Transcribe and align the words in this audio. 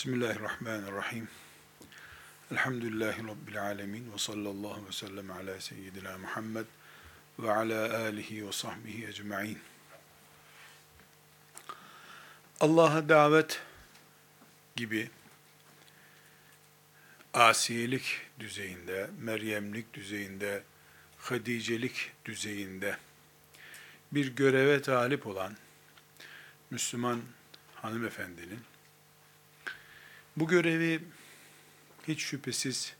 Bismillahirrahmanirrahim. 0.00 1.28
Elhamdülillahi 2.52 3.28
Rabbil 3.28 3.62
alemin 3.62 4.12
ve 4.12 4.18
sallallahu 4.18 4.86
ve 4.86 4.92
sellem 4.92 5.30
ala 5.30 5.60
seyyidina 5.60 6.18
Muhammed 6.18 6.66
ve 7.38 7.52
ala 7.52 7.98
alihi 7.98 8.46
ve 8.46 8.52
sahbihi 8.52 9.06
ecma'in. 9.06 9.58
Allah'a 12.60 13.08
davet 13.08 13.62
gibi 14.76 15.10
asiyelik 17.34 18.20
düzeyinde, 18.38 19.10
meryemlik 19.20 19.94
düzeyinde, 19.94 20.62
hadicelik 21.18 22.12
düzeyinde 22.24 22.96
bir 24.12 24.36
göreve 24.36 24.82
talip 24.82 25.26
olan 25.26 25.56
Müslüman 26.70 27.22
hanımefendinin 27.74 28.69
bu 30.40 30.48
görevi 30.48 31.00
hiç 32.08 32.20
şüphesiz 32.20 32.94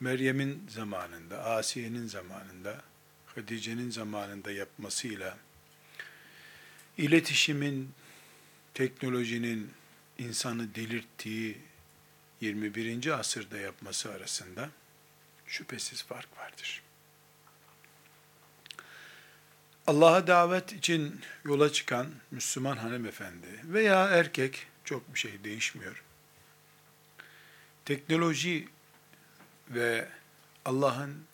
Meryem'in 0.00 0.66
zamanında, 0.68 1.44
Asiye'nin 1.44 2.06
zamanında, 2.06 2.82
Hatice'nin 3.26 3.90
zamanında 3.90 4.52
yapmasıyla 4.52 5.38
iletişimin, 6.98 7.90
teknolojinin 8.74 9.70
insanı 10.18 10.74
delirttiği 10.74 11.58
21. 12.40 13.18
asırda 13.18 13.58
yapması 13.58 14.12
arasında 14.12 14.70
şüphesiz 15.46 16.02
fark 16.02 16.38
vardır. 16.38 16.82
Allah'a 19.86 20.26
davet 20.26 20.72
için 20.72 21.20
yola 21.44 21.72
çıkan 21.72 22.06
Müslüman 22.30 22.76
hanımefendi 22.76 23.46
veya 23.64 24.08
erkek 24.08 24.66
çok 24.84 25.14
bir 25.14 25.18
şey 25.18 25.44
değişmiyor 25.44 26.07
teknoloji 27.88 28.68
ve 29.70 30.08
Allah'ın 30.64 31.24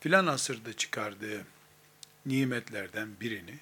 filan 0.00 0.26
asırda 0.26 0.72
çıkardığı 0.72 1.44
nimetlerden 2.26 3.08
birini 3.20 3.58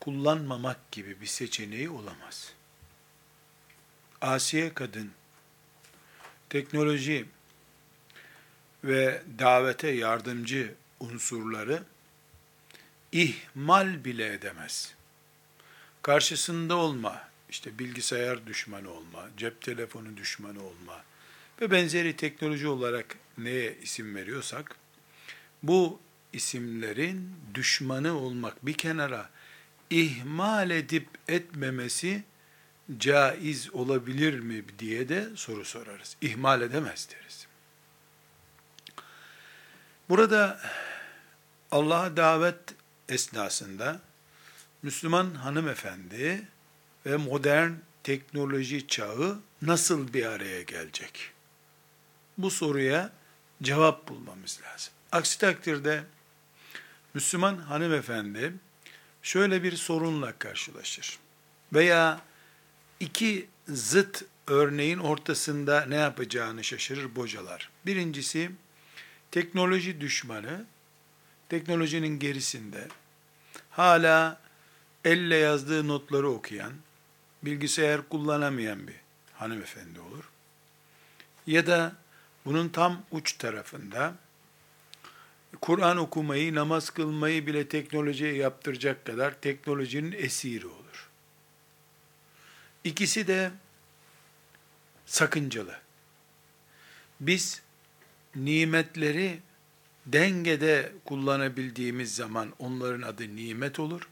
kullanmamak 0.00 0.92
gibi 0.92 1.20
bir 1.20 1.26
seçeneği 1.26 1.90
olamaz. 1.90 2.52
Asiye 4.20 4.74
kadın 4.74 5.10
teknoloji 6.48 7.26
ve 8.84 9.22
davete 9.38 9.90
yardımcı 9.90 10.74
unsurları 11.00 11.82
ihmal 13.12 14.04
bile 14.04 14.32
edemez. 14.32 14.94
Karşısında 16.02 16.76
olma, 16.76 17.28
işte 17.50 17.78
bilgisayar 17.78 18.46
düşmanı 18.46 18.90
olma, 18.90 19.28
cep 19.36 19.62
telefonu 19.62 20.16
düşmanı 20.16 20.62
olma, 20.62 21.07
ve 21.60 21.70
benzeri 21.70 22.16
teknoloji 22.16 22.68
olarak 22.68 23.16
neye 23.38 23.76
isim 23.82 24.14
veriyorsak, 24.14 24.76
bu 25.62 26.00
isimlerin 26.32 27.34
düşmanı 27.54 28.18
olmak 28.18 28.66
bir 28.66 28.74
kenara 28.74 29.30
ihmal 29.90 30.70
edip 30.70 31.08
etmemesi 31.28 32.24
caiz 32.98 33.74
olabilir 33.74 34.40
mi 34.40 34.64
diye 34.78 35.08
de 35.08 35.28
soru 35.34 35.64
sorarız. 35.64 36.16
İhmal 36.20 36.62
edemez 36.62 37.08
deriz. 37.10 37.46
Burada 40.08 40.60
Allah'a 41.70 42.16
davet 42.16 42.74
esnasında 43.08 44.00
Müslüman 44.82 45.34
hanımefendi 45.34 46.48
ve 47.06 47.16
modern 47.16 47.72
teknoloji 48.02 48.86
çağı 48.86 49.40
nasıl 49.62 50.12
bir 50.12 50.26
araya 50.26 50.62
gelecek? 50.62 51.32
Bu 52.38 52.50
soruya 52.50 53.12
cevap 53.62 54.08
bulmamız 54.08 54.60
lazım. 54.62 54.92
Aksi 55.12 55.38
takdirde 55.38 56.04
Müslüman 57.14 57.56
hanımefendi 57.56 58.52
şöyle 59.22 59.62
bir 59.62 59.76
sorunla 59.76 60.32
karşılaşır. 60.38 61.18
Veya 61.72 62.20
iki 63.00 63.48
zıt 63.68 64.24
örneğin 64.46 64.98
ortasında 64.98 65.86
ne 65.86 65.96
yapacağını 65.96 66.64
şaşırır, 66.64 67.16
bocalar. 67.16 67.70
Birincisi 67.86 68.50
teknoloji 69.30 70.00
düşmanı, 70.00 70.66
teknolojinin 71.48 72.18
gerisinde 72.18 72.88
hala 73.70 74.40
elle 75.04 75.36
yazdığı 75.36 75.88
notları 75.88 76.30
okuyan, 76.30 76.72
bilgisayar 77.42 78.08
kullanamayan 78.08 78.88
bir 78.88 78.96
hanımefendi 79.34 80.00
olur. 80.00 80.24
Ya 81.46 81.66
da 81.66 81.96
bunun 82.48 82.68
tam 82.68 83.02
uç 83.10 83.32
tarafında 83.32 84.14
Kur'an 85.60 85.96
okumayı, 85.96 86.54
namaz 86.54 86.90
kılmayı 86.90 87.46
bile 87.46 87.68
teknolojiye 87.68 88.34
yaptıracak 88.34 89.04
kadar 89.04 89.40
teknolojinin 89.40 90.12
esiri 90.12 90.66
olur. 90.66 91.10
İkisi 92.84 93.26
de 93.26 93.50
sakıncalı. 95.06 95.78
Biz 97.20 97.62
nimetleri 98.36 99.40
dengede 100.06 100.92
kullanabildiğimiz 101.04 102.14
zaman 102.14 102.54
onların 102.58 103.02
adı 103.02 103.36
nimet 103.36 103.78
olur. 103.78 104.08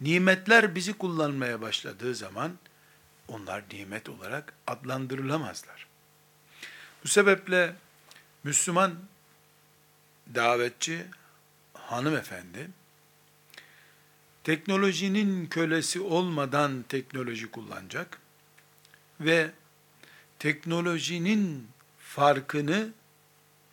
Nimetler 0.00 0.74
bizi 0.74 0.92
kullanmaya 0.92 1.60
başladığı 1.60 2.14
zaman 2.14 2.58
onlar 3.28 3.64
nimet 3.72 4.08
olarak 4.08 4.52
adlandırılamazlar. 4.66 5.85
Bu 7.06 7.10
sebeple 7.10 7.74
Müslüman 8.44 8.94
davetçi 10.34 11.06
hanımefendi 11.74 12.68
teknolojinin 14.44 15.46
kölesi 15.46 16.00
olmadan 16.00 16.84
teknoloji 16.88 17.50
kullanacak 17.50 18.18
ve 19.20 19.50
teknolojinin 20.38 21.68
farkını 21.98 22.92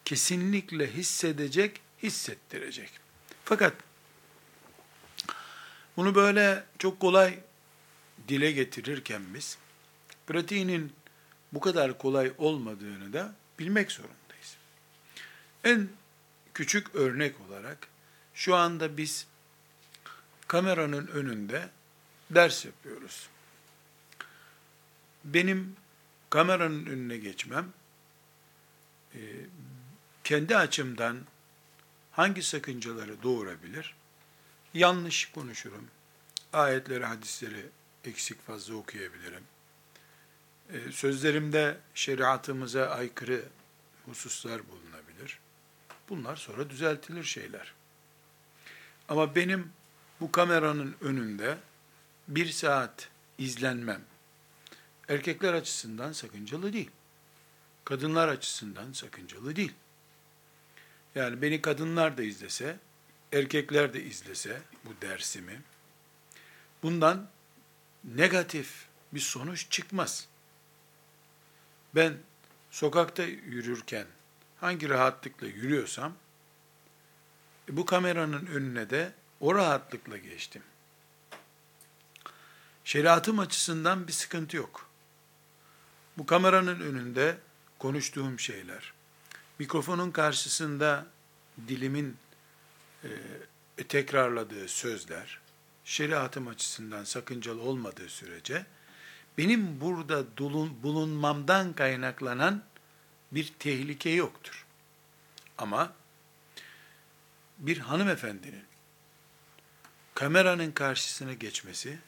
kesinlikle 0.06 0.94
hissedecek, 0.94 1.82
hissettirecek. 2.04 2.90
Fakat 3.46 3.74
bunu 5.98 6.16
böyle 6.16 6.64
çok 6.80 7.00
kolay 7.00 7.40
dile 8.28 8.52
getirirken 8.52 9.22
biz 9.34 9.58
pratiğinin 10.28 10.94
bu 11.54 11.60
kadar 11.60 11.98
kolay 11.98 12.34
olmadığını 12.38 13.14
da 13.14 13.36
bilmek 13.60 13.92
zorundayız. 13.92 14.58
En 15.64 15.90
küçük 16.54 16.96
örnek 16.96 17.36
olarak 17.42 17.88
şu 18.34 18.56
anda 18.56 18.98
biz 18.98 19.28
kameranın 20.48 21.08
önünde 21.08 21.70
ders 22.32 22.66
yapıyoruz. 22.66 23.30
Benim 25.24 25.76
kameranın 26.30 26.86
önüne 26.86 27.18
geçmem 27.18 27.74
e, 29.16 29.20
kendi 30.24 30.58
açımdan 30.58 31.18
hangi 32.12 32.44
sakıncaları 32.44 33.24
doğurabilir? 33.24 33.96
Yanlış 34.74 35.32
konuşurum. 35.32 35.88
Ayetleri, 36.54 37.06
hadisleri 37.06 37.66
eksik 38.06 38.46
fazla 38.46 38.76
okuyabilirim. 38.76 39.44
E, 40.70 40.92
sözlerimde 40.92 41.78
şeriatımıza 41.96 42.88
aykırı 42.88 43.44
hususlar 44.06 44.62
bulunabilir. 44.70 45.40
Bunlar 46.10 46.36
sonra 46.36 46.70
düzeltilir 46.70 47.24
şeyler. 47.24 47.74
Ama 49.10 49.36
benim 49.36 49.72
bu 50.20 50.32
kameranın 50.32 50.96
önünde 51.02 51.58
bir 52.28 52.50
saat 52.50 53.10
izlenmem, 53.38 54.02
erkekler 55.10 55.54
açısından 55.54 56.12
sakıncalı 56.12 56.74
değil. 56.74 56.90
Kadınlar 57.86 58.28
açısından 58.28 58.92
sakıncalı 58.92 59.56
değil. 59.56 59.74
Yani 61.16 61.42
beni 61.42 61.62
kadınlar 61.62 62.18
da 62.18 62.24
izlese, 62.24 62.80
erkekler 63.32 63.94
de 63.94 64.04
izlese 64.04 64.62
bu 64.86 65.02
dersimi, 65.02 65.62
bundan 66.84 67.30
negatif 68.04 68.86
bir 69.12 69.20
sonuç 69.20 69.72
çıkmaz. 69.72 70.28
Ben 71.96 72.18
sokakta 72.72 73.24
yürürken 73.24 74.06
hangi 74.60 74.90
rahatlıkla 74.90 75.48
yürüyorsam 75.48 76.14
e, 77.70 77.78
bu 77.78 77.86
kameranın 77.86 78.46
önüne 78.46 78.90
de 78.90 79.14
o 79.40 79.56
rahatlıkla 79.56 80.18
geçtim. 80.18 80.64
Şeriatım 82.84 83.40
açısından 83.40 84.08
bir 84.08 84.14
sıkıntı 84.14 84.58
yok. 84.58 84.90
Bu 86.18 86.26
kameranın 86.26 86.80
önünde 86.80 87.38
konuştuğum 87.80 88.40
şeyler, 88.40 88.94
mikrofonun 89.60 90.12
karşısında 90.12 91.06
dilimin 91.68 92.18
e, 93.04 93.10
tekrarladığı 93.88 94.68
sözler, 94.68 95.40
şeriatım 95.86 96.48
açısından 96.48 97.04
sakıncalı 97.04 97.62
olmadığı 97.62 98.10
sürece, 98.10 98.66
benim 99.38 99.82
burada 99.82 100.38
bulunmamdan 100.84 101.74
kaynaklanan 101.74 102.64
bir 103.32 103.54
tehlike 103.60 104.10
yoktur. 104.10 104.66
Ama 105.58 105.94
bir 107.58 107.78
hanımefendinin 107.78 108.64
kameranın 110.14 110.72
karşısına 110.72 111.34
geçmesi 111.34 112.00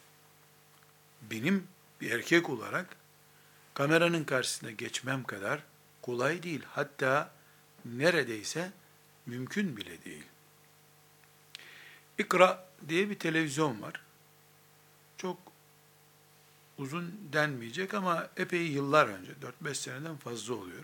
benim 1.21 1.67
bir 2.01 2.11
erkek 2.11 2.49
olarak 2.49 2.95
kameranın 3.73 4.23
karşısına 4.23 4.71
geçmem 4.71 5.23
kadar 5.23 5.63
kolay 6.01 6.43
değil. 6.43 6.61
Hatta 6.69 7.31
neredeyse 7.85 8.71
mümkün 9.25 9.77
bile 9.77 10.03
değil. 10.05 10.23
İkra 12.17 12.69
diye 12.87 13.09
bir 13.09 13.19
televizyon 13.19 13.81
var. 13.81 14.04
Uzun 16.77 17.19
denmeyecek 17.33 17.93
ama 17.93 18.29
epey 18.37 18.67
yıllar 18.67 19.07
önce, 19.07 19.31
4-5 19.63 19.75
seneden 19.75 20.17
fazla 20.17 20.53
oluyor. 20.53 20.83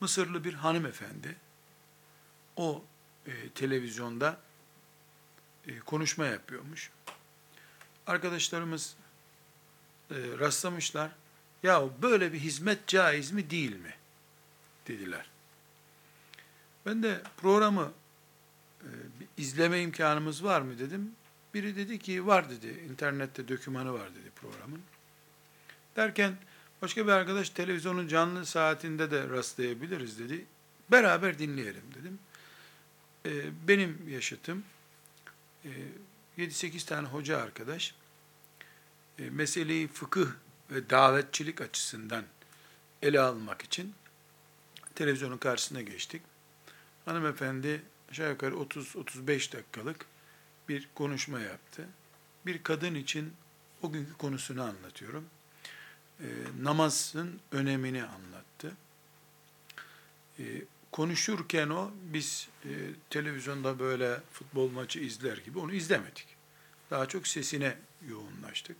Mısırlı 0.00 0.44
bir 0.44 0.54
hanımefendi 0.54 1.36
o 2.56 2.84
e, 3.26 3.48
televizyonda 3.48 4.40
e, 5.66 5.78
konuşma 5.78 6.26
yapıyormuş. 6.26 6.90
Arkadaşlarımız 8.06 8.96
e, 10.10 10.14
rastlamışlar. 10.38 11.10
Ya 11.62 12.02
böyle 12.02 12.32
bir 12.32 12.38
hizmet 12.38 12.86
caiz 12.86 13.30
mi 13.32 13.50
değil 13.50 13.76
mi? 13.76 13.94
dediler. 14.90 15.26
Ben 16.86 17.02
de 17.02 17.22
programı 17.36 17.92
e, 18.80 18.88
izleme 19.36 19.82
imkanımız 19.82 20.44
var 20.44 20.60
mı 20.60 20.78
dedim. 20.78 21.12
Biri 21.54 21.76
dedi 21.76 21.98
ki 21.98 22.26
var 22.26 22.50
dedi. 22.50 22.84
İnternette 22.90 23.48
dökümanı 23.48 23.92
var 23.92 24.14
dedi 24.14 24.30
programın. 24.36 24.82
Derken 25.96 26.36
başka 26.82 27.06
bir 27.06 27.12
arkadaş 27.12 27.50
televizyonun 27.50 28.08
canlı 28.08 28.46
saatinde 28.46 29.10
de 29.10 29.28
rastlayabiliriz 29.28 30.18
dedi. 30.18 30.46
Beraber 30.90 31.38
dinleyelim 31.38 31.84
dedim. 31.94 32.18
E, 33.26 33.30
benim 33.68 34.08
yaşıtım 34.08 34.64
e, 35.64 35.70
7-8 36.38 36.86
tane 36.86 37.08
hoca 37.08 37.38
arkadaş 37.38 37.94
e, 39.18 39.30
meseleyi 39.30 39.88
fıkıh 39.88 40.28
ve 40.70 40.90
davetçilik 40.90 41.60
açısından 41.60 42.24
ele 43.02 43.20
almak 43.20 43.62
için 43.62 43.94
televizyonun 44.94 45.38
karşısına 45.38 45.82
geçtik. 45.82 46.22
Hanımefendi 47.04 47.82
aşağı 48.10 48.30
yukarı 48.30 48.54
30-35 48.54 49.52
dakikalık 49.52 50.06
bir 50.70 50.88
konuşma 50.94 51.40
yaptı. 51.40 51.88
Bir 52.46 52.62
kadın 52.62 52.94
için 52.94 53.32
o 53.82 53.92
günkü 53.92 54.12
konusunu 54.12 54.62
anlatıyorum. 54.62 55.24
E, 56.20 56.26
namazın 56.62 57.40
önemini 57.52 58.04
anlattı. 58.04 58.76
E, 60.38 60.44
konuşurken 60.92 61.68
o, 61.68 61.90
biz 62.02 62.48
e, 62.64 62.68
televizyonda 63.10 63.78
böyle 63.78 64.20
futbol 64.32 64.70
maçı 64.70 65.00
izler 65.00 65.38
gibi 65.38 65.58
onu 65.58 65.72
izlemedik. 65.72 66.26
Daha 66.90 67.06
çok 67.06 67.28
sesine 67.28 67.76
yoğunlaştık. 68.08 68.76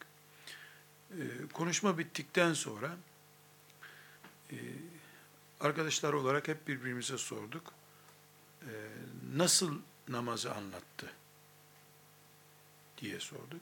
E, 1.11 1.23
konuşma 1.53 1.99
bittikten 1.99 2.53
sonra 2.53 2.97
e, 4.51 4.57
arkadaşlar 5.61 6.13
olarak 6.13 6.49
hep 6.49 6.69
birbirimize 6.69 7.19
sorduk. 7.19 7.73
E, 8.63 8.73
nasıl 9.37 9.79
namazı 10.09 10.55
anlattı 10.55 11.20
diye 13.01 13.21
sorduk. 13.21 13.61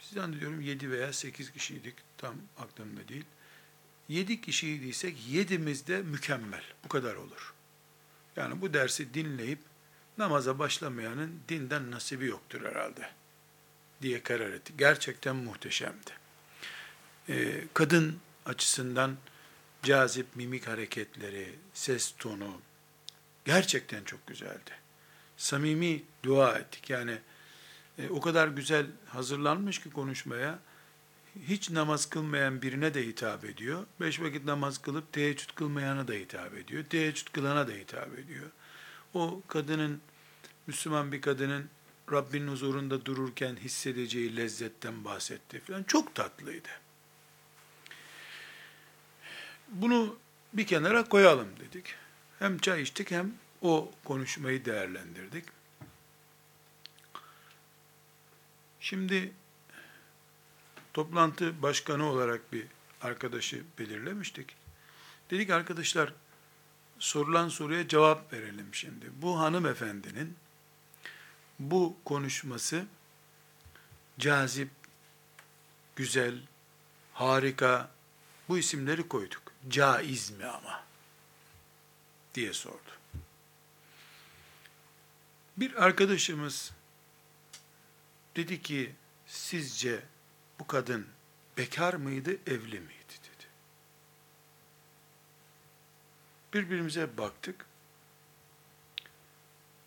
Biz 0.00 0.08
zannediyorum 0.08 0.60
7 0.60 0.90
veya 0.90 1.12
8 1.12 1.52
kişiydik. 1.52 1.94
Tam 2.18 2.34
aklımda 2.58 3.08
değil. 3.08 3.24
7 4.08 4.40
kişiydiysek 4.40 5.16
yedimiz 5.28 5.86
de 5.86 6.02
mükemmel. 6.02 6.62
Bu 6.84 6.88
kadar 6.88 7.14
olur. 7.14 7.54
Yani 8.36 8.60
bu 8.60 8.74
dersi 8.74 9.14
dinleyip 9.14 9.58
namaza 10.18 10.58
başlamayanın 10.58 11.40
dinden 11.48 11.90
nasibi 11.90 12.26
yoktur 12.26 12.64
herhalde 12.64 13.10
diye 14.02 14.22
karar 14.22 14.50
etti. 14.50 14.72
Gerçekten 14.78 15.36
muhteşemdi. 15.36 16.10
Ee, 17.28 17.64
kadın 17.74 18.18
açısından 18.46 19.16
cazip 19.82 20.26
mimik 20.36 20.66
hareketleri, 20.68 21.54
ses 21.74 22.14
tonu 22.18 22.60
gerçekten 23.44 24.04
çok 24.04 24.26
güzeldi. 24.26 24.70
Samimi 25.36 26.02
dua 26.22 26.58
ettik. 26.58 26.90
Yani 26.90 27.18
e, 27.98 28.08
o 28.08 28.20
kadar 28.20 28.48
güzel 28.48 28.86
hazırlanmış 29.06 29.82
ki 29.82 29.90
konuşmaya, 29.90 30.58
hiç 31.48 31.70
namaz 31.70 32.06
kılmayan 32.06 32.62
birine 32.62 32.94
de 32.94 33.06
hitap 33.06 33.44
ediyor. 33.44 33.86
Beş 34.00 34.20
vakit 34.20 34.44
namaz 34.44 34.78
kılıp 34.78 35.12
teheccüd 35.12 35.50
kılmayana 35.54 36.08
da 36.08 36.12
hitap 36.12 36.54
ediyor. 36.54 36.84
Teheccüd 36.84 37.32
kılana 37.32 37.68
da 37.68 37.72
hitap 37.72 38.18
ediyor. 38.18 38.50
O 39.14 39.42
kadının, 39.48 40.00
Müslüman 40.66 41.12
bir 41.12 41.20
kadının 41.20 41.68
Rabbinin 42.12 42.48
huzurunda 42.48 43.04
dururken 43.04 43.56
hissedeceği 43.56 44.36
lezzetten 44.36 45.04
bahsetti 45.04 45.60
falan. 45.60 45.82
Çok 45.82 46.14
tatlıydı. 46.14 46.68
Bunu 49.68 50.18
bir 50.52 50.66
kenara 50.66 51.04
koyalım 51.04 51.48
dedik. 51.60 51.94
Hem 52.38 52.58
çay 52.58 52.82
içtik 52.82 53.10
hem 53.10 53.34
o 53.62 53.92
konuşmayı 54.04 54.64
değerlendirdik. 54.64 55.44
Şimdi 58.86 59.32
toplantı 60.94 61.62
başkanı 61.62 62.04
olarak 62.04 62.52
bir 62.52 62.66
arkadaşı 63.00 63.64
belirlemiştik. 63.78 64.56
Dedik 65.30 65.50
arkadaşlar 65.50 66.12
sorulan 66.98 67.48
soruya 67.48 67.88
cevap 67.88 68.32
verelim 68.32 68.68
şimdi. 68.72 69.06
Bu 69.22 69.40
hanımefendinin 69.40 70.36
bu 71.58 71.96
konuşması 72.04 72.86
cazip, 74.18 74.70
güzel, 75.96 76.38
harika 77.12 77.90
bu 78.48 78.58
isimleri 78.58 79.08
koyduk. 79.08 79.42
Caiz 79.68 80.30
mi 80.30 80.46
ama? 80.46 80.84
diye 82.34 82.52
sordu. 82.52 82.92
Bir 85.56 85.84
arkadaşımız 85.84 86.72
dedi 88.36 88.62
ki 88.62 88.94
sizce 89.26 90.02
bu 90.58 90.66
kadın 90.66 91.06
bekar 91.58 91.94
mıydı, 91.94 92.30
evli 92.46 92.80
miydi 92.80 93.14
dedi. 93.22 93.46
Birbirimize 96.54 97.18
baktık. 97.18 97.66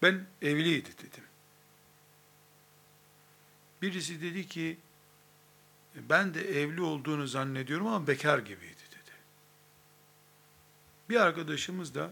Ben 0.01 0.25
evliydi 0.41 0.89
dedim. 0.98 1.24
Birisi 3.82 4.22
dedi 4.22 4.48
ki 4.48 4.77
ben 5.96 6.34
de 6.34 6.62
evli 6.62 6.82
olduğunu 6.82 7.27
zannediyorum 7.27 7.88
ama 7.88 8.08
bekar 8.08 8.39
gibiydi 8.39 8.82
dedi. 8.91 9.12
Bir 11.10 11.15
arkadaşımız 11.15 11.96
da 11.96 12.12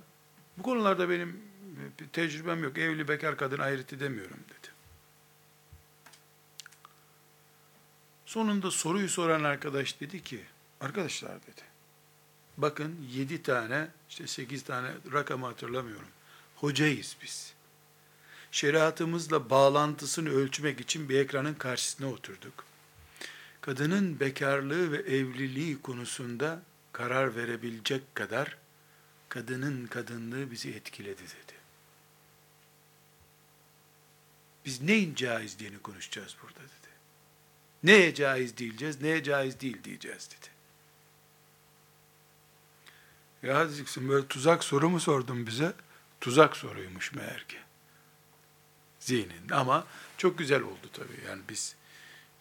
bu 0.57 0.63
konularda 0.63 1.09
benim 1.09 1.41
tecrübem 2.13 2.63
yok. 2.63 2.77
Evli 2.77 3.07
bekar 3.07 3.37
kadın 3.37 3.59
ayrıt 3.59 3.93
edemiyorum 3.93 4.39
dedi. 4.49 4.66
Sonunda 8.27 8.71
soruyu 8.71 9.09
soran 9.09 9.43
arkadaş 9.43 9.99
dedi 10.01 10.23
ki, 10.23 10.41
arkadaşlar 10.81 11.31
dedi, 11.31 11.61
bakın 12.57 13.07
yedi 13.11 13.43
tane, 13.43 13.87
işte 14.09 14.27
sekiz 14.27 14.63
tane 14.63 14.91
rakamı 15.13 15.45
hatırlamıyorum. 15.45 16.07
Hocayız 16.55 17.17
biz. 17.23 17.53
Şeriatımızla 18.51 19.49
bağlantısını 19.49 20.29
ölçmek 20.29 20.79
için 20.79 21.09
bir 21.09 21.19
ekranın 21.19 21.53
karşısına 21.53 22.07
oturduk. 22.07 22.65
Kadının 23.61 24.19
bekarlığı 24.19 24.91
ve 24.91 24.97
evliliği 24.97 25.81
konusunda 25.81 26.61
karar 26.91 27.35
verebilecek 27.35 28.15
kadar 28.15 28.57
kadının 29.29 29.87
kadınlığı 29.87 30.51
bizi 30.51 30.69
etkiledi 30.71 31.21
dedi. 31.21 31.57
Biz 34.65 34.81
neyin 34.81 35.15
caizliğini 35.15 35.79
konuşacağız 35.79 36.35
burada 36.43 36.59
dedi. 36.59 36.86
Neye 37.83 38.13
caiz 38.13 38.57
diyeceğiz, 38.57 39.01
neye 39.01 39.23
caiz 39.23 39.59
değil 39.59 39.83
diyeceğiz 39.83 40.29
dedi. 40.31 40.47
Ya 43.43 43.67
diyeceksin 43.67 44.09
böyle 44.09 44.27
tuzak 44.27 44.63
soru 44.63 44.89
mu 44.89 44.99
sordun 44.99 45.47
bize? 45.47 45.73
Tuzak 46.21 46.57
soruymuş 46.57 47.13
meğer 47.13 47.47
ki. 47.47 47.57
Zihnin. 48.99 49.49
Ama 49.51 49.87
çok 50.17 50.37
güzel 50.37 50.61
oldu 50.61 50.89
tabii. 50.93 51.27
Yani 51.27 51.41
biz 51.49 51.75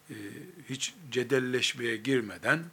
e, 0.09 0.15
hiç 0.69 0.93
cedelleşmeye 1.11 1.97
girmeden 1.97 2.63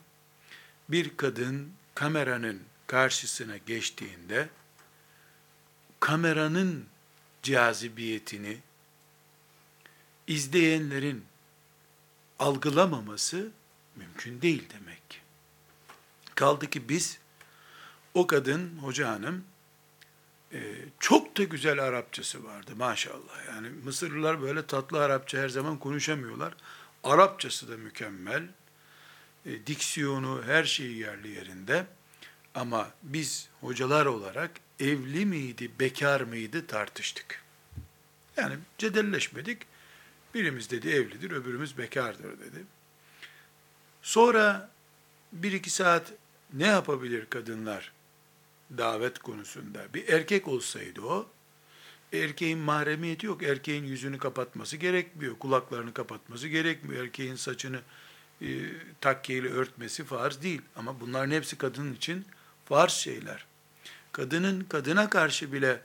bir 0.88 1.16
kadın 1.16 1.73
kameranın 1.94 2.62
karşısına 2.87 3.56
geçtiğinde 3.56 4.49
kameranın 6.00 6.87
cazibiyetini 7.42 8.59
izleyenlerin 10.26 11.25
algılamaması 12.38 13.50
Mümkün 13.97 14.43
değil 14.43 14.69
demek 14.73 15.11
ki. 15.11 15.19
Kaldı 16.35 16.71
ki 16.71 16.88
biz, 16.88 17.19
o 18.14 18.26
kadın, 18.26 18.79
hoca 18.79 19.09
hanım, 19.09 19.45
e, 20.53 20.75
çok 21.00 21.37
da 21.37 21.43
güzel 21.43 21.79
Arapçası 21.79 22.45
vardı 22.45 22.73
maşallah. 22.76 23.47
Yani 23.49 23.69
Mısırlılar 23.69 24.43
böyle 24.43 24.67
tatlı 24.67 25.05
Arapça 25.05 25.38
her 25.38 25.49
zaman 25.49 25.79
konuşamıyorlar. 25.79 26.55
Arapçası 27.05 27.69
da 27.69 27.76
mükemmel. 27.76 28.43
E, 29.47 29.67
diksiyonu, 29.67 30.43
her 30.47 30.64
şeyi 30.64 30.99
yerli 30.99 31.29
yerinde. 31.29 31.87
Ama 32.55 32.91
biz 33.03 33.49
hocalar 33.61 34.07
olarak 34.07 34.50
evli 34.81 35.26
miydi, 35.26 35.71
bekar 35.81 36.21
mıydı 36.21 36.67
tartıştık. 36.67 37.43
Yani 38.37 38.57
cedelleşmedik. 38.79 39.62
Birimiz 40.35 40.71
dedi 40.71 40.88
evlidir, 40.88 41.31
öbürümüz 41.31 41.79
bekardır 41.79 42.41
dedi. 42.41 42.64
Sonra 44.03 44.71
bir 45.33 45.53
iki 45.53 45.71
saat 45.71 46.12
ne 46.53 46.67
yapabilir 46.67 47.26
kadınlar 47.26 47.93
davet 48.79 49.19
konusunda? 49.19 49.95
Bir 49.95 50.09
erkek 50.09 50.49
olsaydı 50.49 51.00
o, 51.00 51.26
erkeğin 52.12 52.59
mahremiyeti 52.59 53.26
yok. 53.26 53.43
Erkeğin 53.43 53.85
yüzünü 53.85 54.19
kapatması 54.19 54.76
gerekmiyor. 54.76 55.38
Kulaklarını 55.38 55.95
kapatması 55.95 56.49
gerekmiyor. 56.49 57.05
Erkeğin 57.05 57.37
saçını 57.37 57.81
e, 58.43 58.47
takkeyle 59.00 59.49
örtmesi 59.49 60.05
farz 60.05 60.43
değil. 60.43 60.62
Ama 60.76 61.00
bunların 61.00 61.31
hepsi 61.31 61.59
kadın 61.59 61.95
için 61.95 62.25
farz 62.64 62.93
şeyler. 62.93 63.47
Kadının 64.12 64.64
kadına 64.64 65.11
karşı 65.11 65.53
bile 65.53 65.81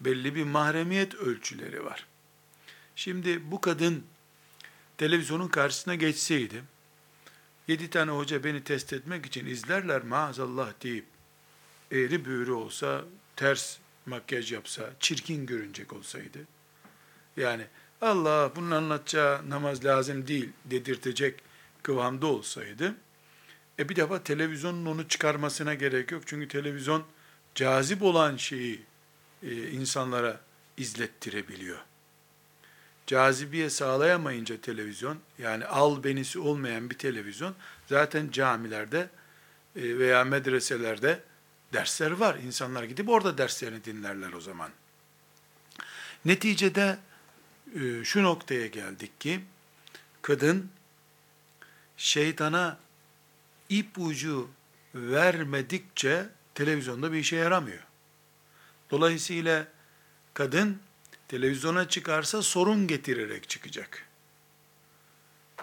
belli 0.00 0.34
bir 0.34 0.44
mahremiyet 0.44 1.14
ölçüleri 1.14 1.84
var. 1.84 2.06
Şimdi 3.00 3.50
bu 3.50 3.60
kadın 3.60 4.04
televizyonun 4.98 5.48
karşısına 5.48 5.94
geçseydi, 5.94 6.62
yedi 7.68 7.90
tane 7.90 8.10
hoca 8.10 8.44
beni 8.44 8.64
test 8.64 8.92
etmek 8.92 9.26
için 9.26 9.46
izlerler 9.46 10.02
maazallah 10.02 10.72
deyip, 10.82 11.04
eğri 11.90 12.24
büğrü 12.24 12.52
olsa, 12.52 13.04
ters 13.36 13.78
makyaj 14.06 14.52
yapsa, 14.52 14.90
çirkin 15.00 15.46
görünecek 15.46 15.92
olsaydı, 15.92 16.38
yani 17.36 17.66
Allah 18.00 18.52
bunun 18.56 18.70
anlatacağı 18.70 19.50
namaz 19.50 19.84
lazım 19.84 20.26
değil 20.26 20.50
dedirtecek 20.64 21.42
kıvamda 21.82 22.26
olsaydı, 22.26 22.94
e 23.78 23.88
bir 23.88 23.96
defa 23.96 24.22
televizyonun 24.22 24.86
onu 24.86 25.08
çıkarmasına 25.08 25.74
gerek 25.74 26.12
yok. 26.12 26.22
Çünkü 26.26 26.48
televizyon 26.48 27.04
cazip 27.54 28.02
olan 28.02 28.36
şeyi 28.36 28.82
e, 29.42 29.70
insanlara 29.70 30.40
izlettirebiliyor. 30.76 31.89
Cazibiye 33.10 33.70
sağlayamayınca 33.70 34.60
televizyon, 34.60 35.18
yani 35.38 35.66
al 35.66 36.04
benisi 36.04 36.38
olmayan 36.38 36.90
bir 36.90 36.98
televizyon, 36.98 37.54
zaten 37.86 38.30
camilerde 38.30 39.10
e, 39.76 39.98
veya 39.98 40.24
medreselerde 40.24 41.22
dersler 41.72 42.10
var. 42.10 42.34
İnsanlar 42.34 42.84
gidip 42.84 43.08
orada 43.08 43.38
derslerini 43.38 43.84
dinlerler 43.84 44.32
o 44.32 44.40
zaman. 44.40 44.70
Neticede 46.24 46.98
e, 47.80 48.04
şu 48.04 48.22
noktaya 48.22 48.66
geldik 48.66 49.20
ki, 49.20 49.40
kadın 50.22 50.70
şeytana 51.96 52.78
ip 53.68 53.98
ucu 53.98 54.50
vermedikçe 54.94 56.28
televizyonda 56.54 57.12
bir 57.12 57.18
işe 57.18 57.36
yaramıyor. 57.36 57.82
Dolayısıyla 58.90 59.66
kadın 60.34 60.80
televizyona 61.30 61.88
çıkarsa 61.88 62.42
sorun 62.42 62.86
getirerek 62.86 63.48
çıkacak. 63.48 64.06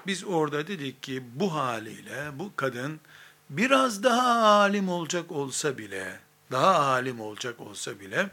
Biz 0.08 0.24
orada 0.24 0.68
dedik 0.68 1.04
ki 1.04 1.24
bu 1.36 1.54
haliyle 1.54 2.40
bu 2.40 2.52
kadın 2.56 3.00
biraz 3.50 4.04
daha 4.04 4.46
alim 4.46 4.90
olacak 4.90 5.32
olsa 5.32 5.78
bile, 5.78 6.20
daha 6.52 6.76
alim 6.80 7.22
olacak 7.22 7.60
olsa 7.60 8.00
bile 8.00 8.30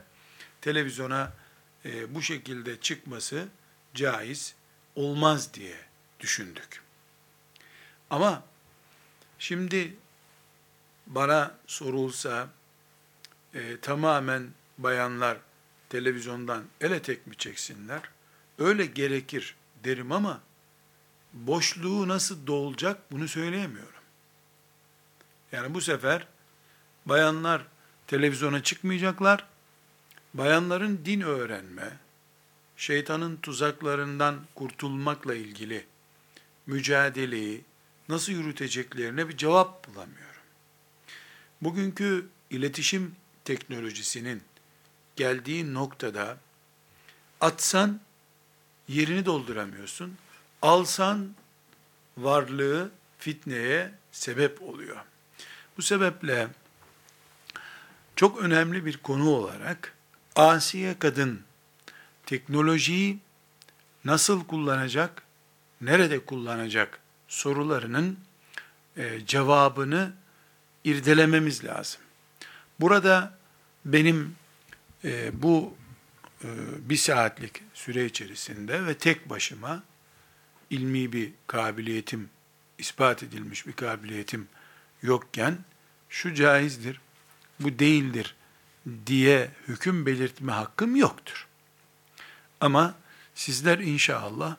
televizyona 0.60 1.32
e, 1.84 2.14
bu 2.14 2.22
şekilde 2.22 2.80
çıkması 2.80 3.48
caiz 3.94 4.54
olmaz 4.94 5.54
diye 5.54 5.76
düşündük. 6.20 6.82
Ama 8.10 8.42
şimdi 9.38 9.96
bana 11.06 11.54
sorulsa 11.66 12.48
e, 13.54 13.80
tamamen 13.80 14.48
bayanlar 14.78 15.38
televizyondan 15.94 16.64
ele 16.80 17.02
tek 17.02 17.26
mi 17.26 17.36
çeksinler? 17.36 18.02
Öyle 18.58 18.86
gerekir 18.86 19.56
derim 19.84 20.12
ama 20.12 20.40
boşluğu 21.32 22.08
nasıl 22.08 22.46
dolacak 22.46 23.12
bunu 23.12 23.28
söyleyemiyorum. 23.28 24.02
Yani 25.52 25.74
bu 25.74 25.80
sefer 25.80 26.26
bayanlar 27.06 27.66
televizyona 28.06 28.62
çıkmayacaklar. 28.62 29.46
Bayanların 30.34 31.00
din 31.04 31.20
öğrenme, 31.20 31.98
şeytanın 32.76 33.36
tuzaklarından 33.36 34.40
kurtulmakla 34.54 35.34
ilgili 35.34 35.86
mücadeleyi 36.66 37.64
nasıl 38.08 38.32
yürüteceklerine 38.32 39.28
bir 39.28 39.36
cevap 39.36 39.88
bulamıyorum. 39.88 40.42
Bugünkü 41.60 42.28
iletişim 42.50 43.16
teknolojisinin 43.44 44.42
geldiği 45.16 45.74
noktada 45.74 46.36
atsan 47.40 48.00
yerini 48.88 49.26
dolduramıyorsun. 49.26 50.16
Alsan 50.62 51.34
varlığı 52.18 52.90
fitneye 53.18 53.90
sebep 54.12 54.62
oluyor. 54.62 54.96
Bu 55.76 55.82
sebeple 55.82 56.48
çok 58.16 58.38
önemli 58.38 58.86
bir 58.86 58.96
konu 58.96 59.30
olarak 59.30 59.94
asiye 60.36 60.98
kadın 60.98 61.42
teknolojiyi 62.26 63.18
nasıl 64.04 64.44
kullanacak, 64.44 65.22
nerede 65.80 66.24
kullanacak 66.24 67.00
sorularının 67.28 68.18
e, 68.96 69.26
cevabını 69.26 70.12
irdelememiz 70.84 71.64
lazım. 71.64 72.00
Burada 72.80 73.38
benim 73.84 74.36
e, 75.04 75.42
bu 75.42 75.74
e, 76.44 76.48
bir 76.88 76.96
saatlik 76.96 77.62
süre 77.74 78.04
içerisinde 78.04 78.86
ve 78.86 78.94
tek 78.98 79.30
başıma 79.30 79.82
ilmi 80.70 81.12
bir 81.12 81.32
kabiliyetim, 81.46 82.30
ispat 82.78 83.22
edilmiş 83.22 83.66
bir 83.66 83.72
kabiliyetim 83.72 84.48
yokken 85.02 85.58
şu 86.08 86.34
caizdir, 86.34 87.00
bu 87.60 87.78
değildir 87.78 88.34
diye 89.06 89.50
hüküm 89.68 90.06
belirtme 90.06 90.52
hakkım 90.52 90.96
yoktur. 90.96 91.46
Ama 92.60 92.94
sizler 93.34 93.78
inşallah 93.78 94.56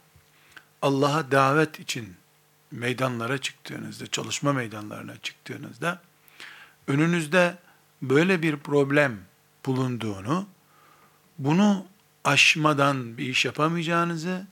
Allah'a 0.82 1.32
davet 1.32 1.80
için 1.80 2.16
meydanlara 2.72 3.38
çıktığınızda, 3.38 4.08
çalışma 4.08 4.54
meydanlarına 4.54 5.18
çıktığınızda 5.18 6.02
önünüzde 6.88 7.58
böyle 8.02 8.42
bir 8.42 8.58
problem 8.58 9.20
bulunduğunu, 9.65 10.48
bunu 11.38 11.86
aşmadan 12.24 13.17
bir 13.17 13.25
iş 13.25 13.45
yapamayacağınızı, 13.45 14.48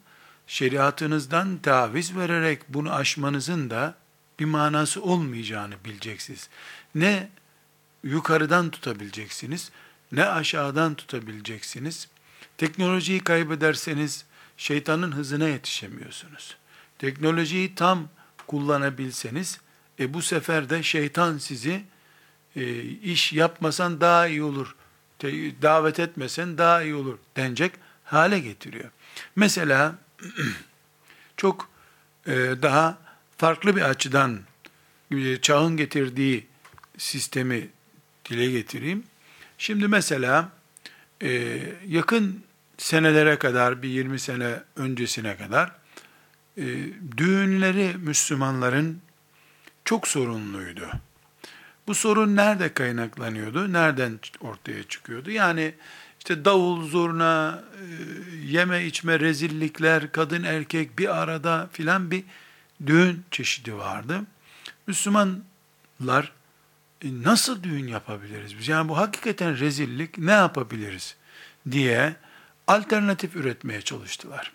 şeriatınızdan 0.47 1.57
taviz 1.57 2.15
vererek 2.15 2.61
bunu 2.69 2.93
aşmanızın 2.93 3.69
da 3.69 3.95
bir 4.39 4.45
manası 4.45 5.03
olmayacağını 5.03 5.75
bileceksiniz. 5.85 6.49
Ne 6.95 7.29
yukarıdan 8.03 8.69
tutabileceksiniz, 8.69 9.71
ne 10.11 10.25
aşağıdan 10.25 10.95
tutabileceksiniz. 10.95 12.07
Teknolojiyi 12.57 13.19
kaybederseniz 13.19 14.25
şeytanın 14.57 15.11
hızına 15.11 15.47
yetişemiyorsunuz. 15.47 16.57
Teknolojiyi 16.99 17.75
tam 17.75 18.09
kullanabilseniz, 18.47 19.59
e 19.99 20.13
bu 20.13 20.21
sefer 20.21 20.69
de 20.69 20.83
şeytan 20.83 21.37
sizi 21.37 21.83
e, 22.55 22.81
iş 22.83 23.33
yapmasan 23.33 24.01
daha 24.01 24.27
iyi 24.27 24.43
olur, 24.43 24.75
davet 25.61 25.99
etmesen 25.99 26.57
daha 26.57 26.81
iyi 26.81 26.95
olur 26.95 27.17
denecek 27.37 27.71
hale 28.03 28.39
getiriyor. 28.39 28.89
Mesela 29.35 29.95
çok 31.37 31.69
e, 32.27 32.31
daha 32.61 32.97
farklı 33.37 33.75
bir 33.75 33.81
açıdan 33.81 34.39
e, 35.11 35.41
çağın 35.41 35.77
getirdiği 35.77 36.47
sistemi 36.97 37.69
dile 38.25 38.51
getireyim. 38.51 39.03
Şimdi 39.57 39.87
mesela 39.87 40.49
e, 41.21 41.59
yakın 41.87 42.43
senelere 42.77 43.37
kadar, 43.37 43.81
bir 43.83 43.89
20 43.89 44.19
sene 44.19 44.55
öncesine 44.75 45.37
kadar 45.37 45.71
düğünleri 47.17 47.97
Müslümanların 47.97 49.01
çok 49.85 50.07
sorunluydu. 50.07 50.89
Bu 51.87 51.95
sorun 51.95 52.35
nerede 52.35 52.73
kaynaklanıyordu? 52.73 53.73
Nereden 53.73 54.19
ortaya 54.41 54.83
çıkıyordu? 54.83 55.31
Yani 55.31 55.73
işte 56.19 56.45
davul, 56.45 56.87
zurna, 56.87 57.63
e, 57.73 57.85
yeme 58.45 58.85
içme 58.85 59.19
rezillikler, 59.19 60.11
kadın 60.11 60.43
erkek 60.43 60.99
bir 60.99 61.21
arada 61.21 61.69
filan 61.71 62.11
bir 62.11 62.23
düğün 62.85 63.23
çeşidi 63.31 63.75
vardı. 63.75 64.21
Müslümanlar 64.87 66.31
e, 67.01 67.07
nasıl 67.23 67.63
düğün 67.63 67.87
yapabiliriz 67.87 68.57
biz? 68.59 68.67
Yani 68.67 68.89
bu 68.89 68.97
hakikaten 68.97 69.59
rezillik 69.59 70.17
ne 70.17 70.31
yapabiliriz 70.31 71.15
diye 71.71 72.15
alternatif 72.67 73.35
üretmeye 73.35 73.81
çalıştılar. 73.81 74.51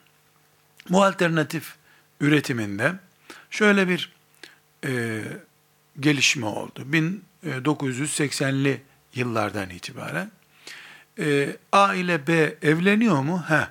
Bu 0.91 1.05
alternatif 1.05 1.75
üretiminde 2.21 2.95
şöyle 3.51 3.89
bir 3.89 4.13
e, 4.85 5.23
gelişme 6.01 6.47
oldu. 6.47 6.87
1980'li 6.93 8.83
yıllardan 9.15 9.71
itibaren 9.71 10.31
e, 11.19 11.57
A 11.73 11.95
ile 11.95 12.27
B 12.27 12.57
evleniyor 12.63 13.23
mu? 13.23 13.45
He. 13.49 13.69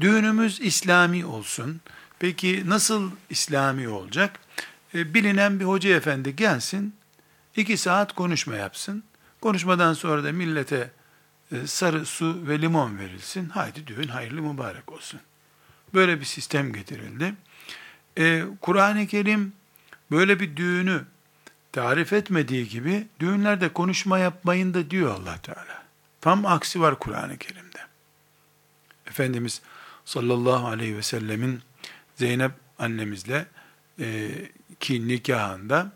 Düğünümüz 0.00 0.60
İslami 0.60 1.26
olsun. 1.26 1.80
Peki 2.18 2.62
nasıl 2.66 3.10
İslami 3.30 3.88
olacak? 3.88 4.40
E, 4.94 5.14
bilinen 5.14 5.60
bir 5.60 5.64
hoca 5.64 5.96
efendi 5.96 6.36
gelsin, 6.36 6.94
iki 7.56 7.76
saat 7.76 8.12
konuşma 8.12 8.54
yapsın. 8.54 9.04
Konuşmadan 9.40 9.94
sonra 9.94 10.24
da 10.24 10.32
millete 10.32 10.90
e, 11.52 11.66
sarı 11.66 12.06
su 12.06 12.48
ve 12.48 12.60
limon 12.60 12.98
verilsin. 12.98 13.48
Haydi 13.48 13.86
düğün 13.86 14.08
hayırlı 14.08 14.42
mübarek 14.42 14.92
olsun. 14.92 15.20
Böyle 15.94 16.20
bir 16.20 16.24
sistem 16.24 16.72
getirildi. 16.72 17.34
E, 18.18 18.42
Kur'an-ı 18.60 19.06
Kerim 19.06 19.52
böyle 20.10 20.40
bir 20.40 20.56
düğünü 20.56 21.04
tarif 21.72 22.12
etmediği 22.12 22.68
gibi 22.68 23.06
düğünlerde 23.20 23.72
konuşma 23.72 24.18
yapmayın 24.18 24.74
da 24.74 24.90
diyor 24.90 25.14
allah 25.14 25.38
Teala. 25.38 25.82
Tam 26.20 26.46
aksi 26.46 26.80
var 26.80 26.98
Kur'an-ı 26.98 27.38
Kerim'de. 27.38 27.78
Efendimiz 29.06 29.62
sallallahu 30.04 30.66
aleyhi 30.66 30.96
ve 30.96 31.02
sellemin 31.02 31.62
Zeynep 32.16 32.52
annemizle 32.78 33.46
e, 34.00 34.30
ki 34.80 35.08
nikahında 35.08 35.92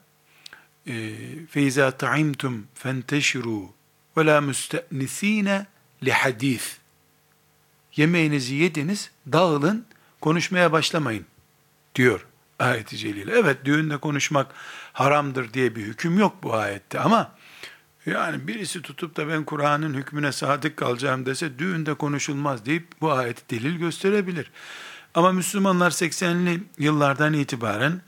e, 0.87 1.91
ta'imtum 1.99 2.67
fenteşiru 2.75 3.71
ve 4.17 4.27
la 4.27 4.41
müste'nisine 4.41 5.67
li 6.05 6.13
hadis 6.13 6.77
yemeğinizi 7.97 8.55
yediniz 8.55 9.11
dağılın 9.33 9.87
konuşmaya 10.21 10.73
başlamayın 10.73 11.27
diyor 11.95 12.27
ayeti 12.59 12.97
celile. 12.97 13.33
Evet 13.33 13.65
düğünde 13.65 13.97
konuşmak 13.97 14.55
haramdır 14.97 15.53
diye 15.53 15.77
bir 15.77 15.83
hüküm 15.83 16.19
yok 16.19 16.37
bu 16.43 16.55
ayette 16.55 17.01
ama 17.01 17.33
yani 18.07 18.49
birisi 18.49 18.83
tutup 18.83 19.17
da 19.17 19.29
ben 19.29 19.45
Kur'an'ın 19.45 19.95
hükmüne 19.95 20.33
sadık 20.33 20.77
kalacağım 20.77 21.27
dese 21.27 21.59
düğünde 21.59 21.95
konuşulmaz 21.95 22.67
deyip 22.67 22.87
bu 23.01 23.13
ayeti 23.13 23.51
delil 23.51 23.77
gösterebilir. 23.77 24.51
Ama 25.15 25.33
Müslümanlar 25.33 25.91
80'li 25.91 26.63
yıllardan 26.79 27.33
itibaren 27.33 28.01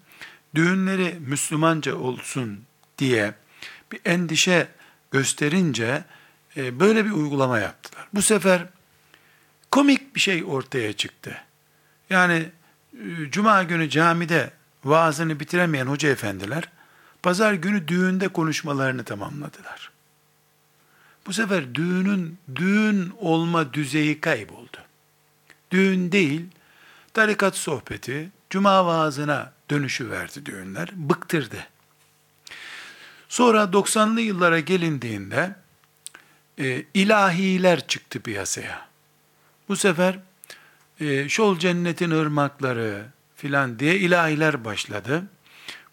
düğünleri 0.55 1.17
Müslümanca 1.21 1.95
olsun 1.95 2.61
diye 2.99 3.35
bir 3.93 4.01
endişe 4.05 4.69
gösterince 5.11 6.05
e, 6.57 6.81
böyle 6.81 7.05
bir 7.05 7.11
uygulama 7.11 7.59
yaptılar. 7.59 8.09
Bu 8.15 8.23
sefer 8.23 8.67
komik 9.71 10.15
bir 10.15 10.21
şey 10.21 10.45
ortaya 10.45 10.93
çıktı. 10.93 11.37
Yani 12.11 12.49
e, 12.93 13.31
cuma 13.31 13.63
günü 13.63 13.91
camide 13.91 14.51
vaazını 14.85 15.41
bitiremeyen 15.41 15.87
hoca 15.87 16.09
efendiler 16.09 16.78
pazar 17.23 17.53
günü 17.53 17.89
düğünde 17.89 18.29
konuşmalarını 18.29 19.05
tamamladılar. 19.05 19.91
Bu 21.27 21.33
sefer 21.33 21.75
düğünün 21.75 22.39
düğün 22.55 23.13
olma 23.19 23.75
düzeyi 23.75 24.21
kayboldu. 24.21 24.79
Düğün 25.71 26.13
değil, 26.13 26.47
tarikat 27.15 27.57
sohbeti, 27.57 28.31
cuma 28.51 28.87
vaazına 28.87 29.53
dönüşü 29.71 30.11
verdi 30.11 30.47
düğünler, 30.47 30.89
bıktırdı. 30.95 31.67
Sonra 33.29 33.63
90'lı 33.63 34.21
yıllara 34.21 34.61
gelindiğinde 34.61 35.55
e, 36.59 36.85
ilahiler 36.95 37.87
çıktı 37.87 38.21
piyasaya. 38.21 38.89
Bu 39.69 39.77
sefer 39.77 40.19
e, 41.01 41.29
şol 41.29 41.59
cennetin 41.59 42.11
ırmakları 42.11 43.07
filan 43.37 43.79
diye 43.79 43.99
ilahiler 43.99 44.65
başladı. 44.65 45.25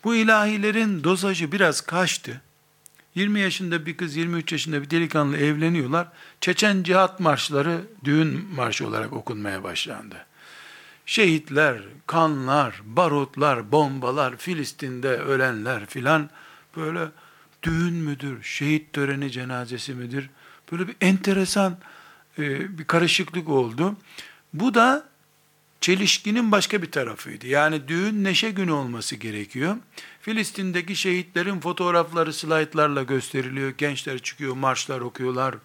Bu 0.05 0.15
ilahilerin 0.15 1.03
dozajı 1.03 1.51
biraz 1.51 1.81
kaçtı. 1.81 2.41
20 3.15 3.39
yaşında 3.39 3.85
bir 3.85 3.97
kız, 3.97 4.15
23 4.15 4.51
yaşında 4.51 4.81
bir 4.81 4.89
delikanlı 4.89 5.37
evleniyorlar. 5.37 6.07
Çeçen 6.41 6.83
cihat 6.83 7.19
marşları 7.19 7.81
düğün 8.03 8.45
marşı 8.55 8.87
olarak 8.87 9.13
okunmaya 9.13 9.63
başlandı. 9.63 10.25
Şehitler, 11.05 11.81
kanlar, 12.07 12.81
barutlar, 12.85 13.71
bombalar, 13.71 14.37
Filistin'de 14.37 15.09
ölenler 15.09 15.85
filan 15.85 16.29
böyle 16.77 17.05
düğün 17.63 17.93
müdür, 17.93 18.43
şehit 18.43 18.93
töreni 18.93 19.31
cenazesi 19.31 19.93
midir? 19.93 20.29
Böyle 20.71 20.87
bir 20.87 20.95
enteresan 21.01 21.77
e, 22.37 22.77
bir 22.77 22.83
karışıklık 22.83 23.49
oldu. 23.49 23.95
Bu 24.53 24.73
da 24.73 25.14
çelişkinin 25.85 26.51
başka 26.51 26.81
bir 26.81 26.91
tarafıydı. 26.91 27.47
Yani 27.47 27.87
düğün 27.87 28.23
neşe 28.23 28.51
günü 28.51 28.71
olması 28.71 29.15
gerekiyor. 29.15 29.77
Filistin'deki 30.21 30.95
şehitlerin 30.95 31.59
fotoğrafları 31.59 32.33
slaytlarla 32.33 33.03
gösteriliyor. 33.03 33.69
Gençler 33.69 34.19
çıkıyor, 34.19 34.55
marşlar 34.55 34.99
okuyorlar. 34.99 35.55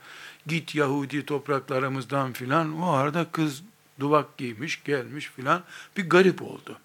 Git 0.47 0.75
Yahudi 0.75 1.27
topraklarımızdan 1.27 2.33
filan. 2.33 2.81
O 2.81 2.91
arada 2.91 3.27
kız 3.33 3.63
duvak 4.01 4.39
giymiş, 4.39 4.85
gelmiş 4.85 5.31
filan. 5.37 5.63
Bir 5.97 6.09
garip 6.09 6.43
oldu. 6.43 6.79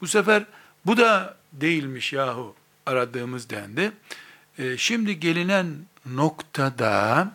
Bu 0.00 0.06
sefer 0.06 0.44
bu 0.86 0.96
da 0.96 1.36
değilmiş 1.52 2.12
yahu 2.12 2.54
aradığımız 2.86 3.50
dendi. 3.50 3.92
E, 4.58 4.76
şimdi 4.76 5.20
gelinen 5.20 5.76
noktada 6.06 7.32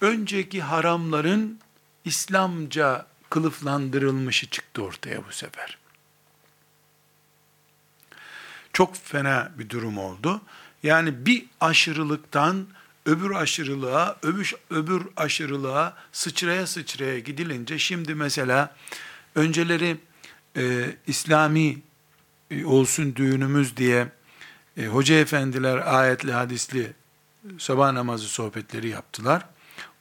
önceki 0.00 0.62
haramların 0.62 1.58
İslamca 2.04 3.11
kılıflandırılmışı 3.32 4.46
çıktı 4.46 4.82
ortaya 4.82 5.26
bu 5.28 5.32
sefer. 5.32 5.78
Çok 8.72 8.96
fena 8.96 9.52
bir 9.58 9.68
durum 9.68 9.98
oldu. 9.98 10.40
Yani 10.82 11.26
bir 11.26 11.44
aşırılıktan 11.60 12.66
öbür 13.06 13.30
aşırılığa, 13.30 14.16
öbür, 14.22 14.54
öbür 14.70 15.02
aşırılığa 15.16 15.96
sıçraya 16.12 16.66
sıçraya 16.66 17.18
gidilince 17.18 17.78
şimdi 17.78 18.14
mesela 18.14 18.76
önceleri 19.34 19.96
e, 20.56 20.96
İslami 21.06 21.78
e, 22.50 22.64
olsun 22.64 23.16
düğünümüz 23.16 23.76
diye 23.76 24.08
e, 24.76 24.86
hoca 24.86 25.14
efendiler 25.14 25.94
ayetli 25.94 26.32
hadisli 26.32 26.92
sabah 27.58 27.92
namazı 27.92 28.28
sohbetleri 28.28 28.88
yaptılar. 28.88 29.51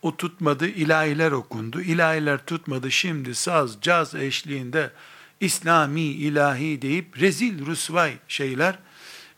O 0.02 0.18
tutmadı, 0.18 0.68
ilahiler 0.68 1.32
okundu. 1.32 1.82
İlahiler 1.82 2.46
tutmadı. 2.46 2.92
Şimdi 2.92 3.36
saz, 3.36 3.82
caz 3.82 4.16
eşliğinde 4.16 4.92
İslami, 5.40 6.02
ilahi 6.02 6.82
deyip 6.82 7.20
rezil, 7.20 7.66
rusvay 7.66 8.14
şeyler. 8.28 8.80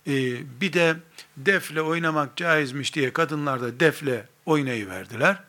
Ee, 0.07 0.61
bir 0.61 0.73
de 0.73 0.95
defle 1.37 1.81
oynamak 1.81 2.35
caizmiş 2.37 2.95
diye 2.95 3.13
kadınlar 3.13 3.61
da 3.61 3.79
defle 3.79 4.25
oynayıverdiler. 4.45 5.43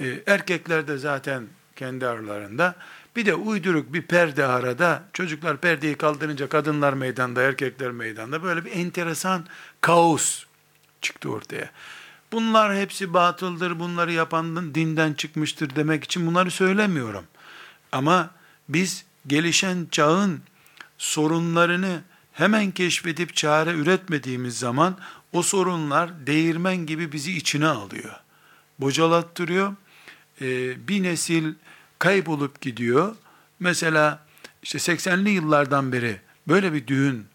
Ee, 0.00 0.22
erkekler 0.26 0.88
de 0.88 0.98
zaten 0.98 1.46
kendi 1.76 2.06
aralarında. 2.06 2.74
Bir 3.16 3.26
de 3.26 3.34
uyduruk 3.34 3.92
bir 3.92 4.02
perde 4.02 4.46
arada. 4.46 5.04
Çocuklar 5.12 5.56
perdeyi 5.56 5.94
kaldırınca 5.94 6.48
kadınlar 6.48 6.92
meydanda, 6.92 7.42
erkekler 7.42 7.90
meydanda. 7.90 8.42
Böyle 8.42 8.64
bir 8.64 8.72
enteresan 8.72 9.46
kaos 9.80 10.44
çıktı 11.00 11.30
ortaya. 11.30 11.70
Bunlar 12.32 12.76
hepsi 12.76 13.14
batıldır, 13.14 13.80
bunları 13.80 14.12
yapan 14.12 14.74
dinden 14.74 15.12
çıkmıştır 15.12 15.76
demek 15.76 16.04
için 16.04 16.26
bunları 16.26 16.50
söylemiyorum. 16.50 17.24
Ama 17.92 18.30
biz 18.68 19.04
gelişen 19.26 19.86
çağın 19.90 20.40
sorunlarını 20.98 22.02
hemen 22.32 22.70
keşfedip 22.70 23.36
çare 23.36 23.72
üretmediğimiz 23.72 24.58
zaman 24.58 24.98
o 25.32 25.42
sorunlar 25.42 26.26
değirmen 26.26 26.76
gibi 26.76 27.12
bizi 27.12 27.36
içine 27.36 27.66
alıyor. 27.66 28.14
Bocalattırıyor. 28.78 29.74
Ee, 30.40 30.88
bir 30.88 31.02
nesil 31.02 31.54
kaybolup 31.98 32.60
gidiyor. 32.60 33.16
Mesela 33.60 34.26
işte 34.62 34.78
80'li 34.78 35.30
yıllardan 35.30 35.92
beri 35.92 36.20
böyle 36.48 36.72
bir 36.72 36.86
düğün 36.86 37.26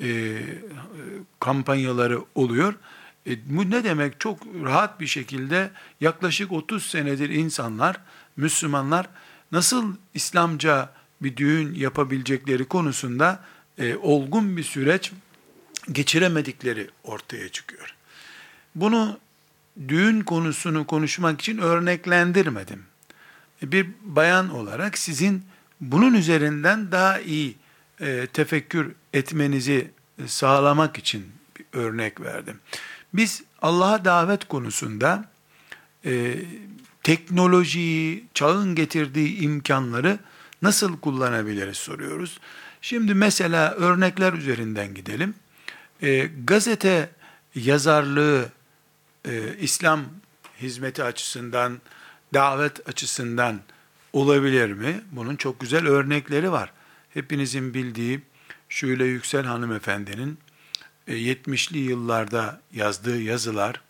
e, 0.00 0.38
kampanyaları 1.40 2.24
oluyor. 2.34 2.74
E, 3.28 3.56
bu 3.56 3.70
ne 3.70 3.84
demek? 3.84 4.20
Çok 4.20 4.38
rahat 4.64 5.00
bir 5.00 5.06
şekilde 5.06 5.70
yaklaşık 6.00 6.52
30 6.52 6.86
senedir 6.86 7.30
insanlar, 7.30 7.96
Müslümanlar 8.36 9.08
nasıl 9.52 9.96
İslamca 10.14 10.90
bir 11.22 11.36
düğün 11.36 11.74
yapabilecekleri 11.74 12.64
konusunda 12.64 13.44
e, 13.78 13.96
olgun 13.96 14.56
bir 14.56 14.62
süreç 14.62 15.12
geçiremedikleri 15.92 16.90
ortaya 17.04 17.48
çıkıyor. 17.48 17.94
Bunu 18.74 19.18
düğün 19.88 20.20
konusunu 20.20 20.86
konuşmak 20.86 21.40
için 21.40 21.58
örneklendirmedim. 21.58 22.82
E, 23.62 23.72
bir 23.72 23.88
bayan 24.02 24.54
olarak 24.54 24.98
sizin 24.98 25.42
bunun 25.80 26.14
üzerinden 26.14 26.92
daha 26.92 27.20
iyi 27.20 27.56
e, 28.00 28.26
tefekkür 28.32 28.92
etmenizi 29.12 29.90
e, 30.24 30.28
sağlamak 30.28 30.98
için 30.98 31.26
bir 31.58 31.78
örnek 31.78 32.20
verdim. 32.20 32.60
Biz 33.14 33.42
Allah'a 33.62 34.04
davet 34.04 34.44
konusunda 34.44 35.24
e, 36.04 36.34
teknolojiyi, 37.02 38.24
çağın 38.34 38.74
getirdiği 38.74 39.40
imkanları 39.40 40.18
nasıl 40.62 41.00
kullanabiliriz 41.00 41.76
soruyoruz. 41.76 42.40
Şimdi 42.82 43.14
mesela 43.14 43.72
örnekler 43.74 44.32
üzerinden 44.32 44.94
gidelim. 44.94 45.34
E, 46.02 46.30
gazete 46.44 47.10
yazarlığı 47.54 48.48
e, 49.24 49.56
İslam 49.60 50.04
hizmeti 50.60 51.02
açısından, 51.02 51.80
davet 52.34 52.88
açısından 52.88 53.60
olabilir 54.12 54.72
mi? 54.72 55.00
Bunun 55.12 55.36
çok 55.36 55.60
güzel 55.60 55.86
örnekleri 55.86 56.52
var. 56.52 56.72
Hepinizin 57.14 57.74
bildiği 57.74 58.20
Şöyle 58.68 59.04
Yüksel 59.04 59.44
hanımefendinin 59.44 60.38
70'li 61.08 61.78
e, 61.78 61.82
yıllarda 61.82 62.60
yazdığı 62.74 63.22
yazılar 63.22 63.80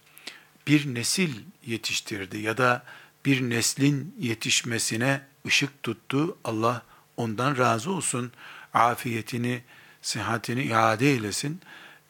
bir 0.66 0.94
nesil 0.94 1.34
yetiştirdi 1.66 2.38
ya 2.38 2.58
da 2.58 2.82
bir 3.24 3.50
neslin 3.50 4.14
yetişmesine 4.18 5.20
ışık 5.46 5.82
tuttu. 5.82 6.38
Allah 6.44 6.82
ondan 7.16 7.58
razı 7.58 7.90
olsun. 7.90 8.32
Afiyetini, 8.74 9.62
sıhhatini 10.02 10.62
iade 10.62 11.10
eylesin. 11.10 11.60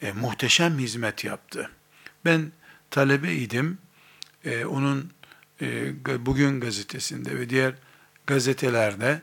E, 0.03 0.13
muhteşem 0.13 0.79
hizmet 0.79 1.25
yaptı. 1.25 1.71
Ben 2.25 2.53
talebeydim. 2.91 3.79
E, 4.45 4.65
onun 4.65 5.13
e, 5.61 6.27
bugün 6.27 6.61
gazetesinde 6.61 7.39
ve 7.39 7.51
diğer 7.51 7.75
gazetelerde 8.27 9.23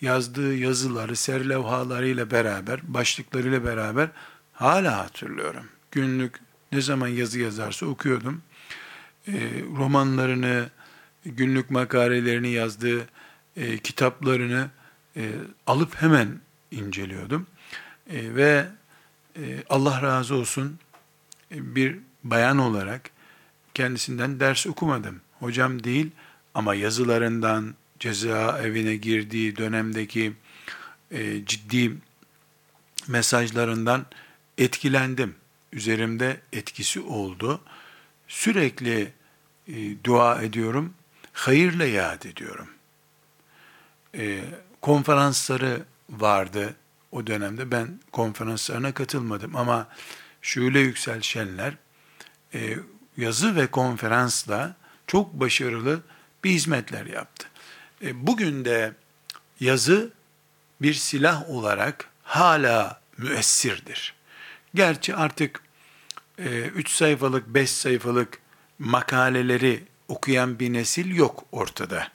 yazdığı 0.00 0.54
yazıları, 0.54 1.16
serlevhalarıyla 1.16 2.30
beraber, 2.30 2.80
başlıklarıyla 2.94 3.64
beraber 3.64 4.08
hala 4.56 4.98
hatırlıyorum. 4.98 5.68
Günlük 5.90 6.40
ne 6.72 6.80
zaman 6.80 7.08
yazı 7.08 7.40
yazarsa 7.40 7.86
okuyordum. 7.86 8.42
E, 9.28 9.32
romanlarını, 9.76 10.70
günlük 11.24 11.70
makalelerini 11.70 12.48
yazdığı 12.48 13.06
e, 13.56 13.78
kitaplarını 13.78 14.70
e, 15.16 15.30
alıp 15.66 16.02
hemen 16.02 16.40
inceliyordum. 16.70 17.46
E, 18.10 18.34
ve 18.34 18.66
e, 19.36 19.62
Allah 19.68 20.02
razı 20.02 20.34
olsun 20.34 20.78
e, 21.54 21.74
bir 21.74 21.98
bayan 22.24 22.58
olarak 22.58 23.10
kendisinden 23.74 24.40
ders 24.40 24.66
okumadım. 24.66 25.20
Hocam 25.40 25.84
değil 25.84 26.10
ama 26.54 26.74
yazılarından, 26.74 27.74
ceza 27.98 28.58
evine 28.58 28.96
girdiği 28.96 29.56
dönemdeki 29.56 30.32
e, 31.10 31.44
ciddi 31.46 31.92
mesajlarından 33.08 34.06
etkilendim. 34.58 35.34
Üzerimde 35.72 36.40
etkisi 36.52 37.00
oldu. 37.00 37.60
Sürekli 38.28 39.12
e, 39.68 40.04
dua 40.04 40.42
ediyorum. 40.42 40.94
Hayırla 41.32 41.84
yad 41.84 42.22
ediyorum. 42.22 42.68
E, 44.14 44.44
konferansları 44.80 45.84
vardı 46.10 46.74
o 47.12 47.26
dönemde. 47.26 47.70
Ben 47.70 48.00
konferanslarına 48.12 48.94
katılmadım 48.94 49.56
ama 49.56 49.88
Şule 50.42 50.80
Yüksel 50.80 51.22
Şenler 51.22 51.74
e, 52.54 52.76
yazı 53.16 53.56
ve 53.56 53.66
konferansla 53.66 54.76
çok 55.06 55.32
başarılı 55.32 56.00
bir 56.44 56.50
hizmetler 56.50 57.06
yaptı. 57.06 57.48
E, 58.02 58.26
bugün 58.26 58.64
de 58.64 58.94
yazı 59.60 60.10
bir 60.82 60.94
silah 60.94 61.50
olarak 61.50 62.10
hala 62.22 63.00
müessirdir. 63.18 64.15
Gerçi 64.76 65.14
artık 65.14 65.60
3 66.38 66.90
e, 66.90 66.94
sayfalık, 66.94 67.46
5 67.48 67.70
sayfalık 67.70 68.38
makaleleri 68.78 69.82
okuyan 70.08 70.58
bir 70.58 70.72
nesil 70.72 71.16
yok 71.16 71.44
ortada. 71.52 72.08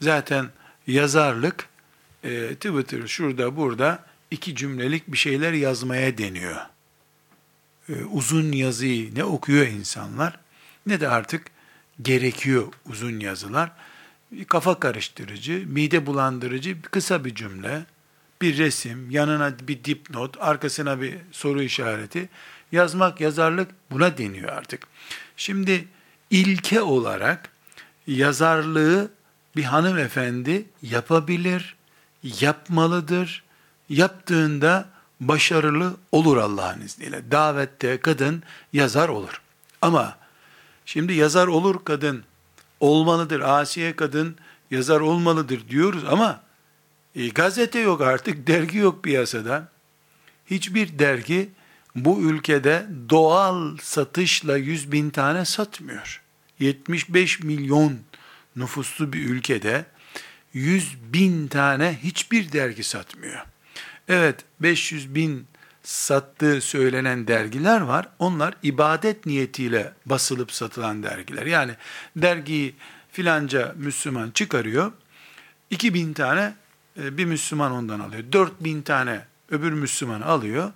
Zaten 0.00 0.50
yazarlık 0.86 1.68
e, 2.24 2.54
Twitter 2.54 3.06
şurada 3.06 3.56
burada 3.56 4.04
iki 4.30 4.56
cümlelik 4.56 5.12
bir 5.12 5.16
şeyler 5.16 5.52
yazmaya 5.52 6.18
deniyor. 6.18 6.56
E, 7.88 8.04
uzun 8.04 8.52
yazıyı 8.52 9.14
ne 9.14 9.24
okuyor 9.24 9.66
insanlar 9.66 10.40
ne 10.86 11.00
de 11.00 11.08
artık 11.08 11.46
gerekiyor 12.02 12.66
uzun 12.86 13.20
yazılar. 13.20 13.72
Kafa 14.48 14.80
karıştırıcı, 14.80 15.64
mide 15.66 16.06
bulandırıcı 16.06 16.82
kısa 16.82 17.24
bir 17.24 17.34
cümle, 17.34 17.86
bir 18.42 18.58
resim, 18.58 19.10
yanına 19.10 19.52
bir 19.68 19.84
dipnot, 19.84 20.36
arkasına 20.40 21.00
bir 21.00 21.16
soru 21.32 21.62
işareti. 21.62 22.28
Yazmak, 22.72 23.20
yazarlık 23.20 23.70
buna 23.90 24.18
deniyor 24.18 24.48
artık. 24.48 24.86
Şimdi 25.36 25.88
ilke 26.30 26.82
olarak 26.82 27.50
yazarlığı 28.06 29.10
bir 29.56 29.64
hanımefendi 29.64 30.66
yapabilir, 30.82 31.76
yapmalıdır. 32.22 33.44
Yaptığında 33.88 34.88
başarılı 35.20 35.96
olur 36.12 36.36
Allah'ın 36.36 36.80
izniyle. 36.80 37.30
Davette 37.30 38.00
kadın 38.00 38.42
yazar 38.72 39.08
olur. 39.08 39.40
Ama 39.82 40.16
şimdi 40.86 41.12
yazar 41.12 41.46
olur 41.46 41.84
kadın, 41.84 42.24
olmalıdır, 42.80 43.40
asiye 43.40 43.96
kadın 43.96 44.36
yazar 44.70 45.00
olmalıdır 45.00 45.68
diyoruz 45.68 46.04
ama 46.04 46.40
e, 47.16 47.28
gazete 47.28 47.78
yok 47.78 48.00
artık, 48.00 48.46
dergi 48.46 48.78
yok 48.78 49.04
piyasada. 49.04 49.68
Hiçbir 50.46 50.98
dergi 50.98 51.50
bu 51.94 52.20
ülkede 52.20 52.86
doğal 53.10 53.76
satışla 53.82 54.56
100 54.56 54.92
bin 54.92 55.10
tane 55.10 55.44
satmıyor. 55.44 56.22
75 56.58 57.40
milyon 57.42 57.98
nüfuslu 58.56 59.12
bir 59.12 59.24
ülkede 59.24 59.84
100 60.52 60.96
bin 61.12 61.48
tane 61.48 61.98
hiçbir 62.02 62.52
dergi 62.52 62.84
satmıyor. 62.84 63.40
Evet 64.08 64.44
500 64.60 65.14
bin 65.14 65.46
sattığı 65.82 66.60
söylenen 66.60 67.26
dergiler 67.26 67.80
var. 67.80 68.08
Onlar 68.18 68.54
ibadet 68.62 69.26
niyetiyle 69.26 69.92
basılıp 70.06 70.52
satılan 70.52 71.02
dergiler. 71.02 71.46
Yani 71.46 71.72
dergiyi 72.16 72.74
filanca 73.12 73.74
Müslüman 73.76 74.30
çıkarıyor. 74.30 74.92
2000 75.70 76.12
tane 76.12 76.54
bir 76.96 77.24
Müslüman 77.24 77.72
ondan 77.72 78.00
alıyor. 78.00 78.24
4000 78.32 78.82
tane 78.82 79.24
öbür 79.50 79.72
Müslüman 79.72 80.20
alıyor. 80.20 80.72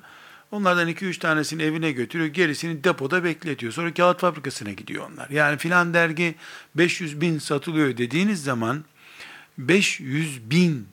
Onlardan 0.51 0.89
2-3 0.89 1.19
tanesini 1.19 1.63
evine 1.63 1.93
götürüyor, 1.93 2.29
gerisini 2.29 2.85
depoda 2.85 3.25
bekletiyor. 3.25 3.73
Sonra 3.73 3.95
kağıt 3.95 4.21
fabrikasına 4.21 4.71
gidiyor 4.71 5.11
onlar. 5.13 5.31
Yani 5.31 5.59
filan 5.59 5.95
dergi 5.95 6.35
500 6.75 7.21
bin 7.21 7.39
satılıyor 7.39 7.97
dediğiniz 7.97 8.45
zaman 8.45 8.85
500 9.59 10.51
bin 10.51 10.89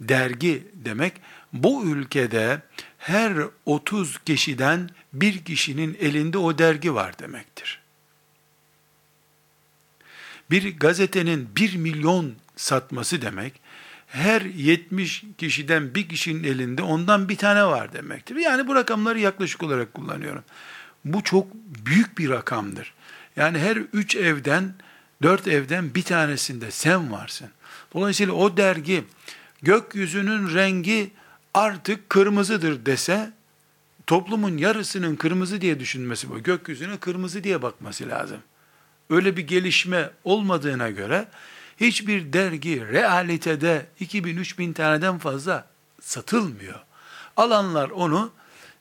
dergi 0.00 0.66
demek 0.74 1.12
bu 1.52 1.84
ülkede 1.84 2.62
her 2.98 3.36
30 3.66 4.18
kişiden 4.18 4.90
bir 5.12 5.44
kişinin 5.44 5.96
elinde 6.00 6.38
o 6.38 6.58
dergi 6.58 6.94
var 6.94 7.18
demektir. 7.18 7.80
Bir 10.50 10.78
gazetenin 10.78 11.48
1 11.56 11.76
milyon 11.76 12.34
satması 12.56 13.22
demek, 13.22 13.60
her 14.16 14.40
70 14.40 15.24
kişiden 15.38 15.94
bir 15.94 16.08
kişinin 16.08 16.44
elinde 16.44 16.82
ondan 16.82 17.28
bir 17.28 17.36
tane 17.36 17.66
var 17.66 17.92
demektir. 17.92 18.36
Yani 18.36 18.68
bu 18.68 18.74
rakamları 18.74 19.20
yaklaşık 19.20 19.62
olarak 19.62 19.94
kullanıyorum. 19.94 20.44
Bu 21.04 21.22
çok 21.22 21.54
büyük 21.54 22.18
bir 22.18 22.30
rakamdır. 22.30 22.94
Yani 23.36 23.58
her 23.58 23.76
üç 23.76 24.16
evden, 24.16 24.74
dört 25.22 25.48
evden 25.48 25.94
bir 25.94 26.02
tanesinde 26.02 26.70
sen 26.70 27.12
varsın. 27.12 27.48
Dolayısıyla 27.94 28.32
o 28.32 28.56
dergi 28.56 29.04
gökyüzünün 29.62 30.54
rengi 30.54 31.10
artık 31.54 32.10
kırmızıdır 32.10 32.86
dese, 32.86 33.30
toplumun 34.06 34.56
yarısının 34.56 35.16
kırmızı 35.16 35.60
diye 35.60 35.80
düşünmesi 35.80 36.30
bu. 36.30 36.42
Gökyüzüne 36.42 36.96
kırmızı 36.96 37.44
diye 37.44 37.62
bakması 37.62 38.08
lazım. 38.08 38.38
Öyle 39.10 39.36
bir 39.36 39.46
gelişme 39.46 40.10
olmadığına 40.24 40.90
göre 40.90 41.28
hiçbir 41.76 42.32
dergi 42.32 42.88
realitede 42.88 43.86
2000-3000 44.00 44.74
taneden 44.74 45.18
fazla 45.18 45.66
satılmıyor. 46.00 46.80
Alanlar 47.36 47.90
onu 47.90 48.32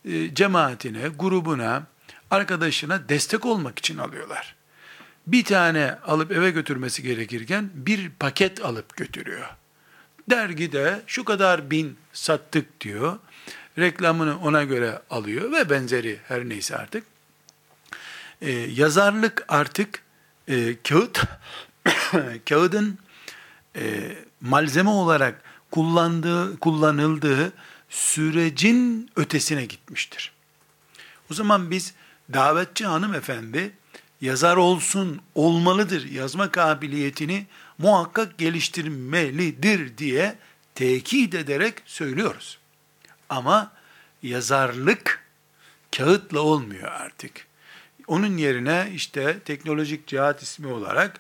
e, 0.06 0.36
cemaatine, 0.36 1.08
grubuna, 1.08 1.84
arkadaşına 2.32 3.10
destek 3.10 3.46
olmak 3.46 3.80
için 3.80 3.98
alıyorlar. 3.98 4.56
Bir 5.28 5.44
tane 5.44 5.96
alıp 6.06 6.32
eve 6.32 6.52
götürmesi 6.52 7.04
gerekirken 7.04 7.70
bir 7.74 8.10
paket 8.10 8.66
alıp 8.66 8.98
götürüyor. 8.98 9.50
Dergide 10.30 11.02
şu 11.08 11.26
kadar 11.26 11.72
bin 11.72 11.98
sattık 12.14 12.82
diyor. 12.82 13.20
Reklamını 13.78 14.40
ona 14.40 14.64
göre 14.64 15.02
alıyor 15.10 15.52
ve 15.52 15.70
benzeri 15.70 16.20
her 16.28 16.50
neyse 16.50 16.78
artık. 16.78 17.04
Ee, 18.42 18.52
yazarlık 18.52 19.46
artık 19.48 20.04
e, 20.48 20.76
kağıt 20.84 21.24
kağıdın 22.50 23.00
e, 23.76 24.16
malzeme 24.42 24.90
olarak 24.90 25.44
kullandığı 25.72 26.60
kullanıldığı 26.60 27.54
sürecin 27.90 29.10
ötesine 29.16 29.66
gitmiştir. 29.66 30.32
O 31.32 31.34
zaman 31.34 31.72
biz 31.72 31.94
davetçi 32.34 32.86
hanımefendi 32.86 33.72
yazar 34.22 34.58
olsun, 34.58 35.22
olmalıdır, 35.36 36.10
yazma 36.12 36.52
kabiliyetini 36.52 37.46
muhakkak 37.78 38.38
geliştirmelidir 38.38 39.98
diye 39.98 40.36
tekit 40.76 41.36
ederek 41.36 41.74
söylüyoruz. 41.86 42.58
Ama 43.30 43.72
yazarlık 44.24 45.26
kağıtla 45.98 46.40
olmuyor 46.40 46.92
artık. 46.92 47.48
Onun 48.08 48.38
yerine 48.38 48.92
işte 48.94 49.40
teknolojik 49.40 50.08
cihat 50.08 50.42
ismi 50.42 50.68
olarak 50.68 51.20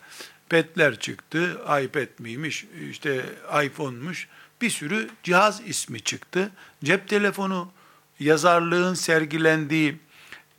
petler 0.49 0.99
çıktı. 0.99 1.61
iPad 1.83 2.19
miymiş, 2.19 2.65
işte 2.91 3.25
iPhone'muş. 3.65 4.27
Bir 4.61 4.69
sürü 4.69 5.09
cihaz 5.23 5.61
ismi 5.67 6.01
çıktı. 6.01 6.51
Cep 6.83 7.07
telefonu 7.07 7.71
yazarlığın 8.19 8.93
sergilendiği 8.93 9.97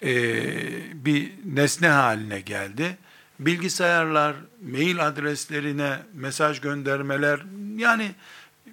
e, 0.03 0.15
bir 1.05 1.33
nesne 1.45 1.89
haline 1.89 2.41
geldi. 2.41 2.97
Bilgisayarlar, 3.41 4.37
mail 4.63 5.07
adreslerine 5.07 5.99
mesaj 6.15 6.61
göndermeler, 6.61 7.41
yani 7.77 8.11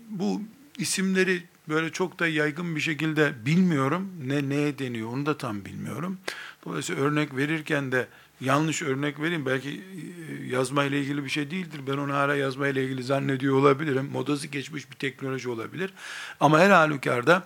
bu 0.10 0.42
isimleri 0.78 1.44
böyle 1.70 1.92
çok 1.92 2.20
da 2.20 2.28
yaygın 2.28 2.76
bir 2.76 2.82
şekilde 2.82 3.46
bilmiyorum. 3.46 4.12
Ne 4.26 4.50
neye 4.50 4.80
deniyor 4.80 5.10
onu 5.10 5.26
da 5.26 5.38
tam 5.38 5.66
bilmiyorum. 5.66 6.18
Dolayısıyla 6.66 7.04
örnek 7.04 7.36
verirken 7.36 7.92
de 7.92 8.08
yanlış 8.44 8.82
örnek 8.82 9.20
vereyim. 9.20 9.46
Belki 9.46 9.70
e, 9.70 10.46
yazma 10.46 10.84
ile 10.84 11.00
ilgili 11.00 11.24
bir 11.24 11.30
şey 11.30 11.52
değildir. 11.52 11.82
Ben 11.88 11.98
onu 11.98 12.14
hala 12.14 12.36
yazma 12.36 12.68
ile 12.68 12.84
ilgili 12.84 13.04
zannediyor 13.04 13.56
olabilirim. 13.56 14.10
Modası 14.12 14.48
geçmiş 14.48 14.92
bir 14.92 14.96
teknoloji 14.96 15.50
olabilir. 15.50 15.94
Ama 16.40 16.60
her 16.60 16.70
halükarda 16.70 17.44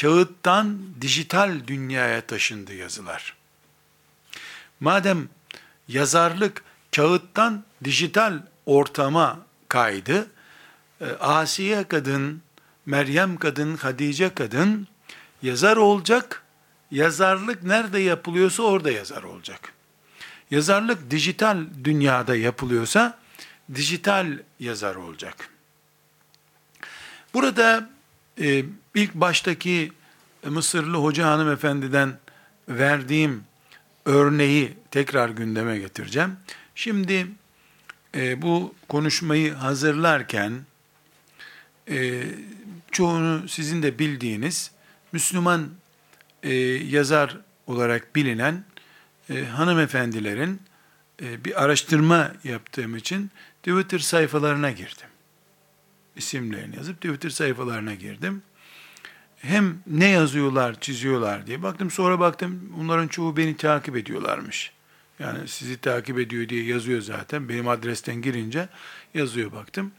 kağıttan 0.00 0.78
dijital 1.00 1.60
dünyaya 1.66 2.20
taşındı 2.20 2.74
yazılar. 2.74 3.36
Madem 4.80 5.28
yazarlık 5.88 6.64
kağıttan 6.96 7.64
dijital 7.84 8.42
ortama 8.66 9.38
kaydı, 9.68 10.26
e, 11.00 11.06
Asiye 11.06 11.84
kadın, 11.84 12.42
Meryem 12.86 13.36
kadın, 13.36 13.76
Hadice 13.76 14.34
kadın 14.34 14.88
yazar 15.42 15.76
olacak, 15.76 16.42
yazarlık 16.90 17.62
nerede 17.62 17.98
yapılıyorsa 17.98 18.62
orada 18.62 18.90
yazar 18.90 19.22
olacak. 19.22 19.73
Yazarlık 20.50 21.10
dijital 21.10 21.64
dünyada 21.84 22.36
yapılıyorsa 22.36 23.18
dijital 23.74 24.38
yazar 24.60 24.94
olacak. 24.94 25.48
Burada 27.34 27.90
e, 28.40 28.64
ilk 28.94 29.14
baştaki 29.14 29.92
Mısırlı 30.44 30.96
hoca 30.96 31.26
hanımefendiden 31.26 32.18
verdiğim 32.68 33.44
örneği 34.04 34.74
tekrar 34.90 35.28
gündeme 35.28 35.78
getireceğim. 35.78 36.36
Şimdi 36.74 37.26
e, 38.14 38.42
bu 38.42 38.74
konuşmayı 38.88 39.54
hazırlarken 39.54 40.52
e, 41.90 42.22
çoğunu 42.90 43.48
sizin 43.48 43.82
de 43.82 43.98
bildiğiniz 43.98 44.70
Müslüman 45.12 45.70
e, 46.42 46.54
yazar 46.54 47.36
olarak 47.66 48.16
bilinen 48.16 48.64
e, 49.30 49.44
hanımefendilerin 49.44 50.60
e, 51.22 51.44
bir 51.44 51.64
araştırma 51.64 52.32
yaptığım 52.44 52.96
için 52.96 53.30
Twitter 53.62 53.98
sayfalarına 53.98 54.70
girdim. 54.70 55.08
İsimlerini 56.16 56.76
yazıp 56.76 56.96
Twitter 56.96 57.30
sayfalarına 57.30 57.94
girdim. 57.94 58.42
Hem 59.36 59.78
ne 59.86 60.08
yazıyorlar, 60.08 60.80
çiziyorlar 60.80 61.46
diye 61.46 61.62
baktım. 61.62 61.90
Sonra 61.90 62.20
baktım 62.20 62.72
onların 62.80 63.08
çoğu 63.08 63.36
beni 63.36 63.56
takip 63.56 63.96
ediyorlarmış. 63.96 64.72
Yani 65.18 65.48
sizi 65.48 65.76
takip 65.76 66.18
ediyor 66.18 66.48
diye 66.48 66.64
yazıyor 66.64 67.00
zaten. 67.00 67.48
Benim 67.48 67.68
adresten 67.68 68.22
girince 68.22 68.68
yazıyor 69.14 69.52
baktım. 69.52 69.92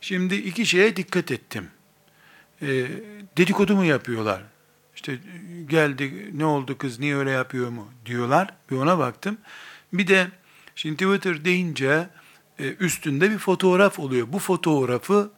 Şimdi 0.00 0.34
iki 0.34 0.66
şeye 0.66 0.96
dikkat 0.96 1.30
ettim. 1.30 1.68
E, 2.62 2.88
dedikodu 3.36 3.76
mu 3.76 3.84
yapıyorlar? 3.84 4.42
İşte 5.02 5.18
geldi 5.68 6.30
ne 6.32 6.44
oldu 6.44 6.78
kız 6.78 6.98
niye 6.98 7.16
öyle 7.16 7.30
yapıyor 7.30 7.68
mu 7.68 7.88
diyorlar. 8.06 8.54
Bir 8.70 8.76
ona 8.76 8.98
baktım. 8.98 9.38
Bir 9.92 10.06
de 10.06 10.28
şimdi 10.74 10.96
Twitter 10.96 11.44
deyince 11.44 12.08
e, 12.58 12.74
üstünde 12.74 13.30
bir 13.30 13.38
fotoğraf 13.38 13.98
oluyor. 13.98 14.32
Bu 14.32 14.38
fotoğrafı 14.38 15.30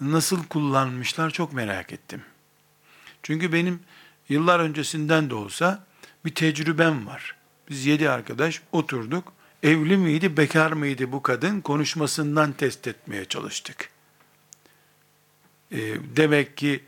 nasıl 0.00 0.44
kullanmışlar 0.44 1.30
çok 1.30 1.52
merak 1.52 1.92
ettim. 1.92 2.22
Çünkü 3.22 3.52
benim 3.52 3.80
yıllar 4.28 4.60
öncesinden 4.60 5.30
de 5.30 5.34
olsa 5.34 5.84
bir 6.24 6.34
tecrübem 6.34 7.06
var. 7.06 7.36
Biz 7.70 7.86
yedi 7.86 8.10
arkadaş 8.10 8.62
oturduk. 8.72 9.32
Evli 9.62 9.96
miydi, 9.96 10.36
bekar 10.36 10.72
mıydı 10.72 11.12
bu 11.12 11.22
kadın? 11.22 11.60
Konuşmasından 11.60 12.52
test 12.52 12.86
etmeye 12.86 13.24
çalıştık. 13.24 13.90
E, 15.72 15.78
demek 16.16 16.56
ki 16.56 16.84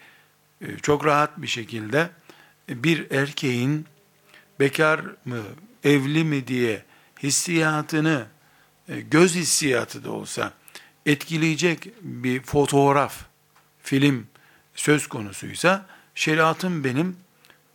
çok 0.83 1.05
rahat 1.05 1.43
bir 1.43 1.47
şekilde 1.47 2.11
e, 2.69 2.85
bir 2.85 3.11
erkeğin 3.11 3.87
bekar 4.61 5.01
mı, 5.25 5.43
evli 5.85 6.25
mi 6.25 6.47
diye 6.47 6.85
hissiyatını 7.23 8.27
e, 8.89 9.01
göz 9.01 9.35
hissiyatı 9.35 10.05
da 10.05 10.11
olsa 10.11 10.53
etkileyecek 11.07 11.89
bir 12.03 12.43
fotoğraf, 12.43 13.25
film 13.83 14.27
söz 14.75 15.07
konusuysa 15.07 15.87
şeriatım 16.15 16.85
benim 16.85 17.17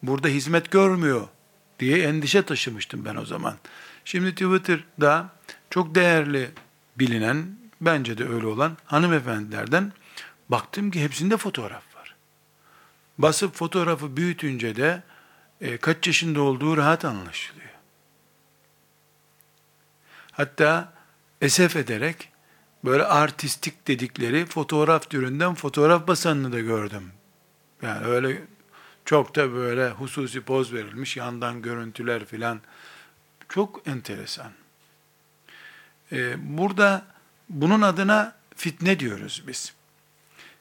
burada 0.03 0.27
hizmet 0.27 0.71
görmüyor 0.71 1.27
diye 1.79 1.97
endişe 2.03 2.41
taşımıştım 2.41 3.05
ben 3.05 3.15
o 3.15 3.25
zaman. 3.25 3.57
Şimdi 4.05 4.31
Twitter'da 4.31 5.29
çok 5.69 5.95
değerli 5.95 6.51
bilinen, 6.95 7.45
bence 7.81 8.17
de 8.17 8.27
öyle 8.27 8.47
olan 8.47 8.77
hanımefendilerden 8.85 9.93
baktım 10.49 10.91
ki 10.91 11.03
hepsinde 11.03 11.37
fotoğraf. 11.37 11.88
Basıp 13.19 13.55
fotoğrafı 13.55 14.17
büyütünce 14.17 14.75
de 14.75 15.03
e, 15.61 15.77
kaç 15.77 16.07
yaşında 16.07 16.41
olduğu 16.41 16.77
rahat 16.77 17.05
anlaşılıyor. 17.05 17.69
Hatta 20.31 20.93
esef 21.41 21.75
ederek 21.75 22.29
böyle 22.85 23.03
artistik 23.03 23.87
dedikleri 23.87 24.45
fotoğraf 24.45 25.09
türünden 25.09 25.53
fotoğraf 25.53 26.07
basanını 26.07 26.51
da 26.51 26.59
gördüm. 26.59 27.11
Yani 27.81 28.05
öyle 28.05 28.41
çok 29.05 29.35
da 29.35 29.53
böyle 29.53 29.89
hususi 29.89 30.41
poz 30.41 30.73
verilmiş 30.73 31.17
yandan 31.17 31.61
görüntüler 31.61 32.25
filan 32.25 32.61
çok 33.49 33.87
enteresan. 33.87 34.51
Ee, 36.11 36.57
burada 36.57 37.05
bunun 37.49 37.81
adına 37.81 38.35
fitne 38.55 38.99
diyoruz 38.99 39.43
biz. 39.47 39.73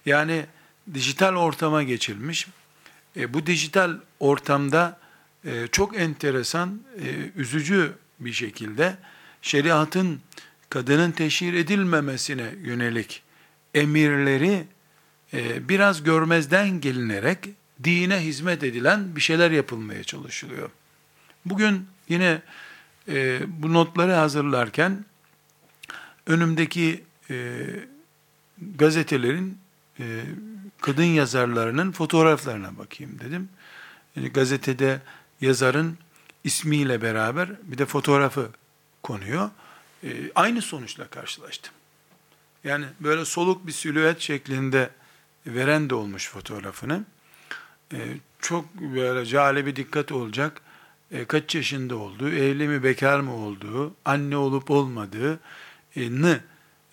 Yani 0.07 0.47
dijital 0.95 1.37
ortama 1.37 1.83
geçilmiş. 1.83 2.49
E, 3.17 3.35
bu 3.35 3.47
dijital 3.47 3.97
ortamda 4.21 4.99
e, 5.45 5.67
çok 5.67 5.97
enteresan, 5.97 6.81
e, 7.03 7.41
üzücü 7.41 7.93
bir 8.21 8.33
şekilde 8.33 8.97
şeriatın 9.43 10.21
kadının 10.71 11.11
teşhir 11.13 11.55
edilmemesine 11.55 12.55
yönelik 12.63 13.23
emirleri 13.75 14.65
e, 15.35 15.69
biraz 15.69 16.03
görmezden 16.03 16.81
gelinerek 16.81 17.39
dine 17.85 18.21
hizmet 18.21 18.63
edilen 18.63 19.17
bir 19.17 19.21
şeyler 19.21 19.51
yapılmaya 19.51 20.05
çalışılıyor. 20.05 20.71
Bugün 21.45 21.87
yine 22.09 22.43
e, 23.09 23.41
bu 23.49 23.73
notları 23.73 24.13
hazırlarken 24.13 25.05
önümdeki 26.27 27.05
e, 27.31 27.65
gazetelerin 28.77 29.59
e, 30.01 30.23
kadın 30.81 31.03
yazarlarının 31.03 31.93
fotoğraflarına 31.93 32.79
bakayım 32.79 33.19
dedim. 33.19 33.49
Yani 34.17 34.29
gazetede 34.29 35.01
yazarın 35.41 35.99
ismiyle 36.45 37.03
beraber 37.03 37.49
bir 37.63 37.79
de 37.79 37.87
fotoğrafı 37.87 38.51
konuyor. 39.03 39.51
E, 40.05 40.09
aynı 40.35 40.63
sonuçla 40.63 41.09
karşılaştım. 41.09 41.75
Yani 42.65 42.85
böyle 43.01 43.25
soluk 43.25 43.67
bir 43.67 43.73
silüet 43.73 44.21
şeklinde 44.21 44.91
veren 45.47 45.91
de 45.91 45.95
olmuş 45.95 46.29
fotoğrafını. 46.29 47.05
E, 47.93 47.99
çok 48.41 48.75
böyle 48.75 49.27
cale 49.27 49.77
dikkat 49.77 50.13
olacak. 50.13 50.61
E, 51.11 51.25
kaç 51.25 51.55
yaşında 51.55 51.97
olduğu, 51.97 52.29
evli 52.29 52.69
mi 52.69 52.83
bekar 52.83 53.21
mı 53.21 53.35
olduğu, 53.35 53.95
anne 54.05 54.37
olup 54.37 54.71
olmadığını 54.71 56.41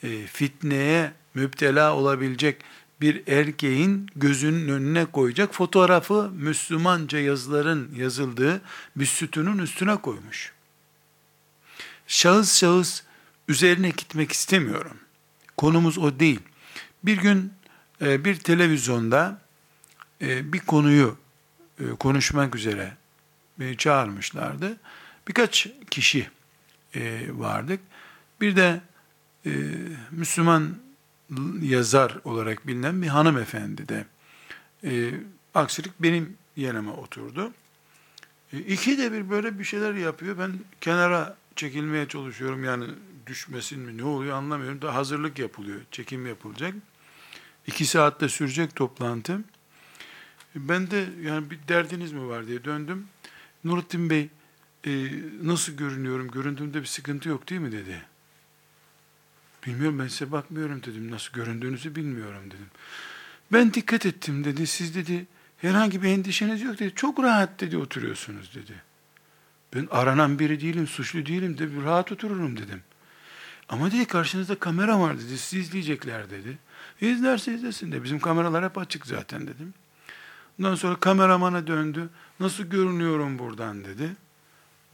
e, 0.03 0.27
fitneye 0.27 1.11
müptela 1.33 1.95
olabilecek 1.95 2.61
bir 3.01 3.27
erkeğin 3.27 4.10
gözünün 4.15 4.69
önüne 4.69 5.05
koyacak 5.05 5.53
fotoğrafı 5.53 6.31
Müslümanca 6.36 7.19
yazıların 7.19 7.91
yazıldığı 7.95 8.62
bir 8.95 9.05
sütunun 9.05 9.58
üstüne 9.58 9.95
koymuş. 9.95 10.53
Şahıs 12.08 12.60
şahıs 12.60 13.03
üzerine 13.47 13.89
gitmek 13.89 14.31
istemiyorum. 14.31 14.97
Konumuz 15.58 15.97
o 15.97 16.19
değil. 16.19 16.39
Bir 17.03 17.17
gün 17.17 17.53
e, 18.01 18.25
bir 18.25 18.36
televizyonda 18.36 19.41
e, 20.21 20.53
bir 20.53 20.60
konuyu 20.60 21.17
e, 21.79 21.89
konuşmak 21.89 22.55
üzere 22.55 22.97
çağırmışlardı. 23.77 24.77
Birkaç 25.27 25.67
kişi 25.91 26.29
vardık. 27.29 27.79
Bir 28.41 28.55
de 28.55 28.81
Müslüman 30.12 30.75
yazar 31.61 32.17
olarak 32.23 32.67
bilinen 32.67 33.01
bir 33.01 33.07
hanımefendi 33.07 33.89
de 33.89 34.05
e, 34.83 35.11
aksilik 35.53 35.93
benim 35.99 36.38
yanıma 36.57 36.93
oturdu. 36.93 37.53
E, 38.53 38.59
iki 38.59 38.97
de 38.97 39.11
bir 39.11 39.29
böyle 39.29 39.59
bir 39.59 39.63
şeyler 39.63 39.93
yapıyor. 39.93 40.38
Ben 40.39 40.53
kenara 40.81 41.38
çekilmeye 41.55 42.07
çalışıyorum 42.07 42.63
yani 42.63 42.85
düşmesin 43.27 43.79
mi 43.79 43.97
ne 43.97 44.03
oluyor 44.03 44.38
anlamıyorum. 44.38 44.81
Da 44.81 44.95
hazırlık 44.95 45.39
yapılıyor. 45.39 45.79
Çekim 45.91 46.27
yapılacak. 46.27 46.73
İki 47.67 47.85
saatte 47.85 48.29
sürecek 48.29 48.75
toplantı. 48.75 49.41
Ben 50.55 50.91
de 50.91 51.05
yani 51.21 51.49
bir 51.49 51.59
derdiniz 51.67 52.11
mi 52.11 52.27
var 52.27 52.47
diye 52.47 52.63
döndüm. 52.63 53.07
Nurettin 53.63 54.09
Bey 54.09 54.29
e, 54.85 55.11
nasıl 55.43 55.73
görünüyorum? 55.73 56.31
Görüntümde 56.31 56.81
bir 56.81 56.85
sıkıntı 56.85 57.29
yok 57.29 57.49
değil 57.49 57.61
mi 57.61 57.71
dedi. 57.71 58.01
Bilmiyorum 59.65 59.99
ben 59.99 60.08
size 60.08 60.32
bakmıyorum 60.32 60.84
dedim. 60.84 61.12
Nasıl 61.12 61.34
göründüğünüzü 61.34 61.95
bilmiyorum 61.95 62.43
dedim. 62.45 62.67
Ben 63.51 63.73
dikkat 63.73 64.06
ettim 64.06 64.43
dedi. 64.43 64.67
Siz 64.67 64.95
dedi 64.95 65.25
herhangi 65.58 66.04
bir 66.04 66.10
endişeniz 66.10 66.62
yok 66.62 66.80
dedi. 66.80 66.95
Çok 66.95 67.19
rahat 67.19 67.60
dedi 67.62 67.78
oturuyorsunuz 67.78 68.56
dedi. 68.56 68.73
Ben 69.75 69.88
aranan 69.91 70.39
biri 70.39 70.62
değilim, 70.62 70.88
suçlu 70.88 71.25
değilim 71.25 71.58
de 71.58 71.84
rahat 71.84 72.12
otururum 72.12 72.58
dedim. 72.58 72.82
Ama 73.69 73.91
dedi 73.91 74.06
karşınızda 74.06 74.60
kamera 74.60 74.99
var 74.99 75.17
dedi. 75.17 75.38
Sizi 75.38 75.60
izleyecekler 75.60 76.30
dedi. 76.30 76.58
İzlerse 77.01 77.54
izlesin 77.54 77.91
de. 77.91 78.04
Bizim 78.04 78.19
kameralar 78.19 78.65
hep 78.65 78.78
açık 78.78 79.06
zaten 79.06 79.47
dedim. 79.47 79.73
Ondan 80.60 80.75
sonra 80.75 80.95
kameramana 80.95 81.67
döndü. 81.67 82.10
Nasıl 82.39 82.63
görünüyorum 82.63 83.39
buradan 83.39 83.86
dedi. 83.86 84.15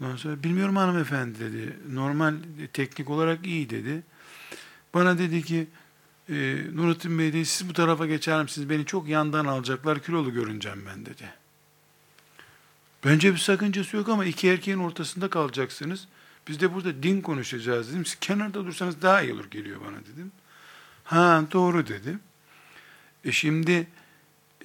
Ondan 0.02 0.16
sonra 0.16 0.44
bilmiyorum 0.44 0.76
hanımefendi 0.76 1.40
dedi. 1.40 1.78
Normal 1.90 2.36
teknik 2.74 3.10
olarak 3.10 3.46
iyi 3.46 3.70
dedi. 3.70 4.04
Bana 4.94 5.18
dedi 5.18 5.44
ki 5.44 5.68
e, 6.30 6.34
Nurettin 6.74 7.20
Bey 7.20 7.34
dedi, 7.34 7.46
siz 7.46 7.70
bu 7.70 7.74
tarafa 7.74 8.06
geçer 8.06 8.44
misiniz? 8.44 8.70
Beni 8.70 8.86
çok 8.86 9.08
yandan 9.08 9.46
alacaklar. 9.46 10.04
Kilolu 10.04 10.34
görüneceğim 10.34 10.86
ben 10.88 11.06
dedi. 11.06 11.34
Bence 13.06 13.34
bir 13.34 13.38
sakıncası 13.38 13.98
yok 13.98 14.10
ama 14.10 14.26
iki 14.26 14.48
erkeğin 14.48 14.78
ortasında 14.78 15.30
kalacaksınız. 15.30 16.08
Biz 16.48 16.60
de 16.62 16.74
burada 16.74 17.04
din 17.04 17.22
konuşacağız 17.22 17.92
dedim. 17.92 18.06
Siz 18.06 18.16
kenarda 18.16 18.66
dursanız 18.66 19.02
daha 19.02 19.22
iyi 19.22 19.34
olur 19.34 19.52
geliyor 19.52 19.82
bana 19.88 19.98
dedim. 20.00 20.32
Ha 21.04 21.44
doğru 21.52 21.88
dedi. 21.88 22.18
E 23.26 23.32
şimdi 23.32 23.88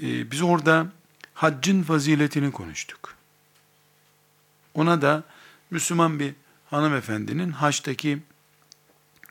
e, 0.03 0.31
biz 0.31 0.43
orada 0.43 0.87
haccın 1.35 1.83
faziletini 1.83 2.53
konuştuk. 2.53 3.15
Ona 4.75 5.03
da 5.03 5.25
Müslüman 5.71 6.21
bir 6.21 6.35
hanımefendinin 6.71 7.51
haçtaki 7.51 8.19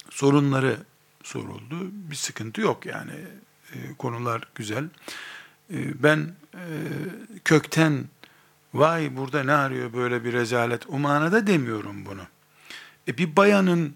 sorunları 0.10 0.78
soruldu. 1.24 1.76
Bir 1.92 2.16
sıkıntı 2.16 2.62
yok 2.62 2.86
yani. 2.86 3.14
E, 3.74 3.94
konular 3.98 4.42
güzel. 4.56 4.84
E, 5.74 6.04
ben 6.04 6.34
e, 6.54 6.66
kökten 7.46 8.06
vay 8.74 9.18
burada 9.18 9.44
ne 9.44 9.54
arıyor 9.54 9.94
böyle 9.94 10.24
bir 10.24 10.34
rezalet 10.34 10.90
o 10.90 11.00
manada 11.00 11.48
demiyorum 11.48 12.06
bunu. 12.06 12.22
E, 13.08 13.18
bir 13.18 13.36
bayanın 13.36 13.96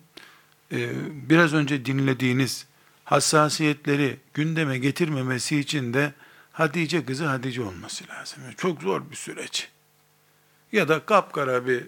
e, 0.71 0.91
biraz 1.29 1.53
önce 1.53 1.85
dinlediğiniz 1.85 2.67
hassasiyetleri 3.05 4.19
gündeme 4.33 4.77
getirmemesi 4.77 5.59
için 5.59 5.93
de 5.93 6.13
Hatice 6.51 7.05
kızı 7.05 7.25
Hatice 7.25 7.61
olması 7.61 8.07
lazım. 8.07 8.43
Çok 8.57 8.81
zor 8.81 9.11
bir 9.11 9.15
süreç. 9.15 9.69
Ya 10.71 10.87
da 10.87 11.05
kapkara 11.05 11.67
bir 11.67 11.83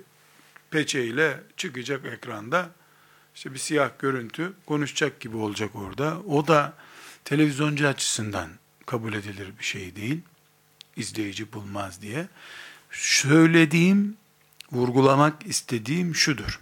peçeyle 0.71 1.39
çıkacak 1.57 2.05
ekranda 2.05 2.69
işte 3.41 3.53
bir 3.53 3.59
siyah 3.59 3.89
görüntü 3.99 4.53
konuşacak 4.65 5.19
gibi 5.19 5.37
olacak 5.37 5.75
orada. 5.75 6.19
O 6.27 6.47
da 6.47 6.73
televizyoncu 7.25 7.87
açısından 7.87 8.49
kabul 8.85 9.13
edilir 9.13 9.53
bir 9.59 9.63
şey 9.63 9.95
değil. 9.95 10.21
İzleyici 10.95 11.53
bulmaz 11.53 12.01
diye. 12.01 12.27
Söylediğim, 12.91 14.17
vurgulamak 14.71 15.45
istediğim 15.45 16.15
şudur. 16.15 16.59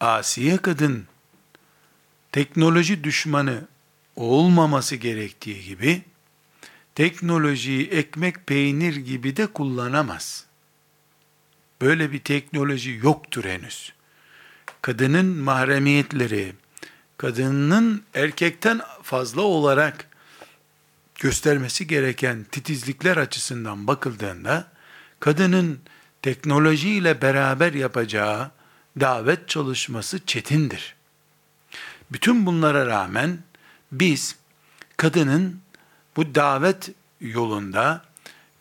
Asiye 0.00 0.56
kadın 0.56 1.06
teknoloji 2.32 3.04
düşmanı 3.04 3.68
olmaması 4.16 4.96
gerektiği 4.96 5.64
gibi 5.64 6.02
teknolojiyi 6.94 7.88
ekmek 7.88 8.46
peynir 8.46 8.96
gibi 8.96 9.36
de 9.36 9.46
kullanamaz. 9.46 10.46
Böyle 11.80 12.12
bir 12.12 12.20
teknoloji 12.20 13.00
yoktur 13.02 13.44
henüz. 13.44 13.99
Kadının 14.82 15.26
mahremiyetleri, 15.26 16.52
kadının 17.16 18.02
erkekten 18.14 18.80
fazla 19.02 19.42
olarak 19.42 20.06
göstermesi 21.14 21.86
gereken 21.86 22.46
titizlikler 22.52 23.16
açısından 23.16 23.86
bakıldığında, 23.86 24.68
kadının 25.20 25.80
teknolojiyle 26.22 27.22
beraber 27.22 27.72
yapacağı 27.72 28.50
davet 29.00 29.48
çalışması 29.48 30.26
çetindir. 30.26 30.94
Bütün 32.12 32.46
bunlara 32.46 32.86
rağmen 32.86 33.38
biz 33.92 34.36
kadının 34.96 35.60
bu 36.16 36.34
davet 36.34 36.90
yolunda 37.20 38.04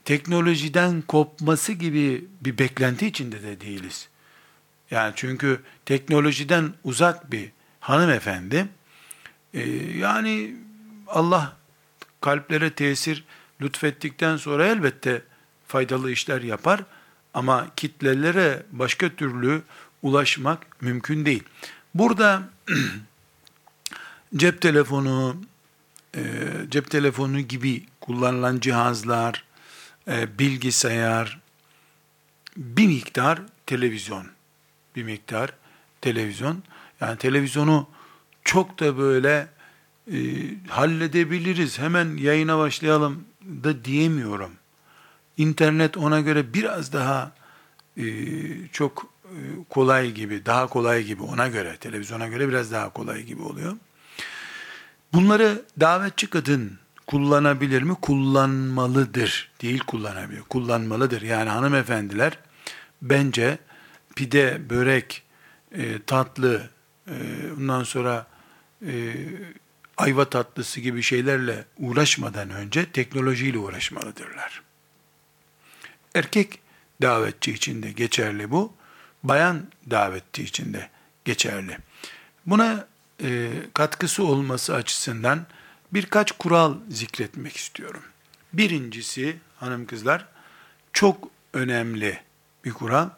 teknolojiden 0.05 1.01
kopması 1.01 1.71
gibi 1.71 2.25
bir 2.41 2.57
beklenti 2.57 3.07
içinde 3.07 3.43
de 3.43 3.61
değiliz. 3.61 4.09
Yani 4.91 5.13
çünkü 5.15 5.61
teknolojiden 5.85 6.73
uzak 6.83 7.31
bir 7.31 7.51
hanımefendi, 7.79 8.67
e, 9.53 9.69
yani 9.97 10.55
Allah 11.07 11.57
kalplere 12.21 12.73
tesir 12.73 13.23
lütfettikten 13.61 14.37
sonra 14.37 14.65
elbette 14.65 15.21
faydalı 15.67 16.11
işler 16.11 16.41
yapar 16.41 16.83
ama 17.33 17.67
kitlelere 17.75 18.63
başka 18.71 19.09
türlü 19.09 19.61
ulaşmak 20.01 20.81
mümkün 20.81 21.25
değil. 21.25 21.43
Burada 21.93 22.43
cep 24.35 24.61
telefonu, 24.61 25.37
e, 26.15 26.21
cep 26.69 26.91
telefonu 26.91 27.39
gibi 27.39 27.85
kullanılan 28.01 28.59
cihazlar, 28.59 29.43
e, 30.07 30.39
bilgisayar, 30.39 31.39
bir 32.57 32.87
miktar 32.87 33.39
televizyon, 33.65 34.27
bir 34.95 35.03
miktar 35.03 35.53
televizyon. 36.01 36.63
Yani 37.01 37.17
televizyonu 37.17 37.87
çok 38.43 38.79
da 38.79 38.97
böyle 38.97 39.47
e, 40.13 40.17
halledebiliriz, 40.67 41.79
hemen 41.79 42.17
yayına 42.17 42.57
başlayalım 42.57 43.23
da 43.45 43.85
diyemiyorum. 43.85 44.51
İnternet 45.37 45.97
ona 45.97 46.19
göre 46.19 46.53
biraz 46.53 46.93
daha 46.93 47.31
e, 47.97 48.05
çok 48.71 49.05
e, 49.25 49.37
kolay 49.69 50.11
gibi, 50.11 50.45
daha 50.45 50.67
kolay 50.67 51.03
gibi 51.03 51.23
ona 51.23 51.47
göre, 51.47 51.77
televizyona 51.77 52.27
göre 52.27 52.49
biraz 52.49 52.71
daha 52.71 52.89
kolay 52.89 53.23
gibi 53.23 53.41
oluyor. 53.41 53.77
Bunları 55.13 55.61
davetçi 55.79 56.29
kadın 56.29 56.79
kullanabilir 57.07 57.81
mi? 57.81 57.95
Kullanmalıdır. 57.95 59.51
Değil 59.61 59.79
kullanabilir. 59.79 60.41
Kullanmalıdır. 60.41 61.21
Yani 61.21 61.49
hanımefendiler 61.49 62.37
bence 63.01 63.57
pide, 64.19 64.69
börek, 64.69 65.23
e, 65.71 66.03
tatlı, 66.03 66.69
e, 67.07 67.13
ondan 67.57 67.83
sonra 67.83 68.27
e, 68.87 69.15
ayva 69.97 70.29
tatlısı 70.29 70.79
gibi 70.79 71.01
şeylerle 71.01 71.65
uğraşmadan 71.77 72.49
önce 72.49 72.91
teknolojiyle 72.91 73.57
uğraşmalıdırlar. 73.57 74.61
Erkek 76.15 76.59
davetçi 77.01 77.51
için 77.51 77.83
de 77.83 77.91
geçerli 77.91 78.51
bu. 78.51 78.73
Bayan 79.23 79.67
davetçi 79.89 80.43
için 80.43 80.73
de 80.73 80.89
geçerli. 81.25 81.77
Buna 82.45 82.87
e, 83.23 83.49
katkısı 83.73 84.23
olması 84.23 84.75
açısından 84.75 85.45
birkaç 85.93 86.31
kural 86.31 86.75
zikretmek 86.89 87.57
istiyorum. 87.57 88.03
Birincisi 88.53 89.37
hanım 89.59 89.85
kızlar 89.85 90.25
çok 90.93 91.27
önemli 91.53 92.19
bir 92.65 92.71
kural. 92.71 93.09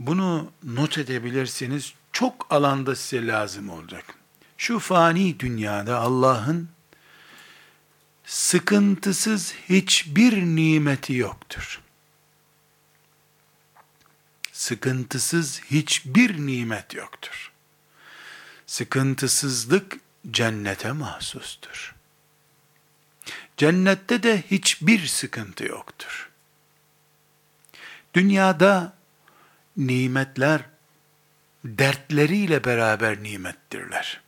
Bunu 0.00 0.52
not 0.62 0.98
edebilirsiniz. 0.98 1.94
Çok 2.12 2.46
alanda 2.50 2.96
size 2.96 3.26
lazım 3.26 3.70
olacak. 3.70 4.14
Şu 4.56 4.78
fani 4.78 5.40
dünyada 5.40 5.98
Allah'ın 5.98 6.68
sıkıntısız 8.24 9.54
hiçbir 9.68 10.42
nimeti 10.42 11.12
yoktur. 11.14 11.80
Sıkıntısız 14.52 15.60
hiçbir 15.70 16.46
nimet 16.46 16.94
yoktur. 16.94 17.52
Sıkıntısızlık 18.66 19.96
cennete 20.30 20.92
mahsustur. 20.92 21.94
Cennette 23.56 24.22
de 24.22 24.42
hiçbir 24.50 25.06
sıkıntı 25.06 25.64
yoktur. 25.64 26.30
Dünyada 28.14 28.99
nimetler 29.76 30.62
dertleriyle 31.64 32.64
beraber 32.64 33.22
nimettirler. 33.22 34.20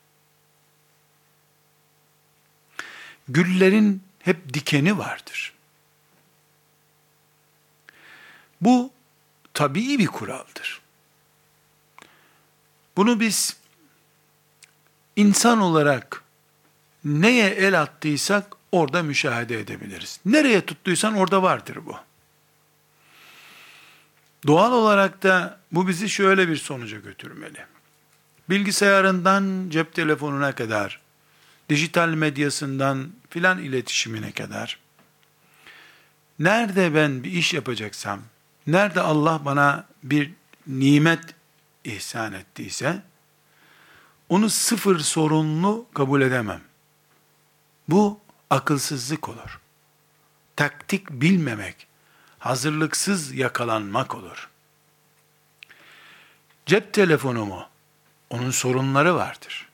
Güllerin 3.28 4.02
hep 4.18 4.54
dikeni 4.54 4.98
vardır. 4.98 5.52
Bu 8.60 8.92
tabii 9.54 9.98
bir 9.98 10.06
kuraldır. 10.06 10.80
Bunu 12.96 13.20
biz 13.20 13.56
insan 15.16 15.60
olarak 15.60 16.24
neye 17.04 17.50
el 17.50 17.80
attıysak 17.80 18.56
orada 18.72 19.02
müşahede 19.02 19.60
edebiliriz. 19.60 20.20
Nereye 20.24 20.66
tuttuysan 20.66 21.14
orada 21.14 21.42
vardır 21.42 21.78
bu. 21.86 21.96
Doğal 24.46 24.72
olarak 24.72 25.22
da 25.22 25.58
bu 25.72 25.88
bizi 25.88 26.08
şöyle 26.08 26.48
bir 26.48 26.56
sonuca 26.56 26.98
götürmeli. 26.98 27.66
Bilgisayarından 28.50 29.66
cep 29.70 29.94
telefonuna 29.94 30.54
kadar, 30.54 31.00
dijital 31.68 32.08
medyasından 32.08 33.12
filan 33.30 33.58
iletişimine 33.58 34.32
kadar, 34.32 34.78
nerede 36.38 36.94
ben 36.94 37.24
bir 37.24 37.32
iş 37.32 37.54
yapacaksam, 37.54 38.20
nerede 38.66 39.00
Allah 39.00 39.44
bana 39.44 39.86
bir 40.02 40.30
nimet 40.66 41.34
ihsan 41.84 42.32
ettiyse, 42.32 43.02
onu 44.28 44.50
sıfır 44.50 44.98
sorunlu 44.98 45.86
kabul 45.94 46.20
edemem. 46.20 46.60
Bu 47.88 48.20
akılsızlık 48.50 49.28
olur. 49.28 49.60
Taktik 50.56 51.10
bilmemek, 51.10 51.86
hazırlıksız 52.42 53.32
yakalanmak 53.34 54.14
olur. 54.14 54.48
Cep 56.66 56.92
telefonu 56.92 57.44
mu? 57.44 57.66
Onun 58.30 58.50
sorunları 58.50 59.14
vardır. 59.14 59.68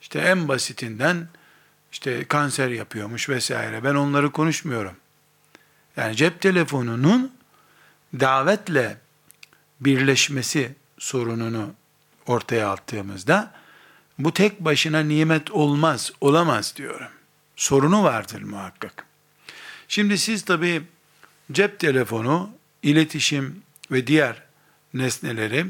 İşte 0.00 0.18
en 0.18 0.48
basitinden 0.48 1.28
işte 1.92 2.24
kanser 2.24 2.68
yapıyormuş 2.68 3.28
vesaire. 3.28 3.84
Ben 3.84 3.94
onları 3.94 4.32
konuşmuyorum. 4.32 4.96
Yani 5.96 6.16
cep 6.16 6.40
telefonunun 6.40 7.32
davetle 8.20 8.98
birleşmesi 9.80 10.74
sorununu 10.98 11.74
ortaya 12.26 12.70
attığımızda 12.70 13.54
bu 14.18 14.34
tek 14.34 14.60
başına 14.60 15.00
nimet 15.00 15.50
olmaz, 15.50 16.12
olamaz 16.20 16.74
diyorum. 16.76 17.10
Sorunu 17.56 18.04
vardır 18.04 18.42
muhakkak. 18.42 19.04
Şimdi 19.88 20.18
siz 20.18 20.44
tabii 20.44 20.82
cep 21.52 21.78
telefonu, 21.78 22.50
iletişim 22.82 23.62
ve 23.90 24.06
diğer 24.06 24.42
nesneleri 24.94 25.66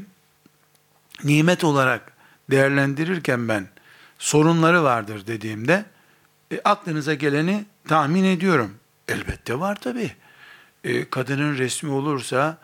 nimet 1.23 1.63
olarak 1.63 2.13
değerlendirirken 2.51 3.47
ben 3.47 3.67
sorunları 4.19 4.83
vardır 4.83 5.27
dediğimde 5.27 5.85
e, 6.51 6.61
aklınıza 6.63 7.13
geleni 7.13 7.65
tahmin 7.87 8.23
ediyorum. 8.23 8.75
Elbette 9.07 9.59
var 9.59 9.81
tabii. 9.81 10.11
E, 10.83 11.09
kadının 11.09 11.57
resmi 11.57 11.91
olursa 11.91 12.57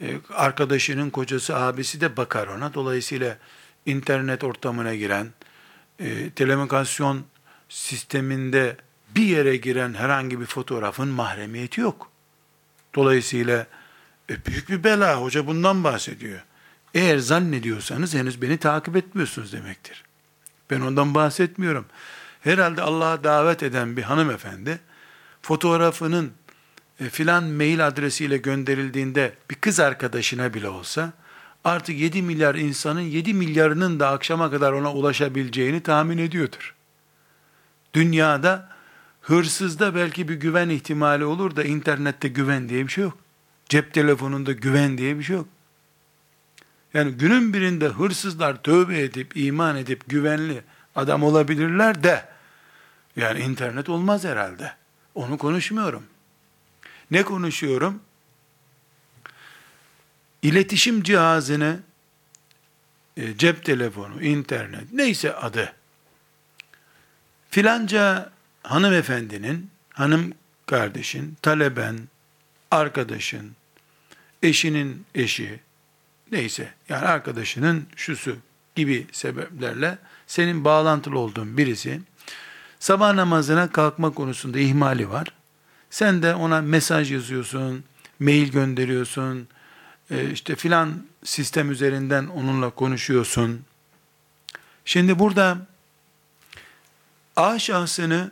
e, 0.00 0.16
arkadaşının 0.34 1.10
kocası, 1.10 1.56
abisi 1.56 2.00
de 2.00 2.16
bakar 2.16 2.46
ona. 2.46 2.74
Dolayısıyla 2.74 3.38
internet 3.86 4.44
ortamına 4.44 4.94
giren, 4.94 5.26
e, 5.98 6.30
telekomünikasyon 6.30 7.24
sisteminde 7.68 8.76
bir 9.14 9.22
yere 9.22 9.56
giren 9.56 9.94
herhangi 9.94 10.40
bir 10.40 10.46
fotoğrafın 10.46 11.08
mahremiyeti 11.08 11.80
yok. 11.80 12.11
Dolayısıyla 12.94 13.66
e, 14.30 14.46
büyük 14.46 14.68
bir 14.68 14.84
bela. 14.84 15.22
Hoca 15.22 15.46
bundan 15.46 15.84
bahsediyor. 15.84 16.40
Eğer 16.94 17.18
zannediyorsanız 17.18 18.14
henüz 18.14 18.42
beni 18.42 18.58
takip 18.58 18.96
etmiyorsunuz 18.96 19.52
demektir. 19.52 20.04
Ben 20.70 20.80
ondan 20.80 21.14
bahsetmiyorum. 21.14 21.86
Herhalde 22.40 22.82
Allah'a 22.82 23.24
davet 23.24 23.62
eden 23.62 23.96
bir 23.96 24.02
hanımefendi 24.02 24.78
fotoğrafının 25.42 26.32
e, 27.00 27.08
filan 27.08 27.44
mail 27.44 27.86
adresiyle 27.86 28.36
gönderildiğinde 28.36 29.32
bir 29.50 29.54
kız 29.54 29.80
arkadaşına 29.80 30.54
bile 30.54 30.68
olsa 30.68 31.12
artık 31.64 31.98
7 31.98 32.22
milyar 32.22 32.54
insanın 32.54 33.00
7 33.00 33.34
milyarının 33.34 34.00
da 34.00 34.08
akşama 34.08 34.50
kadar 34.50 34.72
ona 34.72 34.92
ulaşabileceğini 34.92 35.82
tahmin 35.82 36.18
ediyordur. 36.18 36.74
Dünyada 37.94 38.71
hırsızda 39.22 39.94
belki 39.94 40.28
bir 40.28 40.34
güven 40.34 40.68
ihtimali 40.68 41.24
olur 41.24 41.56
da 41.56 41.64
internette 41.64 42.28
güven 42.28 42.68
diye 42.68 42.84
bir 42.86 42.92
şey 42.92 43.04
yok. 43.04 43.18
Cep 43.68 43.94
telefonunda 43.94 44.52
güven 44.52 44.98
diye 44.98 45.18
bir 45.18 45.22
şey 45.22 45.36
yok. 45.36 45.48
Yani 46.94 47.12
günün 47.12 47.54
birinde 47.54 47.88
hırsızlar 47.88 48.62
tövbe 48.62 49.02
edip, 49.02 49.36
iman 49.36 49.76
edip 49.76 50.02
güvenli 50.06 50.62
adam 50.94 51.22
olabilirler 51.22 52.02
de, 52.02 52.28
yani 53.16 53.40
internet 53.40 53.88
olmaz 53.88 54.24
herhalde. 54.24 54.72
Onu 55.14 55.38
konuşmuyorum. 55.38 56.02
Ne 57.10 57.22
konuşuyorum? 57.22 58.00
İletişim 60.42 61.02
cihazını, 61.02 61.80
e, 63.16 63.36
cep 63.38 63.64
telefonu, 63.64 64.22
internet, 64.22 64.92
neyse 64.92 65.34
adı, 65.34 65.72
filanca 67.50 68.32
hanımefendinin, 68.62 69.70
hanım 69.90 70.32
kardeşin, 70.66 71.36
taleben, 71.42 71.98
arkadaşın, 72.70 73.52
eşinin 74.42 75.06
eşi, 75.14 75.60
neyse 76.32 76.74
yani 76.88 77.06
arkadaşının 77.06 77.86
şusu 77.96 78.36
gibi 78.74 79.06
sebeplerle 79.12 79.98
senin 80.26 80.64
bağlantılı 80.64 81.18
olduğun 81.18 81.56
birisi 81.56 82.00
sabah 82.78 83.14
namazına 83.14 83.72
kalkma 83.72 84.10
konusunda 84.10 84.58
ihmali 84.58 85.10
var. 85.10 85.28
Sen 85.90 86.22
de 86.22 86.34
ona 86.34 86.60
mesaj 86.60 87.12
yazıyorsun, 87.12 87.84
mail 88.20 88.52
gönderiyorsun, 88.52 89.48
e, 90.10 90.30
işte 90.30 90.56
filan 90.56 91.06
sistem 91.24 91.70
üzerinden 91.70 92.26
onunla 92.26 92.70
konuşuyorsun. 92.70 93.64
Şimdi 94.84 95.18
burada 95.18 95.58
A 97.36 97.58
şahsını 97.58 98.30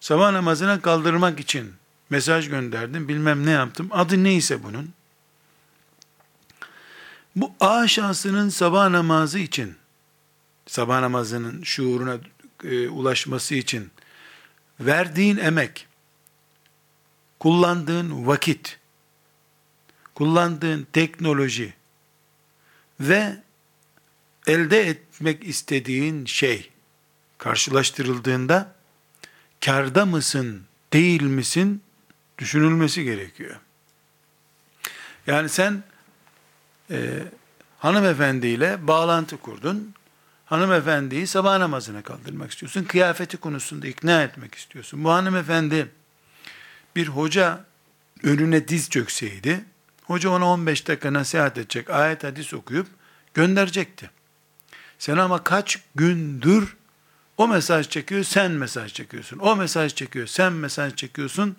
sabah 0.00 0.32
namazına 0.32 0.80
kaldırmak 0.80 1.40
için 1.40 1.74
mesaj 2.10 2.48
gönderdim, 2.48 3.08
bilmem 3.08 3.46
ne 3.46 3.50
yaptım. 3.50 3.88
Adı 3.90 4.24
neyse 4.24 4.62
bunun. 4.62 4.92
Bu 7.36 7.52
A 7.60 7.88
şahsının 7.88 8.48
sabah 8.48 8.88
namazı 8.88 9.38
için, 9.38 9.76
sabah 10.66 11.00
namazının 11.00 11.62
şuuruna 11.62 12.18
e, 12.64 12.88
ulaşması 12.88 13.54
için 13.54 13.90
verdiğin 14.80 15.36
emek, 15.36 15.86
kullandığın 17.38 18.26
vakit, 18.26 18.78
kullandığın 20.14 20.86
teknoloji 20.92 21.74
ve 23.00 23.42
elde 24.46 24.88
etmek 24.88 25.44
istediğin 25.44 26.24
şey 26.24 26.70
karşılaştırıldığında 27.38 28.79
karda 29.64 30.06
mısın, 30.06 30.62
değil 30.92 31.22
misin 31.22 31.82
düşünülmesi 32.38 33.04
gerekiyor. 33.04 33.56
Yani 35.26 35.48
sen 35.48 35.82
e, 36.90 37.22
hanımefendiyle 37.78 38.86
bağlantı 38.86 39.36
kurdun. 39.36 39.94
Hanımefendiyi 40.46 41.26
sabah 41.26 41.58
namazına 41.58 42.02
kaldırmak 42.02 42.50
istiyorsun. 42.50 42.84
Kıyafeti 42.84 43.36
konusunda 43.36 43.86
ikna 43.86 44.22
etmek 44.22 44.54
istiyorsun. 44.54 45.04
Bu 45.04 45.10
hanımefendi 45.10 45.90
bir 46.96 47.08
hoca 47.08 47.64
önüne 48.22 48.68
diz 48.68 48.90
çökseydi, 48.90 49.64
hoca 50.04 50.30
ona 50.30 50.46
15 50.46 50.88
dakika 50.88 51.12
nasihat 51.12 51.58
edecek, 51.58 51.90
ayet 51.90 52.24
hadis 52.24 52.54
okuyup 52.54 52.86
gönderecekti. 53.34 54.10
Sen 54.98 55.16
ama 55.16 55.44
kaç 55.44 55.78
gündür 55.94 56.76
o 57.40 57.48
mesaj 57.48 57.88
çekiyor, 57.88 58.24
sen 58.24 58.50
mesaj 58.50 58.92
çekiyorsun. 58.92 59.38
O 59.38 59.56
mesaj 59.56 59.94
çekiyor, 59.94 60.26
sen 60.26 60.52
mesaj 60.52 60.94
çekiyorsun. 60.94 61.56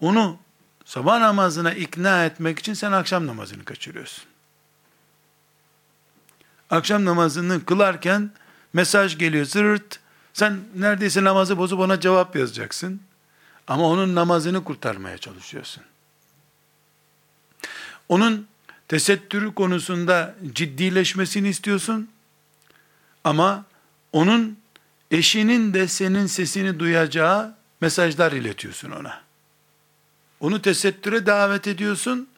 Onu 0.00 0.38
sabah 0.84 1.18
namazına 1.18 1.72
ikna 1.72 2.24
etmek 2.24 2.58
için 2.58 2.74
sen 2.74 2.92
akşam 2.92 3.26
namazını 3.26 3.64
kaçırıyorsun. 3.64 4.24
Akşam 6.70 7.04
namazını 7.04 7.64
kılarken 7.64 8.30
mesaj 8.72 9.18
geliyor 9.18 9.44
zırt. 9.44 10.00
Sen 10.32 10.60
neredeyse 10.76 11.24
namazı 11.24 11.58
bozup 11.58 11.80
ona 11.80 12.00
cevap 12.00 12.36
yazacaksın. 12.36 13.00
Ama 13.66 13.84
onun 13.84 14.14
namazını 14.14 14.64
kurtarmaya 14.64 15.18
çalışıyorsun. 15.18 15.82
Onun 18.08 18.46
tesettürü 18.88 19.54
konusunda 19.54 20.34
ciddileşmesini 20.52 21.48
istiyorsun. 21.48 22.10
Ama 23.24 23.64
onun 24.12 24.58
eşinin 25.10 25.74
de 25.74 25.88
senin 25.88 26.26
sesini 26.26 26.78
duyacağı 26.78 27.54
mesajlar 27.80 28.32
iletiyorsun 28.32 28.90
ona. 28.90 29.20
Onu 30.40 30.62
tesettüre 30.62 31.26
davet 31.26 31.66
ediyorsun. 31.66 32.28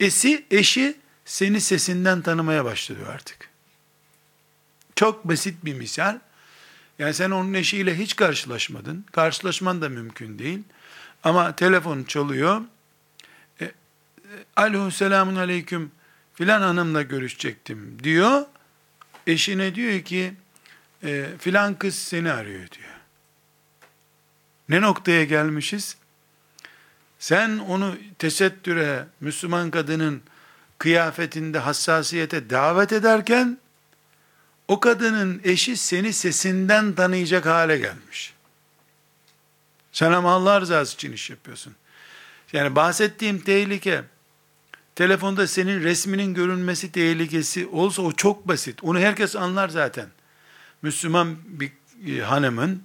Esi, 0.00 0.46
eşi 0.50 0.96
seni 1.24 1.60
sesinden 1.60 2.22
tanımaya 2.22 2.64
başlıyor 2.64 3.06
artık. 3.14 3.48
Çok 4.96 5.28
basit 5.28 5.64
bir 5.64 5.74
misal. 5.74 6.18
Yani 6.98 7.14
sen 7.14 7.30
onun 7.30 7.54
eşiyle 7.54 7.98
hiç 7.98 8.16
karşılaşmadın. 8.16 9.04
Karşılaşman 9.12 9.82
da 9.82 9.88
mümkün 9.88 10.38
değil. 10.38 10.62
Ama 11.24 11.56
telefon 11.56 12.04
çalıyor. 12.04 12.60
E, 13.60 13.64
e, 13.64 13.72
Alo 14.56 14.90
selamun 14.90 15.36
aleyküm 15.36 15.90
filan 16.34 16.60
hanımla 16.60 17.02
görüşecektim 17.02 17.98
diyor. 18.02 18.42
Eşine 19.26 19.74
diyor 19.74 20.00
ki 20.00 20.34
e, 21.02 21.26
filan 21.38 21.74
kız 21.74 21.94
seni 21.94 22.32
arıyor 22.32 22.70
diyor. 22.70 22.88
Ne 24.68 24.80
noktaya 24.80 25.24
gelmişiz? 25.24 25.96
Sen 27.18 27.58
onu 27.58 27.96
tesettüre, 28.18 29.06
Müslüman 29.20 29.70
kadının 29.70 30.22
kıyafetinde 30.78 31.58
hassasiyete 31.58 32.50
davet 32.50 32.92
ederken, 32.92 33.58
o 34.68 34.80
kadının 34.80 35.40
eşi 35.44 35.76
seni 35.76 36.12
sesinden 36.12 36.92
tanıyacak 36.92 37.46
hale 37.46 37.78
gelmiş. 37.78 38.34
Sen 39.92 40.12
ama 40.12 40.32
Allah 40.32 40.60
rızası 40.60 40.94
için 40.94 41.12
iş 41.12 41.30
yapıyorsun. 41.30 41.74
Yani 42.52 42.76
bahsettiğim 42.76 43.40
tehlike, 43.40 44.04
telefonda 44.94 45.46
senin 45.46 45.82
resminin 45.82 46.34
görünmesi 46.34 46.92
tehlikesi 46.92 47.66
olsa 47.66 48.02
o 48.02 48.12
çok 48.12 48.48
basit. 48.48 48.84
Onu 48.84 48.98
herkes 48.98 49.36
anlar 49.36 49.68
zaten. 49.68 50.08
Müslüman 50.82 51.36
bir 51.46 51.72
e, 52.06 52.20
hanımın 52.20 52.82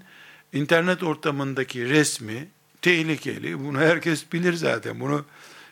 internet 0.54 1.04
ortamındaki 1.04 1.90
resmi 1.90 2.48
tehlikeli. 2.82 3.60
Bunu 3.60 3.80
herkes 3.80 4.32
bilir 4.34 4.54
zaten. 4.54 5.00
Bunu 5.00 5.26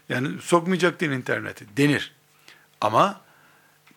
yani 0.10 0.42
sokmayacaktın 0.42 1.12
internete 1.12 1.66
denir. 1.78 2.14
Ama 2.82 3.22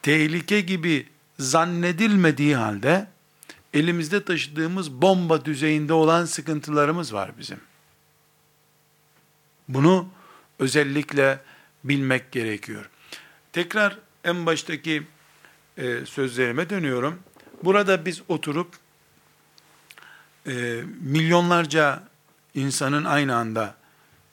tehlike 0.02 0.60
gibi 0.60 1.06
zannedilmediği 1.38 2.56
halde 2.56 3.06
elimizde 3.74 4.24
taşıdığımız 4.24 4.92
bomba 4.92 5.44
düzeyinde 5.44 5.92
olan 5.92 6.24
sıkıntılarımız 6.24 7.14
var 7.14 7.30
bizim. 7.38 7.60
Bunu 9.68 10.08
özellikle 10.58 11.40
bilmek 11.84 12.32
gerekiyor. 12.32 12.90
Tekrar 13.52 13.98
en 14.24 14.46
baştaki 14.46 15.02
e, 15.76 16.06
sözlerime 16.06 16.70
dönüyorum. 16.70 17.18
Burada 17.62 18.04
biz 18.04 18.22
oturup 18.28 18.76
e, 20.46 20.82
milyonlarca 21.00 22.02
insanın 22.54 23.04
aynı 23.04 23.36
anda 23.36 23.74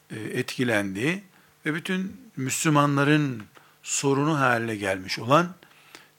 e, 0.09 0.19
etkilendiği 0.19 1.23
ve 1.65 1.75
bütün 1.75 2.31
Müslümanların 2.37 3.43
sorunu 3.83 4.39
haline 4.39 4.75
gelmiş 4.75 5.19
olan 5.19 5.55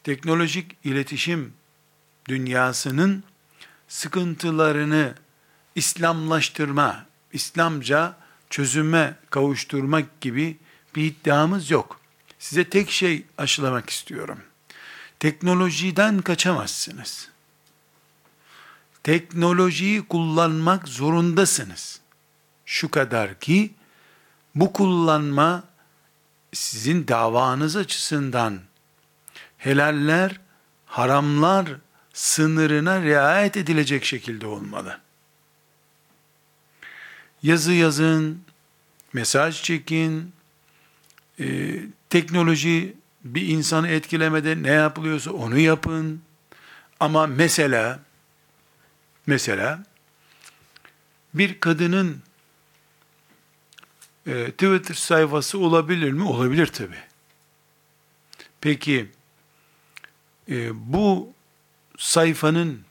teknolojik 0.05 0.77
iletişim 0.85 1.53
dünyasının 2.29 3.25
sıkıntılarını 3.89 5.15
İslamlaştırma, 5.75 7.07
İslamca 7.33 8.17
çözüme 8.51 9.17
kavuşturmak 9.31 10.21
gibi 10.21 10.57
bir 10.97 11.05
iddiamız 11.05 11.71
yok. 11.71 12.01
Size 12.39 12.65
tek 12.65 12.91
şey 12.91 13.25
aşılamak 13.39 13.91
istiyorum. 13.91 14.39
Teknolojiden 15.23 16.23
kaçamazsınız. 16.23 17.29
Teknolojiyi 19.03 20.09
kullanmak 20.09 20.89
zorundasınız. 20.89 22.01
Şu 22.65 22.91
kadar 22.91 23.41
ki 23.41 23.75
bu 24.55 24.73
kullanma 24.73 25.65
sizin 26.53 27.09
davanız 27.09 27.77
açısından 27.77 28.61
helaller, 29.59 30.41
haramlar 30.87 31.69
sınırına 32.13 33.03
riayet 33.03 33.57
edilecek 33.57 34.05
şekilde 34.05 34.47
olmalı. 34.47 35.01
Yazı 37.43 37.73
yazın, 37.73 38.43
mesaj 39.13 39.63
çekin, 39.63 40.33
e, 41.41 41.77
teknoloji 42.11 43.02
bir 43.25 43.49
insanı 43.49 43.89
etkilemede 43.89 44.63
ne 44.63 44.71
yapılıyorsa 44.71 45.31
onu 45.31 45.59
yapın. 45.59 46.23
Ama 47.01 47.27
mesela, 47.27 48.01
mesela 49.27 49.85
bir 51.35 51.61
kadının 51.61 52.23
e, 54.27 54.51
Twitter 54.51 54.95
sayfası 54.95 55.59
olabilir 55.59 56.13
mi? 56.13 56.25
Olabilir 56.25 56.67
tabi. 56.67 56.97
Peki 58.61 59.11
e, 60.49 60.71
bu 60.93 61.33
sayfanın 61.99 62.85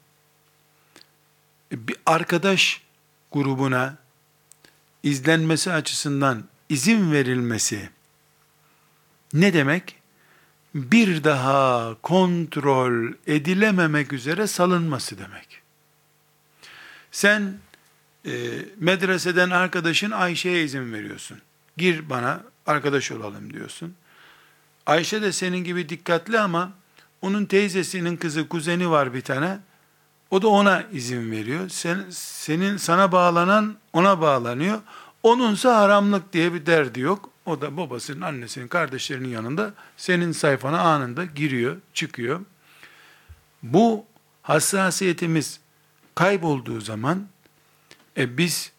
bir 1.71 1.97
arkadaş 2.05 2.81
grubuna 3.31 3.97
izlenmesi 5.03 5.71
açısından 5.71 6.47
izin 6.69 7.11
verilmesi 7.11 7.89
ne 9.33 9.53
demek? 9.53 10.00
Bir 10.75 11.23
daha 11.23 11.95
kontrol 12.01 13.13
edilememek 13.27 14.13
üzere 14.13 14.47
salınması 14.47 15.17
demek. 15.17 15.61
Sen 17.11 17.53
e, 18.25 18.31
medreseden 18.77 19.49
arkadaşın 19.49 20.11
Ayşe'ye 20.11 20.63
izin 20.63 20.93
veriyorsun. 20.93 21.37
Gir 21.77 22.09
bana 22.09 22.43
arkadaş 22.65 23.11
olalım 23.11 23.53
diyorsun. 23.53 23.95
Ayşe 24.85 25.21
de 25.21 25.31
senin 25.31 25.63
gibi 25.63 25.89
dikkatli 25.89 26.39
ama 26.39 26.71
onun 27.21 27.45
teyzesinin 27.45 28.17
kızı, 28.17 28.47
kuzeni 28.47 28.89
var 28.89 29.13
bir 29.13 29.21
tane. 29.21 29.59
O 30.31 30.41
da 30.41 30.47
ona 30.47 30.83
izin 30.91 31.31
veriyor. 31.31 31.69
Sen, 31.69 32.05
senin 32.11 32.77
sana 32.77 33.11
bağlanan 33.11 33.75
ona 33.93 34.21
bağlanıyor. 34.21 34.79
Onunsa 35.23 35.77
haramlık 35.77 36.33
diye 36.33 36.53
bir 36.53 36.65
derdi 36.65 36.99
yok. 36.99 37.30
O 37.45 37.61
da 37.61 37.77
babasının, 37.77 38.21
annesinin, 38.21 38.67
kardeşlerinin 38.67 39.29
yanında 39.29 39.73
senin 39.97 40.31
sayfana 40.31 40.81
anında 40.81 41.25
giriyor, 41.25 41.77
çıkıyor. 41.93 42.41
Bu 43.63 44.05
hassasiyetimiz 44.41 45.59
kaybolduğu 46.15 46.81
zaman 46.81 47.27
e 48.17 48.37
biz 48.37 48.71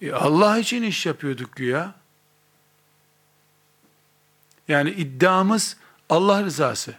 e 0.00 0.12
Allah 0.12 0.58
için 0.58 0.82
iş 0.82 1.06
yapıyorduk 1.06 1.60
ya. 1.60 1.94
Yani 4.68 4.90
iddiamız 4.90 5.76
Allah 6.10 6.42
rızası, 6.42 6.94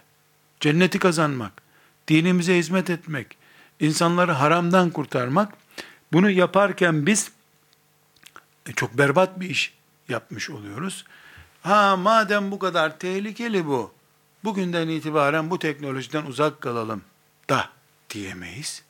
cenneti 0.60 0.98
kazanmak, 0.98 1.62
dinimize 2.08 2.58
hizmet 2.58 2.90
etmek, 2.90 3.36
insanları 3.80 4.32
haramdan 4.32 4.90
kurtarmak. 4.90 5.54
Bunu 6.12 6.30
yaparken 6.30 7.06
biz 7.06 7.30
e, 8.66 8.72
çok 8.72 8.98
berbat 8.98 9.40
bir 9.40 9.50
iş 9.50 9.75
yapmış 10.08 10.50
oluyoruz. 10.50 11.04
Ha 11.62 11.96
madem 11.96 12.50
bu 12.50 12.58
kadar 12.58 12.98
tehlikeli 12.98 13.66
bu, 13.66 13.92
bugünden 14.44 14.88
itibaren 14.88 15.50
bu 15.50 15.58
teknolojiden 15.58 16.26
uzak 16.26 16.60
kalalım 16.60 17.02
da 17.48 17.68
diyemeyiz. 18.10 18.82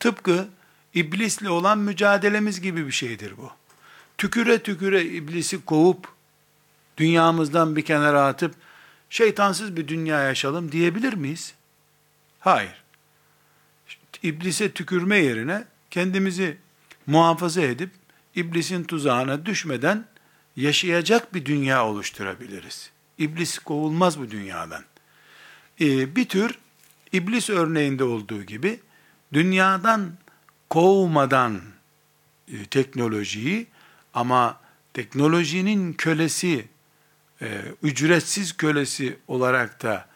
Tıpkı 0.00 0.48
iblisle 0.94 1.50
olan 1.50 1.78
mücadelemiz 1.78 2.60
gibi 2.60 2.86
bir 2.86 2.92
şeydir 2.92 3.36
bu. 3.36 3.50
Tüküre 4.18 4.62
tüküre 4.62 5.04
iblisi 5.04 5.64
kovup, 5.64 6.08
dünyamızdan 6.96 7.76
bir 7.76 7.84
kenara 7.84 8.26
atıp, 8.26 8.54
şeytansız 9.10 9.76
bir 9.76 9.88
dünya 9.88 10.20
yaşalım 10.20 10.72
diyebilir 10.72 11.12
miyiz? 11.12 11.54
Hayır. 12.40 12.84
İblise 14.22 14.72
tükürme 14.72 15.16
yerine 15.16 15.64
kendimizi 15.90 16.58
muhafaza 17.06 17.62
edip, 17.62 17.90
iblisin 18.34 18.84
tuzağına 18.84 19.46
düşmeden 19.46 20.06
yaşayacak 20.58 21.34
bir 21.34 21.44
dünya 21.44 21.86
oluşturabiliriz. 21.86 22.90
İblis 23.18 23.58
kovulmaz 23.58 24.20
bu 24.20 24.30
dünyadan. 24.30 24.84
Ee, 25.80 26.16
bir 26.16 26.28
tür 26.28 26.58
iblis 27.12 27.50
örneğinde 27.50 28.04
olduğu 28.04 28.42
gibi 28.42 28.80
dünyadan 29.32 30.12
kovmadan 30.70 31.60
e, 32.48 32.64
teknolojiyi 32.64 33.66
ama 34.14 34.60
teknolojinin 34.94 35.92
kölesi, 35.92 36.68
e, 37.42 37.62
ücretsiz 37.82 38.56
kölesi 38.56 39.18
olarak 39.28 39.82
da 39.82 40.08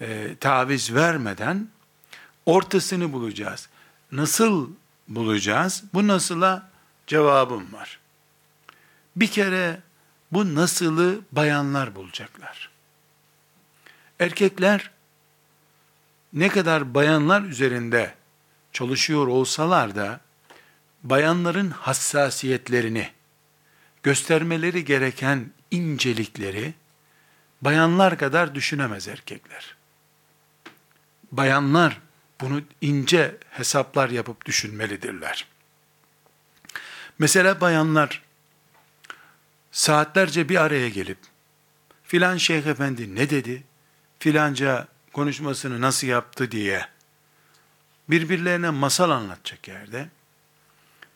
e, 0.00 0.36
taviz 0.40 0.94
vermeden 0.94 1.68
ortasını 2.46 3.12
bulacağız. 3.12 3.68
Nasıl 4.12 4.70
bulacağız? 5.08 5.84
Bu 5.94 6.06
nasıla 6.06 6.70
cevabım 7.06 7.72
var. 7.72 8.00
Bir 9.16 9.26
kere 9.26 9.80
bu 10.32 10.54
nasılı 10.54 11.20
bayanlar 11.32 11.94
bulacaklar. 11.94 12.70
Erkekler 14.18 14.90
ne 16.32 16.48
kadar 16.48 16.94
bayanlar 16.94 17.42
üzerinde 17.42 18.14
çalışıyor 18.72 19.26
olsalar 19.26 19.96
da 19.96 20.20
bayanların 21.02 21.70
hassasiyetlerini, 21.70 23.10
göstermeleri 24.02 24.84
gereken 24.84 25.52
incelikleri 25.70 26.74
bayanlar 27.62 28.18
kadar 28.18 28.54
düşünemez 28.54 29.08
erkekler. 29.08 29.76
Bayanlar 31.32 32.00
bunu 32.40 32.62
ince 32.80 33.36
hesaplar 33.50 34.10
yapıp 34.10 34.46
düşünmelidirler. 34.46 35.46
Mesela 37.18 37.60
bayanlar 37.60 38.22
saatlerce 39.70 40.48
bir 40.48 40.56
araya 40.56 40.88
gelip 40.88 41.18
filan 42.10 42.36
şeyh 42.36 42.66
efendi 42.66 43.14
ne 43.14 43.30
dedi, 43.30 43.64
filanca 44.18 44.88
konuşmasını 45.12 45.80
nasıl 45.80 46.06
yaptı 46.06 46.50
diye 46.50 46.86
birbirlerine 48.10 48.70
masal 48.70 49.10
anlatacak 49.10 49.68
yerde, 49.68 50.08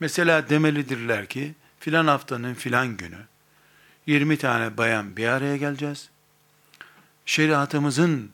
mesela 0.00 0.48
demelidirler 0.48 1.26
ki, 1.26 1.54
filan 1.80 2.06
haftanın 2.06 2.54
filan 2.54 2.96
günü, 2.96 3.18
20 4.06 4.38
tane 4.38 4.76
bayan 4.76 5.16
bir 5.16 5.26
araya 5.26 5.56
geleceğiz. 5.56 6.10
Şeriatımızın 7.26 8.30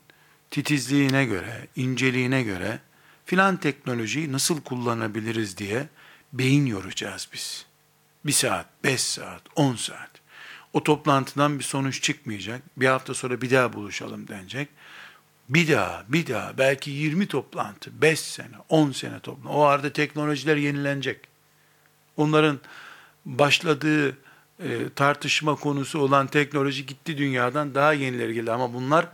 titizliğine 0.51 1.25
göre, 1.25 1.66
inceliğine 1.77 2.43
göre, 2.43 2.79
filan 3.27 3.57
teknolojiyi 3.57 4.33
nasıl 4.33 4.61
kullanabiliriz 4.61 5.57
diye 5.57 5.89
beyin 6.33 6.66
yoracağız 6.66 7.29
biz. 7.33 7.70
Bir 8.25 8.33
saat, 8.33 8.66
beş 8.85 9.01
saat, 9.01 9.43
on 9.57 9.75
saat. 9.75 10.11
O 10.73 10.83
toplantıdan 10.83 11.59
bir 11.59 11.64
sonuç 11.64 12.03
çıkmayacak. 12.03 12.62
Bir 12.77 12.87
hafta 12.87 13.14
sonra 13.14 13.41
bir 13.41 13.51
daha 13.51 13.73
buluşalım 13.73 14.29
denecek. 14.29 14.68
Bir 15.49 15.68
daha, 15.68 16.05
bir 16.09 16.27
daha, 16.27 16.59
belki 16.59 16.91
20 16.91 17.27
toplantı, 17.27 18.03
5 18.03 18.21
sene, 18.21 18.57
10 18.68 18.93
sene 18.93 19.21
toplantı. 19.21 19.49
O 19.49 19.62
arada 19.62 19.93
teknolojiler 19.93 20.57
yenilenecek. 20.57 21.21
Onların 22.16 22.61
başladığı 23.25 24.09
e, 24.59 24.89
tartışma 24.97 25.55
konusu 25.55 25.99
olan 25.99 26.27
teknoloji 26.27 26.87
gitti 26.87 27.18
dünyadan 27.18 27.75
daha 27.75 27.93
yenileri 27.93 28.35
geldi. 28.35 28.53
Ama 28.53 28.75
bunlar 28.75 29.07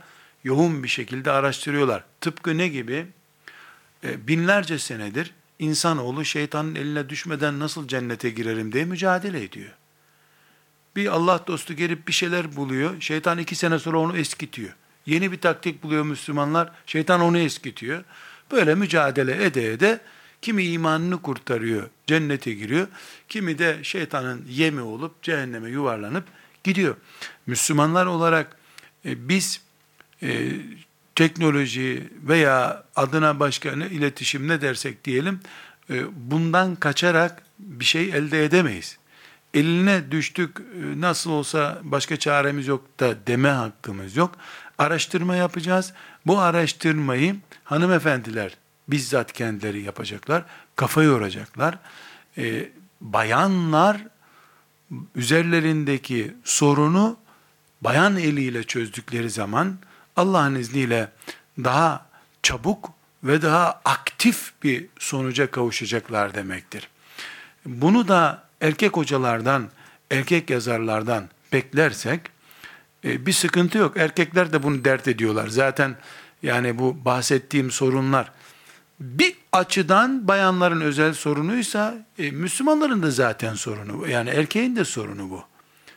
yoğun 0.43 0.83
bir 0.83 0.87
şekilde 0.87 1.31
araştırıyorlar. 1.31 2.03
Tıpkı 2.21 2.57
ne 2.57 2.67
gibi? 2.67 3.07
E, 4.03 4.27
binlerce 4.27 4.79
senedir 4.79 5.33
insanoğlu 5.59 6.25
şeytanın 6.25 6.75
eline 6.75 7.09
düşmeden 7.09 7.59
nasıl 7.59 7.87
cennete 7.87 8.29
girerim 8.29 8.71
diye 8.71 8.85
mücadele 8.85 9.43
ediyor. 9.43 9.71
Bir 10.95 11.07
Allah 11.07 11.43
dostu 11.47 11.73
gelip 11.73 12.07
bir 12.07 12.13
şeyler 12.13 12.55
buluyor. 12.55 13.01
Şeytan 13.01 13.37
iki 13.37 13.55
sene 13.55 13.79
sonra 13.79 13.97
onu 13.99 14.17
eskitiyor. 14.17 14.75
Yeni 15.05 15.31
bir 15.31 15.41
taktik 15.41 15.83
buluyor 15.83 16.03
Müslümanlar. 16.03 16.71
Şeytan 16.85 17.21
onu 17.21 17.37
eskitiyor. 17.37 18.03
Böyle 18.51 18.75
mücadele 18.75 19.45
ede 19.45 19.73
ede 19.73 20.01
kimi 20.41 20.63
imanını 20.63 21.21
kurtarıyor, 21.21 21.89
cennete 22.07 22.53
giriyor. 22.53 22.87
Kimi 23.29 23.59
de 23.59 23.83
şeytanın 23.83 24.45
yemi 24.49 24.81
olup 24.81 25.23
cehenneme 25.23 25.69
yuvarlanıp 25.69 26.23
gidiyor. 26.63 26.95
Müslümanlar 27.45 28.05
olarak 28.05 28.57
e, 29.05 29.29
biz 29.29 29.61
e, 30.23 30.51
teknoloji 31.17 32.09
veya 32.21 32.83
adına 32.95 33.39
başka 33.39 33.75
ne 33.75 33.87
iletişim 33.87 34.47
ne 34.47 34.61
dersek 34.61 35.05
diyelim 35.05 35.39
e, 35.89 36.03
bundan 36.31 36.75
kaçarak 36.75 37.43
bir 37.59 37.85
şey 37.85 38.09
elde 38.09 38.45
edemeyiz. 38.45 38.97
Eline 39.53 40.11
düştük 40.11 40.57
e, 40.59 41.01
nasıl 41.01 41.31
olsa 41.31 41.79
başka 41.83 42.17
çaremiz 42.17 42.67
yok 42.67 42.99
da 42.99 43.27
deme 43.27 43.49
hakkımız 43.49 44.15
yok. 44.15 44.35
Araştırma 44.77 45.35
yapacağız. 45.35 45.93
Bu 46.25 46.39
araştırmayı 46.39 47.35
hanımefendiler 47.63 48.57
bizzat 48.87 49.33
kendileri 49.33 49.81
yapacaklar. 49.81 50.45
Kafa 50.75 51.03
yoracaklar. 51.03 51.77
E, 52.37 52.69
bayanlar 53.01 54.07
üzerlerindeki 55.15 56.33
sorunu 56.43 57.17
bayan 57.81 58.17
eliyle 58.17 58.63
çözdükleri 58.63 59.29
zaman 59.29 59.77
Allah'ın 60.17 60.55
izniyle 60.55 61.11
daha 61.63 62.05
çabuk 62.43 62.89
ve 63.23 63.41
daha 63.41 63.81
aktif 63.85 64.53
bir 64.63 64.85
sonuca 64.99 65.51
kavuşacaklar 65.51 66.33
demektir. 66.33 66.89
Bunu 67.65 68.07
da 68.07 68.43
erkek 68.61 68.97
hocalardan, 68.97 69.69
erkek 70.11 70.49
yazarlardan 70.49 71.29
beklersek 71.53 72.21
e, 73.03 73.25
bir 73.25 73.33
sıkıntı 73.33 73.77
yok. 73.77 73.97
Erkekler 73.97 74.53
de 74.53 74.63
bunu 74.63 74.85
dert 74.85 75.07
ediyorlar. 75.07 75.47
Zaten 75.47 75.95
yani 76.43 76.79
bu 76.79 77.05
bahsettiğim 77.05 77.71
sorunlar 77.71 78.31
bir 78.99 79.35
açıdan 79.51 80.27
bayanların 80.27 80.81
özel 80.81 81.13
sorunuysa 81.13 82.05
e, 82.19 82.31
Müslümanların 82.31 83.03
da 83.03 83.11
zaten 83.11 83.53
sorunu. 83.53 84.07
Yani 84.07 84.29
erkeğin 84.29 84.75
de 84.75 84.85
sorunu 84.85 85.29
bu. 85.29 85.43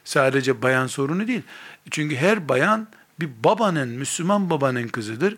Sadece 0.05 0.63
bayan 0.63 0.87
sorunu 0.87 1.27
değil. 1.27 1.43
Çünkü 1.91 2.17
her 2.17 2.49
bayan 2.49 2.89
bir 3.21 3.31
babanın, 3.45 3.89
Müslüman 3.89 4.51
babanın 4.51 4.89
kızıdır. 4.89 5.37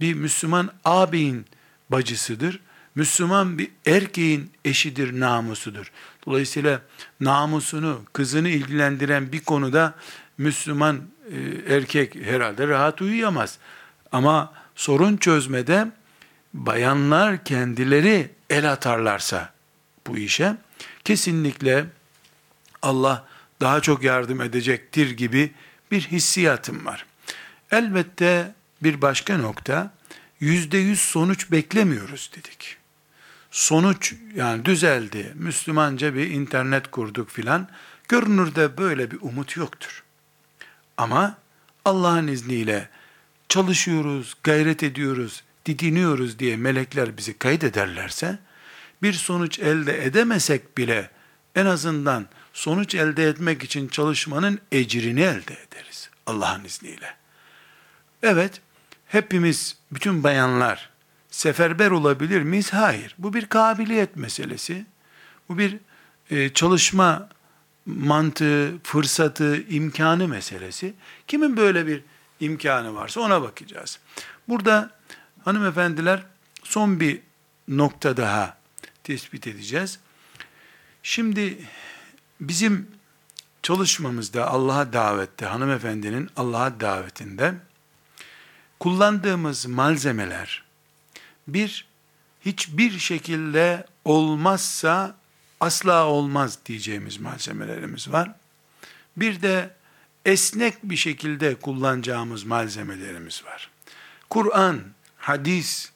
Bir 0.00 0.14
Müslüman 0.14 0.70
ağabeyin 0.84 1.46
bacısıdır. 1.90 2.60
Müslüman 2.94 3.58
bir 3.58 3.70
erkeğin 3.86 4.50
eşidir, 4.64 5.20
namusudur. 5.20 5.92
Dolayısıyla 6.26 6.82
namusunu, 7.20 8.02
kızını 8.12 8.48
ilgilendiren 8.48 9.32
bir 9.32 9.40
konuda 9.40 9.94
Müslüman 10.38 11.00
e, 11.30 11.74
erkek 11.74 12.14
herhalde 12.14 12.68
rahat 12.68 13.02
uyuyamaz. 13.02 13.58
Ama 14.12 14.52
sorun 14.76 15.16
çözmede 15.16 15.90
bayanlar 16.54 17.44
kendileri 17.44 18.30
el 18.50 18.72
atarlarsa 18.72 19.52
bu 20.06 20.18
işe 20.18 20.56
kesinlikle 21.04 21.86
Allah 22.82 23.26
daha 23.60 23.80
çok 23.80 24.02
yardım 24.02 24.40
edecektir 24.40 25.10
gibi 25.10 25.52
bir 25.90 26.00
hissiyatım 26.00 26.86
var. 26.86 27.06
Elbette 27.70 28.54
bir 28.82 29.02
başka 29.02 29.38
nokta, 29.38 29.92
yüzde 30.40 30.78
yüz 30.78 31.00
sonuç 31.00 31.50
beklemiyoruz 31.50 32.30
dedik. 32.36 32.76
Sonuç 33.50 34.14
yani 34.34 34.64
düzeldi, 34.64 35.32
Müslümanca 35.34 36.14
bir 36.14 36.30
internet 36.30 36.90
kurduk 36.90 37.30
filan, 37.30 37.68
görünürde 38.08 38.78
böyle 38.78 39.10
bir 39.10 39.18
umut 39.20 39.56
yoktur. 39.56 40.02
Ama 40.96 41.38
Allah'ın 41.84 42.26
izniyle 42.26 42.88
çalışıyoruz, 43.48 44.34
gayret 44.42 44.82
ediyoruz, 44.82 45.42
didiniyoruz 45.66 46.38
diye 46.38 46.56
melekler 46.56 47.16
bizi 47.16 47.38
kaydederlerse, 47.38 48.38
bir 49.02 49.12
sonuç 49.12 49.58
elde 49.58 50.04
edemesek 50.04 50.78
bile 50.78 51.10
en 51.54 51.66
azından 51.66 52.26
sonuç 52.52 52.94
elde 52.94 53.28
etmek 53.28 53.64
için 53.64 53.88
çalışmanın 53.88 54.60
ecrini 54.72 55.20
elde 55.20 55.54
ederiz 55.54 56.10
Allah'ın 56.26 56.64
izniyle. 56.64 57.19
Evet, 58.22 58.60
hepimiz, 59.06 59.76
bütün 59.92 60.24
bayanlar 60.24 60.90
seferber 61.30 61.90
olabilir 61.90 62.42
miyiz? 62.42 62.72
Hayır. 62.72 63.14
Bu 63.18 63.34
bir 63.34 63.46
kabiliyet 63.46 64.16
meselesi. 64.16 64.86
Bu 65.48 65.58
bir 65.58 65.76
e, 66.30 66.48
çalışma 66.48 67.28
mantığı, 67.86 68.78
fırsatı, 68.82 69.62
imkanı 69.62 70.28
meselesi. 70.28 70.94
Kimin 71.26 71.56
böyle 71.56 71.86
bir 71.86 72.02
imkanı 72.40 72.94
varsa 72.94 73.20
ona 73.20 73.42
bakacağız. 73.42 73.98
Burada 74.48 74.90
hanımefendiler 75.44 76.22
son 76.62 77.00
bir 77.00 77.20
nokta 77.68 78.16
daha 78.16 78.56
tespit 79.04 79.46
edeceğiz. 79.46 79.98
Şimdi 81.02 81.58
bizim 82.40 82.88
çalışmamızda 83.62 84.46
Allah'a 84.46 84.92
davette, 84.92 85.46
hanımefendinin 85.46 86.30
Allah'a 86.36 86.80
davetinde 86.80 87.54
kullandığımız 88.80 89.66
malzemeler 89.66 90.64
bir 91.48 91.86
hiçbir 92.44 92.98
şekilde 92.98 93.86
olmazsa 94.04 95.16
asla 95.60 96.06
olmaz 96.06 96.58
diyeceğimiz 96.66 97.20
malzemelerimiz 97.20 98.12
var. 98.12 98.34
Bir 99.16 99.42
de 99.42 99.70
esnek 100.24 100.74
bir 100.82 100.96
şekilde 100.96 101.54
kullanacağımız 101.54 102.44
malzemelerimiz 102.44 103.44
var. 103.44 103.70
Kur'an, 104.30 104.80
hadis 105.16 105.92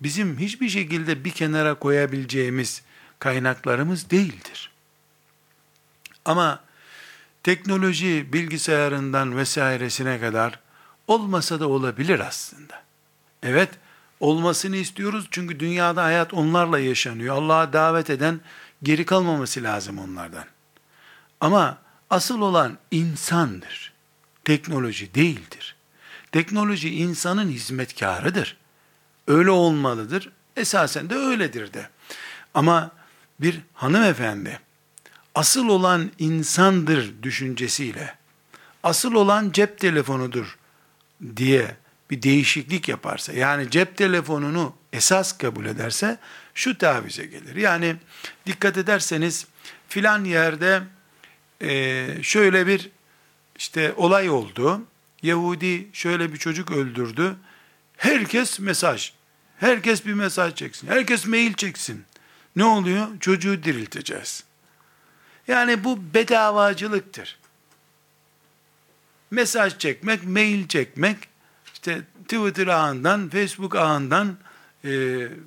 bizim 0.00 0.38
hiçbir 0.38 0.68
şekilde 0.68 1.24
bir 1.24 1.30
kenara 1.30 1.74
koyabileceğimiz 1.74 2.82
kaynaklarımız 3.18 4.10
değildir. 4.10 4.70
Ama 6.24 6.64
teknoloji 7.42 8.32
bilgisayarından 8.32 9.36
vesairesine 9.36 10.20
kadar 10.20 10.65
olmasa 11.06 11.60
da 11.60 11.68
olabilir 11.68 12.20
aslında. 12.20 12.82
Evet, 13.42 13.70
olmasını 14.20 14.76
istiyoruz 14.76 15.28
çünkü 15.30 15.60
dünyada 15.60 16.04
hayat 16.04 16.34
onlarla 16.34 16.78
yaşanıyor. 16.78 17.36
Allah'a 17.36 17.72
davet 17.72 18.10
eden 18.10 18.40
geri 18.82 19.06
kalmaması 19.06 19.62
lazım 19.62 19.98
onlardan. 19.98 20.44
Ama 21.40 21.78
asıl 22.10 22.40
olan 22.40 22.78
insandır. 22.90 23.92
Teknoloji 24.44 25.14
değildir. 25.14 25.76
Teknoloji 26.32 26.94
insanın 26.94 27.48
hizmetkarıdır. 27.48 28.56
Öyle 29.26 29.50
olmalıdır. 29.50 30.32
Esasen 30.56 31.10
de 31.10 31.14
öyledir 31.14 31.72
de. 31.72 31.88
Ama 32.54 32.90
bir 33.40 33.60
hanımefendi 33.74 34.60
asıl 35.34 35.68
olan 35.68 36.10
insandır 36.18 37.22
düşüncesiyle 37.22 38.14
asıl 38.82 39.14
olan 39.14 39.50
cep 39.52 39.78
telefonudur 39.78 40.58
diye 41.36 41.76
bir 42.10 42.22
değişiklik 42.22 42.88
yaparsa, 42.88 43.32
yani 43.32 43.70
cep 43.70 43.96
telefonunu 43.96 44.74
esas 44.92 45.38
kabul 45.38 45.66
ederse 45.66 46.18
şu 46.54 46.78
tavize 46.78 47.26
gelir. 47.26 47.56
Yani 47.56 47.96
dikkat 48.46 48.76
ederseniz 48.76 49.46
filan 49.88 50.24
yerde 50.24 50.82
e, 51.62 52.06
şöyle 52.22 52.66
bir 52.66 52.90
işte 53.56 53.94
olay 53.96 54.30
oldu. 54.30 54.82
Yahudi 55.22 55.88
şöyle 55.92 56.32
bir 56.32 56.38
çocuk 56.38 56.70
öldürdü. 56.70 57.36
Herkes 57.96 58.60
mesaj. 58.60 59.12
Herkes 59.58 60.06
bir 60.06 60.14
mesaj 60.14 60.54
çeksin. 60.54 60.88
Herkes 60.88 61.26
mail 61.26 61.54
çeksin. 61.54 62.04
Ne 62.56 62.64
oluyor? 62.64 63.06
Çocuğu 63.20 63.62
dirilteceğiz. 63.62 64.44
Yani 65.48 65.84
bu 65.84 66.14
bedavacılıktır. 66.14 67.38
Mesaj 69.30 69.78
çekmek, 69.78 70.24
mail 70.24 70.68
çekmek, 70.68 71.16
işte 71.72 72.02
Twitter 72.22 72.66
ağından, 72.66 73.28
Facebook 73.28 73.76
ağından 73.76 74.36
e, 74.84 74.90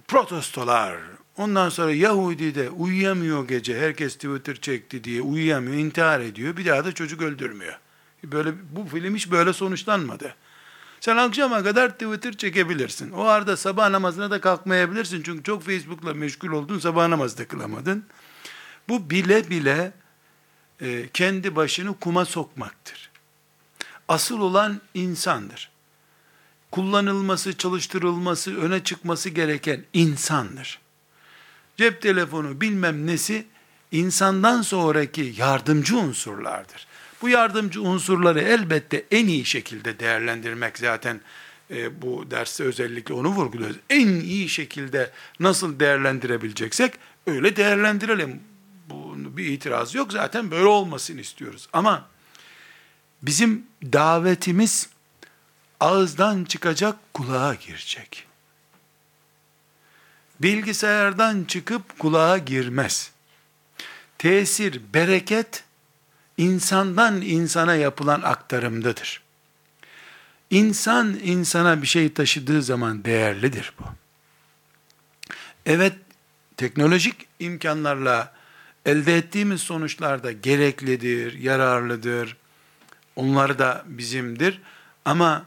protestolar. 0.08 0.98
Ondan 1.38 1.70
sonra 1.70 1.92
Yahudi 1.92 2.56
de 2.56 2.70
uyuyamıyor 2.70 3.48
gece, 3.48 3.80
herkes 3.80 4.16
Twitter 4.16 4.56
çekti 4.56 5.04
diye 5.04 5.22
uyuyamıyor, 5.22 5.78
intihar 5.78 6.20
ediyor. 6.20 6.58
Bir 6.58 6.66
daha 6.66 6.86
da 6.86 6.92
çocuk 6.92 7.22
öldürmüyor. 7.22 7.80
Böyle 8.24 8.54
bu 8.72 8.86
film 8.86 9.16
hiç 9.16 9.32
böyle 9.32 9.54
sonuçlanmadı. 9.54 10.36
Sen 11.00 11.18
akşama 11.18 11.64
kadar 11.64 11.90
Twitter 11.90 12.34
çekebilirsin. 12.34 13.12
O 13.12 13.24
arada 13.24 13.58
sabah 13.58 13.90
namazına 13.90 14.32
da 14.32 14.42
kalkmayabilirsin. 14.42 15.24
Çünkü 15.24 15.44
çok 15.44 15.64
Facebook'la 15.64 16.14
meşgul 16.14 16.52
oldun, 16.52 16.80
sabah 16.80 17.08
namazı 17.08 17.38
da 17.38 17.48
kılamadın. 17.48 18.06
Bu 18.90 19.10
bile 19.10 19.50
bile 19.50 19.92
e, 20.82 21.10
kendi 21.14 21.56
başını 21.56 22.00
kuma 22.00 22.26
sokmaktır. 22.26 23.09
Asıl 24.10 24.40
olan 24.40 24.82
insandır. 24.94 25.72
Kullanılması, 26.72 27.58
çalıştırılması, 27.58 28.58
öne 28.58 28.84
çıkması 28.84 29.30
gereken 29.30 29.86
insandır. 29.94 30.80
Cep 31.78 32.02
telefonu 32.02 32.62
bilmem 32.62 33.08
nesi 33.08 33.46
insandan 33.92 34.62
sonraki 34.62 35.34
yardımcı 35.38 35.98
unsurlardır. 35.98 36.88
Bu 37.22 37.30
yardımcı 37.30 37.82
unsurları 37.82 38.42
elbette 38.42 39.06
en 39.12 39.28
iyi 39.28 39.46
şekilde 39.46 40.00
değerlendirmek 40.00 40.78
zaten 40.78 41.22
e, 41.72 42.02
bu 42.02 42.32
derste 42.32 42.64
özellikle 42.64 43.14
onu 43.14 43.28
vurguluyoruz. 43.28 43.78
En 43.90 44.08
iyi 44.08 44.50
şekilde 44.50 45.12
nasıl 45.40 45.80
değerlendirebileceksek 45.80 46.94
öyle 47.28 47.56
değerlendirelim. 47.56 48.40
Bunun 48.90 49.38
bir 49.38 49.46
itiraz 49.46 49.96
yok 49.96 50.14
zaten 50.14 50.52
böyle 50.52 50.66
olmasını 50.66 51.22
istiyoruz. 51.22 51.68
Ama 51.74 52.08
bizim 53.22 53.68
davetimiz 53.84 54.90
ağızdan 55.80 56.44
çıkacak 56.44 56.96
kulağa 57.14 57.54
girecek. 57.54 58.28
Bilgisayardan 60.40 61.44
çıkıp 61.44 62.00
kulağa 62.00 62.38
girmez. 62.38 63.12
Tesir, 64.18 64.82
bereket 64.94 65.64
insandan 66.38 67.22
insana 67.22 67.76
yapılan 67.76 68.22
aktarımdadır. 68.22 69.22
İnsan 70.50 71.20
insana 71.24 71.82
bir 71.82 71.88
şey 71.88 72.14
taşıdığı 72.14 72.64
zaman 72.64 73.06
değerlidir 73.06 73.74
bu. 73.80 73.84
Evet, 75.66 75.94
teknolojik 76.58 77.28
imkanlarla 77.40 78.34
elde 78.86 79.18
ettiğimiz 79.18 79.62
sonuçlar 79.62 80.24
da 80.24 80.32
gereklidir, 80.32 81.34
yararlıdır. 81.34 82.38
Onlar 83.20 83.60
da 83.60 83.84
bizimdir. 83.86 84.62
Ama 85.06 85.46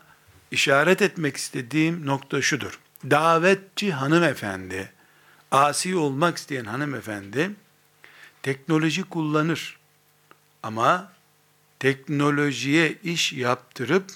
işaret 0.50 1.02
etmek 1.02 1.36
istediğim 1.36 2.06
nokta 2.06 2.42
şudur. 2.42 2.78
Davetçi 3.10 3.92
hanımefendi, 3.92 4.92
asi 5.50 5.96
olmak 5.96 6.36
isteyen 6.36 6.64
hanımefendi, 6.64 7.50
teknoloji 8.42 9.02
kullanır. 9.02 9.78
Ama 10.62 11.12
teknolojiye 11.78 12.92
iş 12.92 13.32
yaptırıp 13.32 14.10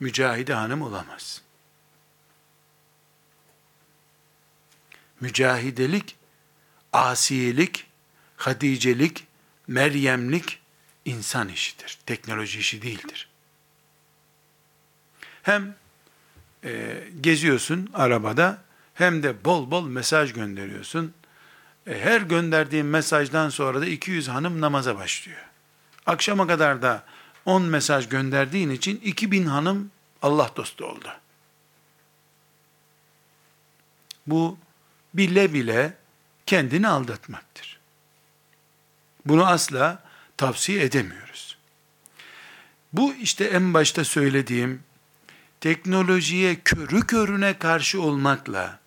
mücahide 0.00 0.54
hanım 0.54 0.82
olamaz. 0.82 1.42
Mücahidelik, 5.20 6.16
asiyelik, 6.92 7.86
hadicelik, 8.36 9.26
meryemlik 9.68 10.61
insan 11.04 11.48
işidir. 11.48 11.98
Teknoloji 12.06 12.58
işi 12.58 12.82
değildir. 12.82 13.28
Hem 15.42 15.74
e, 16.64 17.04
geziyorsun 17.20 17.90
arabada 17.94 18.58
hem 18.94 19.22
de 19.22 19.44
bol 19.44 19.70
bol 19.70 19.86
mesaj 19.86 20.32
gönderiyorsun. 20.32 21.14
E, 21.86 22.00
her 22.00 22.20
gönderdiğin 22.20 22.86
mesajdan 22.86 23.48
sonra 23.48 23.80
da 23.80 23.86
200 23.86 24.28
hanım 24.28 24.60
namaza 24.60 24.96
başlıyor. 24.96 25.40
Akşama 26.06 26.46
kadar 26.46 26.82
da 26.82 27.04
10 27.44 27.62
mesaj 27.62 28.08
gönderdiğin 28.08 28.70
için 28.70 28.96
2000 28.96 29.46
hanım 29.46 29.90
Allah 30.22 30.50
dostu 30.56 30.86
oldu. 30.86 31.08
Bu 34.26 34.58
bile 35.14 35.52
bile 35.52 35.94
kendini 36.46 36.88
aldatmaktır. 36.88 37.78
Bunu 39.26 39.46
asla 39.46 40.02
tavsiye 40.36 40.82
edemiyoruz. 40.82 41.58
Bu 42.92 43.14
işte 43.14 43.44
en 43.44 43.74
başta 43.74 44.04
söylediğim 44.04 44.82
teknolojiye 45.60 46.60
körü 46.60 47.00
körüne 47.00 47.58
karşı 47.58 48.02
olmakla 48.02 48.78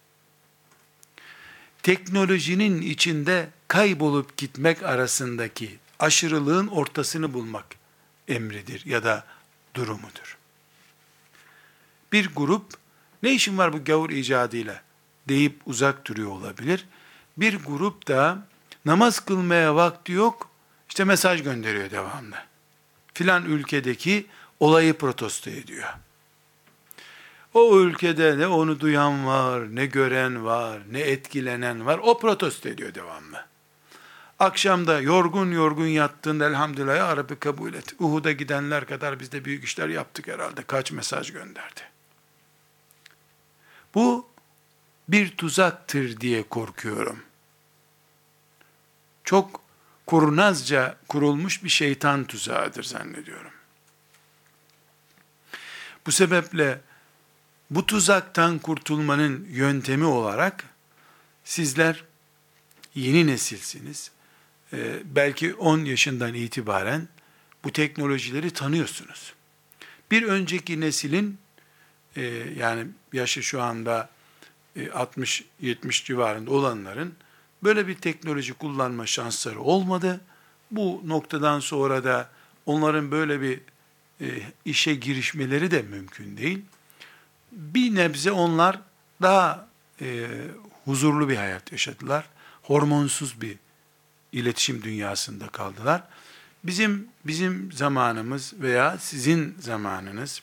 teknolojinin 1.84 2.82
içinde 2.82 3.50
kaybolup 3.68 4.38
gitmek 4.38 4.84
arasındaki 4.84 5.80
aşırılığın 6.00 6.68
ortasını 6.68 7.34
bulmak 7.34 7.66
emridir 8.28 8.86
ya 8.86 9.04
da 9.04 9.26
durumudur. 9.74 10.38
Bir 12.12 12.30
grup 12.36 12.74
ne 13.24 13.34
işin 13.34 13.58
var 13.58 13.74
bu 13.74 13.84
gavur 13.84 14.10
icadıyla 14.10 14.82
deyip 15.28 15.62
uzak 15.66 16.08
duruyor 16.08 16.32
olabilir. 16.32 16.86
Bir 17.38 17.56
grup 17.56 18.08
da 18.08 18.48
namaz 18.86 19.20
kılmaya 19.20 19.76
vakti 19.76 20.12
yok 20.12 20.50
işte 20.90 21.04
mesaj 21.04 21.44
gönderiyor 21.44 21.92
devamlı. 21.92 22.36
Filan 23.14 23.46
ülkedeki 23.46 24.26
olayı 24.60 24.98
protesto 24.98 25.50
ediyor. 25.50 25.90
O 27.54 27.80
ülkede 27.80 28.38
ne 28.38 28.48
onu 28.48 28.80
duyan 28.80 29.26
var, 29.26 29.76
ne 29.76 29.86
gören 29.86 30.46
var, 30.46 30.82
ne 30.92 31.00
etkilenen 31.00 31.86
var. 31.86 32.00
O 32.04 32.20
protesto 32.20 32.70
ediyor 32.70 32.94
devamlı. 32.94 33.46
Akşamda 34.40 35.02
yorgun 35.02 35.52
yorgun 35.52 35.88
yattığında 35.88 36.48
elhamdülillah 36.48 36.98
ya 36.98 37.18
Rabbi 37.18 37.36
kabul 37.36 37.74
et. 37.74 37.94
Uhud'a 38.00 38.32
gidenler 38.32 38.86
kadar 38.86 39.20
biz 39.20 39.32
de 39.32 39.46
büyük 39.46 39.64
işler 39.64 39.90
yaptık 39.90 40.28
herhalde. 40.28 40.64
Kaç 40.64 40.92
mesaj 40.92 41.32
gönderdi. 41.32 41.82
Bu 43.96 44.28
bir 45.10 45.38
tuzaktır 45.38 46.20
diye 46.20 46.44
korkuyorum. 46.44 47.24
Çok 49.24 49.65
kurnazca 50.06 50.98
kurulmuş 51.08 51.64
bir 51.64 51.70
şeytan 51.70 52.24
tuzağıdır 52.24 52.84
zannediyorum. 52.84 53.52
Bu 56.06 56.12
sebeple 56.12 56.82
bu 57.70 57.86
tuzaktan 57.86 58.60
kurtulmanın 58.60 59.48
yöntemi 59.50 60.06
olarak 60.06 60.64
sizler 61.44 62.04
yeni 62.96 63.28
nesilsiniz. 63.28 64.12
Ee, 64.74 65.00
belki 65.06 65.56
10 65.56 65.80
yaşından 65.80 66.34
itibaren 66.34 67.08
bu 67.64 67.72
teknolojileri 67.72 68.52
tanıyorsunuz. 68.52 69.34
Bir 70.12 70.24
önceki 70.24 70.82
neslin 70.82 71.38
e, 72.16 72.24
yani 72.58 72.88
yaşı 73.14 73.44
şu 73.44 73.62
anda 73.62 74.10
60-70 74.78 75.38
e, 75.62 75.92
civarında 75.92 76.52
olanların 76.52 77.16
böyle 77.64 77.88
bir 77.88 77.96
teknoloji 77.96 78.54
kullanma 78.54 79.06
şansları 79.06 79.62
olmadı. 79.62 80.22
Bu 80.72 81.02
noktadan 81.06 81.60
sonra 81.60 82.04
da 82.04 82.30
onların 82.66 83.12
böyle 83.12 83.42
bir 83.42 83.62
e, 84.22 84.42
işe 84.66 84.96
girişmeleri 84.96 85.72
de 85.72 85.82
mümkün 85.82 86.38
değil. 86.38 86.62
Bir 87.52 87.96
nebze 87.96 88.32
onlar 88.32 88.80
daha 89.22 89.68
huzurlu 90.86 91.30
bir 91.30 91.36
hayat 91.36 91.72
yaşadılar. 91.72 92.26
Hormonsuz 92.64 93.42
bir 93.42 93.58
iletişim 94.32 94.84
dünyasında 94.84 95.48
kaldılar. 95.48 96.04
Bizim 96.64 97.08
bizim 97.26 97.72
zamanımız 97.72 98.54
veya 98.60 98.98
sizin 98.98 99.58
zamanınız 99.60 100.42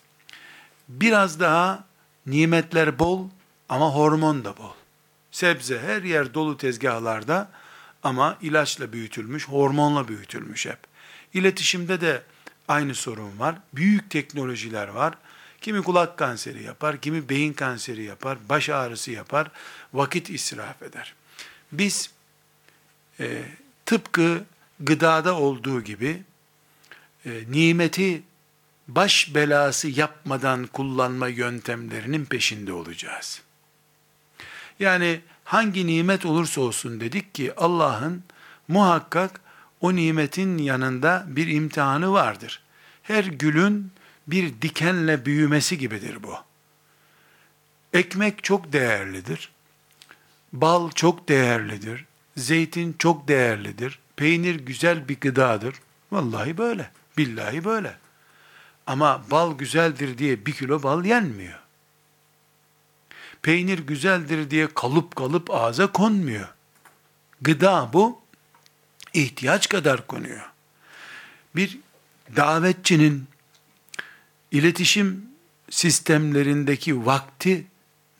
biraz 0.89 1.41
daha 1.41 1.85
nimetler 2.27 2.99
bol 2.99 3.29
ama 3.69 3.95
hormon 3.95 4.45
da 4.45 4.57
bol. 4.57 4.82
Sebze 5.33 5.79
her 5.79 6.03
yer 6.03 6.35
dolu 6.35 6.57
tezgahlarda 6.57 7.51
ama 8.03 8.39
ilaçla 8.43 8.93
büyütülmüş, 8.93 9.49
hormonla 9.49 10.09
büyütülmüş 10.09 10.67
hep. 10.67 10.79
İletişimde 11.35 12.01
de 12.01 12.23
aynı 12.69 12.95
sorun 12.95 13.39
var. 13.39 13.57
Büyük 13.75 14.11
teknolojiler 14.11 14.89
var. 14.89 15.15
Kimi 15.61 15.83
kulak 15.83 16.19
kanseri 16.19 16.63
yapar, 16.63 17.01
kimi 17.01 17.29
beyin 17.29 17.53
kanseri 17.53 18.03
yapar, 18.03 18.39
baş 18.49 18.69
ağrısı 18.69 19.11
yapar, 19.11 19.51
vakit 19.93 20.31
israf 20.31 20.83
eder. 20.83 21.15
Biz 21.73 22.11
e, 23.21 23.43
tıpkı 23.87 24.45
gıdada 24.81 25.37
olduğu 25.37 25.81
gibi 25.81 26.23
e, 27.27 27.31
nimeti 27.49 28.23
baş 28.89 29.35
belası 29.35 29.89
yapmadan 29.89 30.67
kullanma 30.67 31.29
yöntemlerinin 31.29 32.25
peşinde 32.25 32.73
olacağız. 32.73 33.43
Yani 34.79 35.21
hangi 35.45 35.87
nimet 35.87 36.27
olursa 36.27 36.61
olsun 36.61 37.01
dedik 37.01 37.35
ki 37.35 37.53
Allah'ın 37.57 38.25
muhakkak 38.69 39.41
o 39.81 39.95
nimetin 39.95 40.59
yanında 40.59 41.25
bir 41.27 41.47
imtihanı 41.47 42.13
vardır. 42.13 42.63
Her 43.03 43.25
gülün 43.25 43.93
bir 44.27 44.63
dikenle 44.63 45.27
büyümesi 45.27 45.79
gibidir 45.79 46.23
bu. 46.23 46.35
Ekmek 47.93 48.45
çok 48.45 48.73
değerlidir. 48.73 49.53
Bal 50.53 50.91
çok 50.91 51.29
değerlidir. 51.29 52.07
Zeytin 52.37 52.97
çok 52.99 53.29
değerlidir. 53.29 53.99
Peynir 54.17 54.55
güzel 54.55 55.09
bir 55.09 55.21
gıdadır. 55.21 55.75
Vallahi 56.13 56.59
böyle. 56.59 56.91
Billahi 57.19 57.65
böyle. 57.65 57.97
Ama 58.87 59.23
bal 59.31 59.59
güzeldir 59.59 60.19
diye 60.19 60.47
bir 60.47 60.53
kilo 60.53 60.83
bal 60.83 61.05
yenmiyor. 61.05 61.59
Peynir 63.43 63.79
güzeldir 63.79 64.51
diye 64.51 64.69
kalıp 64.75 65.17
kalıp 65.17 65.51
ağza 65.51 65.93
konmuyor. 65.93 66.49
Gıda 67.41 67.91
bu, 67.93 68.21
ihtiyaç 69.15 69.69
kadar 69.69 70.07
konuyor. 70.07 70.51
Bir 71.57 71.79
davetçinin 72.37 73.29
iletişim 74.51 75.27
sistemlerindeki 75.71 77.07
vakti 77.07 77.67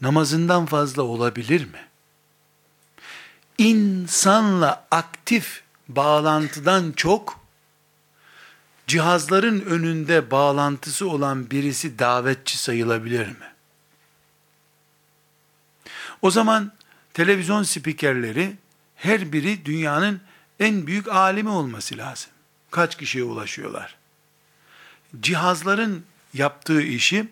namazından 0.01 0.67
fazla 0.67 1.03
olabilir 1.03 1.65
mi? 1.65 1.89
İnsanla 3.59 4.87
aktif 4.91 5.63
bağlantıdan 5.89 6.93
çok 6.93 7.41
cihazların 8.87 9.61
önünde 9.61 10.31
bağlantısı 10.31 11.09
olan 11.09 11.51
birisi 11.51 11.99
davetçi 11.99 12.59
sayılabilir 12.59 13.27
mi? 13.27 13.52
O 16.23 16.31
zaman 16.31 16.73
televizyon 17.15 17.63
spikerleri 17.63 18.57
her 18.97 19.33
biri 19.33 19.65
dünyanın 19.65 20.21
en 20.61 20.87
büyük 20.87 21.09
alimi 21.09 21.49
olması 21.49 21.97
lazım. 21.97 22.31
Kaç 22.71 22.99
kişiye 22.99 23.25
ulaşıyorlar? 23.25 23.97
Cihazların 25.21 26.05
yaptığı 26.35 26.83
işi 26.83 27.29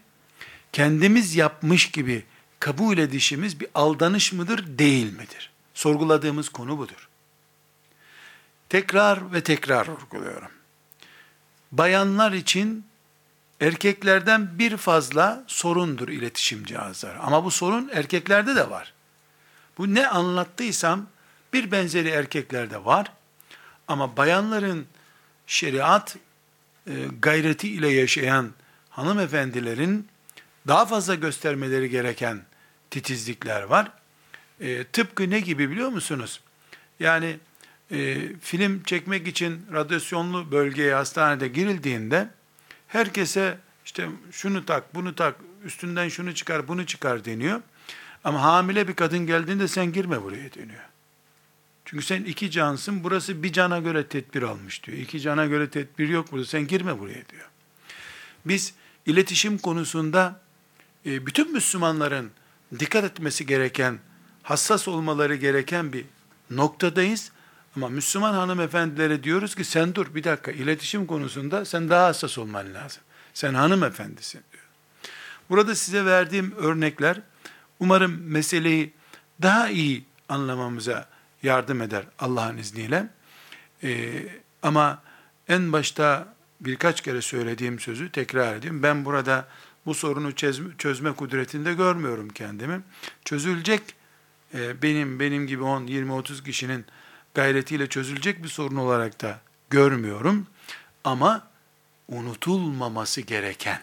kendimiz 0.72 1.36
yapmış 1.36 1.90
gibi 1.90 2.24
kabul 2.60 2.98
edişimiz 2.98 3.60
bir 3.60 3.68
aldanış 3.74 4.32
mıdır, 4.32 4.78
değil 4.78 5.12
midir? 5.12 5.50
Sorguladığımız 5.74 6.48
konu 6.48 6.78
budur. 6.78 7.08
Tekrar 8.68 9.32
ve 9.32 9.42
tekrar 9.42 9.88
vurguluyorum. 9.88 10.50
Bayanlar 11.72 12.32
için 12.32 12.84
erkeklerden 13.60 14.58
bir 14.58 14.76
fazla 14.76 15.44
sorundur 15.46 16.08
iletişim 16.08 16.64
cihazları. 16.64 17.20
Ama 17.20 17.44
bu 17.44 17.50
sorun 17.50 17.90
erkeklerde 17.92 18.56
de 18.56 18.70
var. 18.70 18.92
Bu 19.78 19.94
ne 19.94 20.08
anlattıysam 20.08 21.06
bir 21.52 21.72
benzeri 21.72 22.08
erkeklerde 22.08 22.84
var. 22.84 23.12
Ama 23.88 24.16
bayanların 24.16 24.86
şeriat 25.46 26.16
e, 26.86 26.92
gayreti 27.22 27.68
ile 27.68 27.88
yaşayan 27.88 28.50
hanımefendilerin 28.90 30.08
daha 30.66 30.86
fazla 30.86 31.14
göstermeleri 31.14 31.90
gereken 31.90 32.42
titizlikler 32.90 33.62
var. 33.62 33.90
E, 34.60 34.84
tıpkı 34.84 35.30
ne 35.30 35.40
gibi 35.40 35.70
biliyor 35.70 35.88
musunuz? 35.88 36.40
Yani 37.00 37.38
e, 37.90 38.18
film 38.40 38.82
çekmek 38.82 39.28
için 39.28 39.66
radyasyonlu 39.72 40.52
bölgeye 40.52 40.94
hastanede 40.94 41.48
girildiğinde 41.48 42.28
herkese 42.90 43.58
işte 43.84 44.08
şunu 44.32 44.66
tak, 44.66 44.94
bunu 44.94 45.14
tak, 45.14 45.34
üstünden 45.64 46.08
şunu 46.08 46.34
çıkar, 46.34 46.68
bunu 46.68 46.86
çıkar 46.86 47.24
deniyor. 47.24 47.60
Ama 48.24 48.42
hamile 48.42 48.88
bir 48.88 48.94
kadın 48.94 49.26
geldiğinde 49.26 49.68
sen 49.68 49.92
girme 49.92 50.22
buraya 50.22 50.54
deniyor. 50.54 50.84
Çünkü 51.84 52.04
sen 52.04 52.24
iki 52.24 52.50
cansın, 52.50 53.04
burası 53.04 53.42
bir 53.42 53.52
cana 53.52 53.78
göre 53.78 54.06
tedbir 54.06 54.42
almış 54.42 54.84
diyor. 54.84 54.98
İki 54.98 55.20
cana 55.20 55.46
göre 55.46 55.70
tedbir 55.70 56.08
yok 56.08 56.32
burada, 56.32 56.44
sen 56.44 56.66
girme 56.66 56.98
buraya 56.98 57.28
diyor. 57.28 57.48
Biz 58.44 58.74
iletişim 59.06 59.58
konusunda 59.58 60.40
e, 61.06 61.26
bütün 61.26 61.52
Müslümanların 61.52 62.30
dikkat 62.78 63.04
etmesi 63.04 63.46
gereken, 63.46 63.98
hassas 64.42 64.88
olmaları 64.88 65.34
gereken 65.34 65.92
bir 65.92 66.04
noktadayız. 66.50 67.32
Ama 67.76 67.88
Müslüman 67.88 68.34
hanımefendilere 68.34 69.24
diyoruz 69.24 69.54
ki 69.54 69.64
sen 69.64 69.94
dur 69.94 70.14
bir 70.14 70.24
dakika 70.24 70.50
iletişim 70.50 71.06
konusunda 71.06 71.64
sen 71.64 71.90
daha 71.90 72.06
hassas 72.06 72.38
olman 72.38 72.74
lazım. 72.74 73.02
Sen 73.34 73.54
hanımefendisin 73.54 74.42
diyor. 74.52 74.64
Burada 75.50 75.74
size 75.74 76.04
verdiğim 76.04 76.54
örnekler 76.56 77.20
umarım 77.80 78.22
meseleyi 78.22 78.92
daha 79.42 79.68
iyi 79.68 80.04
anlamamıza 80.28 81.08
yardım 81.42 81.82
eder 81.82 82.04
Allah'ın 82.18 82.56
izniyle. 82.56 83.08
Ee, 83.82 84.22
ama 84.62 85.02
en 85.48 85.72
başta 85.72 86.34
birkaç 86.60 87.00
kere 87.00 87.22
söylediğim 87.22 87.80
sözü 87.80 88.12
tekrar 88.12 88.56
edeyim. 88.56 88.82
Ben 88.82 89.04
burada 89.04 89.48
bu 89.86 89.94
sorunu 89.94 90.34
çözme, 90.34 90.70
çözme 90.78 91.12
kudretinde 91.12 91.74
görmüyorum 91.74 92.28
kendimi. 92.28 92.80
Çözülecek 93.24 93.82
e, 94.54 94.82
benim 94.82 95.20
benim 95.20 95.46
gibi 95.46 95.62
10, 95.62 95.86
20, 95.86 96.12
30 96.12 96.44
kişinin 96.44 96.84
gayretiyle 97.34 97.86
çözülecek 97.86 98.42
bir 98.42 98.48
sorun 98.48 98.76
olarak 98.76 99.22
da 99.22 99.40
görmüyorum. 99.70 100.46
Ama 101.04 101.48
unutulmaması 102.08 103.20
gereken, 103.20 103.80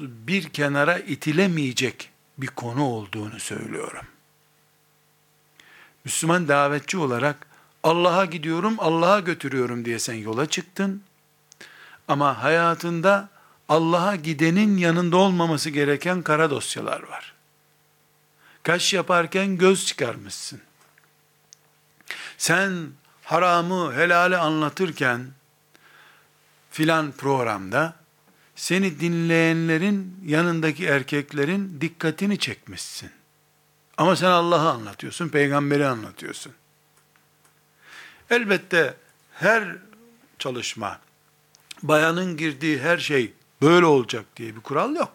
bir 0.00 0.48
kenara 0.48 0.98
itilemeyecek 0.98 2.10
bir 2.38 2.46
konu 2.46 2.84
olduğunu 2.84 3.40
söylüyorum. 3.40 4.06
Müslüman 6.04 6.48
davetçi 6.48 6.98
olarak 6.98 7.46
Allah'a 7.82 8.24
gidiyorum, 8.24 8.76
Allah'a 8.78 9.20
götürüyorum 9.20 9.84
diye 9.84 9.98
sen 9.98 10.14
yola 10.14 10.46
çıktın. 10.46 11.02
Ama 12.08 12.42
hayatında 12.42 13.28
Allah'a 13.68 14.16
gidenin 14.16 14.76
yanında 14.76 15.16
olmaması 15.16 15.70
gereken 15.70 16.22
kara 16.22 16.50
dosyalar 16.50 17.02
var. 17.02 17.34
Kaş 18.62 18.94
yaparken 18.94 19.58
göz 19.58 19.86
çıkarmışsın. 19.86 20.60
Sen 22.40 22.88
haramı, 23.24 23.94
helali 23.94 24.36
anlatırken 24.36 25.26
filan 26.70 27.12
programda 27.12 27.94
seni 28.56 29.00
dinleyenlerin 29.00 30.16
yanındaki 30.26 30.86
erkeklerin 30.86 31.80
dikkatini 31.80 32.38
çekmişsin. 32.38 33.10
Ama 33.96 34.16
sen 34.16 34.30
Allah'ı 34.30 34.68
anlatıyorsun, 34.68 35.28
peygamberi 35.28 35.86
anlatıyorsun. 35.86 36.52
Elbette 38.30 38.94
her 39.32 39.76
çalışma, 40.38 40.98
bayanın 41.82 42.36
girdiği 42.36 42.80
her 42.80 42.98
şey 42.98 43.32
böyle 43.62 43.86
olacak 43.86 44.24
diye 44.36 44.56
bir 44.56 44.60
kural 44.60 44.96
yok. 44.96 45.12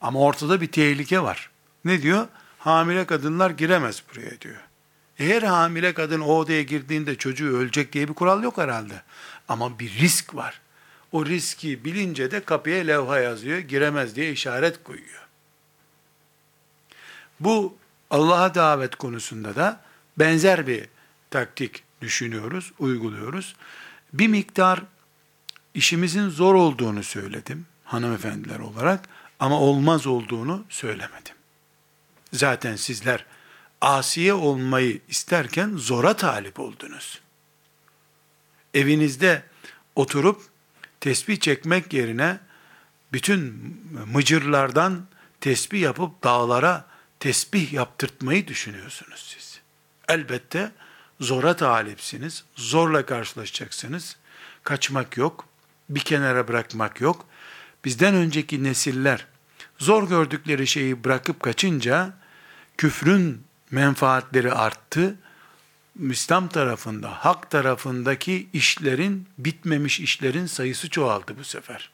Ama 0.00 0.20
ortada 0.20 0.60
bir 0.60 0.72
tehlike 0.72 1.22
var. 1.22 1.50
Ne 1.84 2.02
diyor? 2.02 2.28
Hamile 2.58 3.06
kadınlar 3.06 3.50
giremez 3.50 4.02
buraya 4.10 4.40
diyor. 4.40 4.67
Eğer 5.18 5.42
hamile 5.42 5.94
kadın 5.94 6.20
o 6.20 6.34
odaya 6.34 6.62
girdiğinde 6.62 7.16
çocuğu 7.16 7.56
ölecek 7.58 7.92
diye 7.92 8.08
bir 8.08 8.14
kural 8.14 8.42
yok 8.42 8.58
herhalde. 8.58 9.02
Ama 9.48 9.78
bir 9.78 9.90
risk 9.98 10.34
var. 10.34 10.60
O 11.12 11.26
riski 11.26 11.84
bilince 11.84 12.30
de 12.30 12.44
kapıya 12.44 12.84
levha 12.84 13.18
yazıyor, 13.18 13.58
giremez 13.58 14.16
diye 14.16 14.32
işaret 14.32 14.84
koyuyor. 14.84 15.28
Bu 17.40 17.76
Allah'a 18.10 18.54
davet 18.54 18.96
konusunda 18.96 19.56
da 19.56 19.80
benzer 20.18 20.66
bir 20.66 20.88
taktik 21.30 21.82
düşünüyoruz, 22.02 22.72
uyguluyoruz. 22.78 23.56
Bir 24.12 24.28
miktar 24.28 24.82
işimizin 25.74 26.28
zor 26.28 26.54
olduğunu 26.54 27.02
söyledim 27.02 27.66
hanımefendiler 27.84 28.58
olarak 28.58 29.08
ama 29.40 29.60
olmaz 29.60 30.06
olduğunu 30.06 30.64
söylemedim. 30.68 31.34
Zaten 32.32 32.76
sizler 32.76 33.24
asiye 33.80 34.34
olmayı 34.34 35.00
isterken 35.08 35.76
zora 35.76 36.16
talip 36.16 36.60
oldunuz. 36.60 37.20
Evinizde 38.74 39.42
oturup 39.96 40.42
tesbih 41.00 41.40
çekmek 41.40 41.92
yerine 41.92 42.38
bütün 43.12 43.40
mıcırlardan 44.12 45.06
tesbih 45.40 45.80
yapıp 45.80 46.24
dağlara 46.24 46.86
tesbih 47.20 47.72
yaptırtmayı 47.72 48.46
düşünüyorsunuz 48.46 49.34
siz. 49.36 49.60
Elbette 50.08 50.72
zora 51.20 51.56
talipsiniz, 51.56 52.44
zorla 52.56 53.06
karşılaşacaksınız. 53.06 54.16
Kaçmak 54.64 55.16
yok. 55.16 55.44
bir 55.88 56.00
kenara 56.00 56.48
bırakmak 56.48 57.00
yok. 57.00 57.26
Bizden 57.84 58.14
önceki 58.14 58.64
nesiller 58.64 59.26
zor 59.78 60.08
gördükleri 60.08 60.66
şeyi 60.66 61.04
bırakıp 61.04 61.40
kaçınca 61.40 62.12
küfrün 62.76 63.47
menfaatleri 63.70 64.52
arttı. 64.52 65.16
İslam 66.10 66.48
tarafında, 66.48 67.10
hak 67.10 67.50
tarafındaki 67.50 68.48
işlerin, 68.52 69.26
bitmemiş 69.38 70.00
işlerin 70.00 70.46
sayısı 70.46 70.90
çoğaldı 70.90 71.34
bu 71.38 71.44
sefer. 71.44 71.90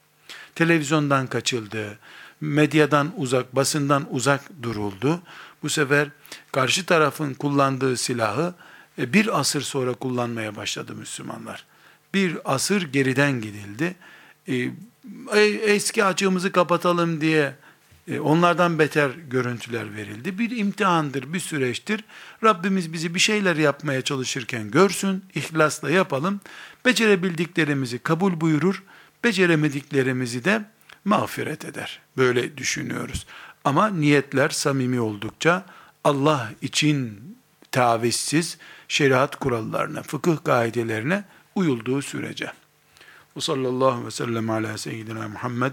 Televizyondan 0.54 1.26
kaçıldı, 1.26 1.98
medyadan 2.40 3.12
uzak, 3.16 3.56
basından 3.56 4.06
uzak 4.10 4.62
duruldu. 4.62 5.22
Bu 5.62 5.68
sefer 5.68 6.08
karşı 6.52 6.86
tarafın 6.86 7.34
kullandığı 7.34 7.96
silahı 7.96 8.54
e, 8.98 9.12
bir 9.12 9.40
asır 9.40 9.62
sonra 9.62 9.94
kullanmaya 9.94 10.56
başladı 10.56 10.94
Müslümanlar. 10.94 11.64
Bir 12.14 12.36
asır 12.44 12.82
geriden 12.92 13.40
gidildi. 13.40 13.94
E, 14.48 14.70
eski 15.62 16.04
açığımızı 16.04 16.52
kapatalım 16.52 17.20
diye 17.20 17.54
onlardan 18.22 18.78
beter 18.78 19.10
görüntüler 19.10 19.96
verildi. 19.96 20.38
Bir 20.38 20.56
imtihandır, 20.56 21.32
bir 21.32 21.40
süreçtir. 21.40 22.04
Rabbimiz 22.44 22.92
bizi 22.92 23.14
bir 23.14 23.20
şeyler 23.20 23.56
yapmaya 23.56 24.02
çalışırken 24.02 24.70
görsün, 24.70 25.24
ihlasla 25.34 25.90
yapalım. 25.90 26.40
Becerebildiklerimizi 26.84 27.98
kabul 27.98 28.40
buyurur, 28.40 28.82
beceremediklerimizi 29.24 30.44
de 30.44 30.64
mağfiret 31.04 31.64
eder. 31.64 32.00
Böyle 32.16 32.56
düşünüyoruz. 32.56 33.26
Ama 33.64 33.88
niyetler 33.88 34.48
samimi 34.48 35.00
oldukça 35.00 35.66
Allah 36.04 36.50
için 36.62 37.20
tavizsiz 37.72 38.58
şeriat 38.88 39.36
kurallarına, 39.36 40.02
fıkıh 40.02 40.44
kaidelerine 40.44 41.24
uyulduğu 41.54 42.02
sürece. 42.02 42.52
Ve 43.36 43.40
sallallahu 43.40 44.06
ve 44.06 44.10
sellem 44.10 44.50
ala 44.50 44.78
seyyidina 44.78 45.28
Muhammed 45.28 45.72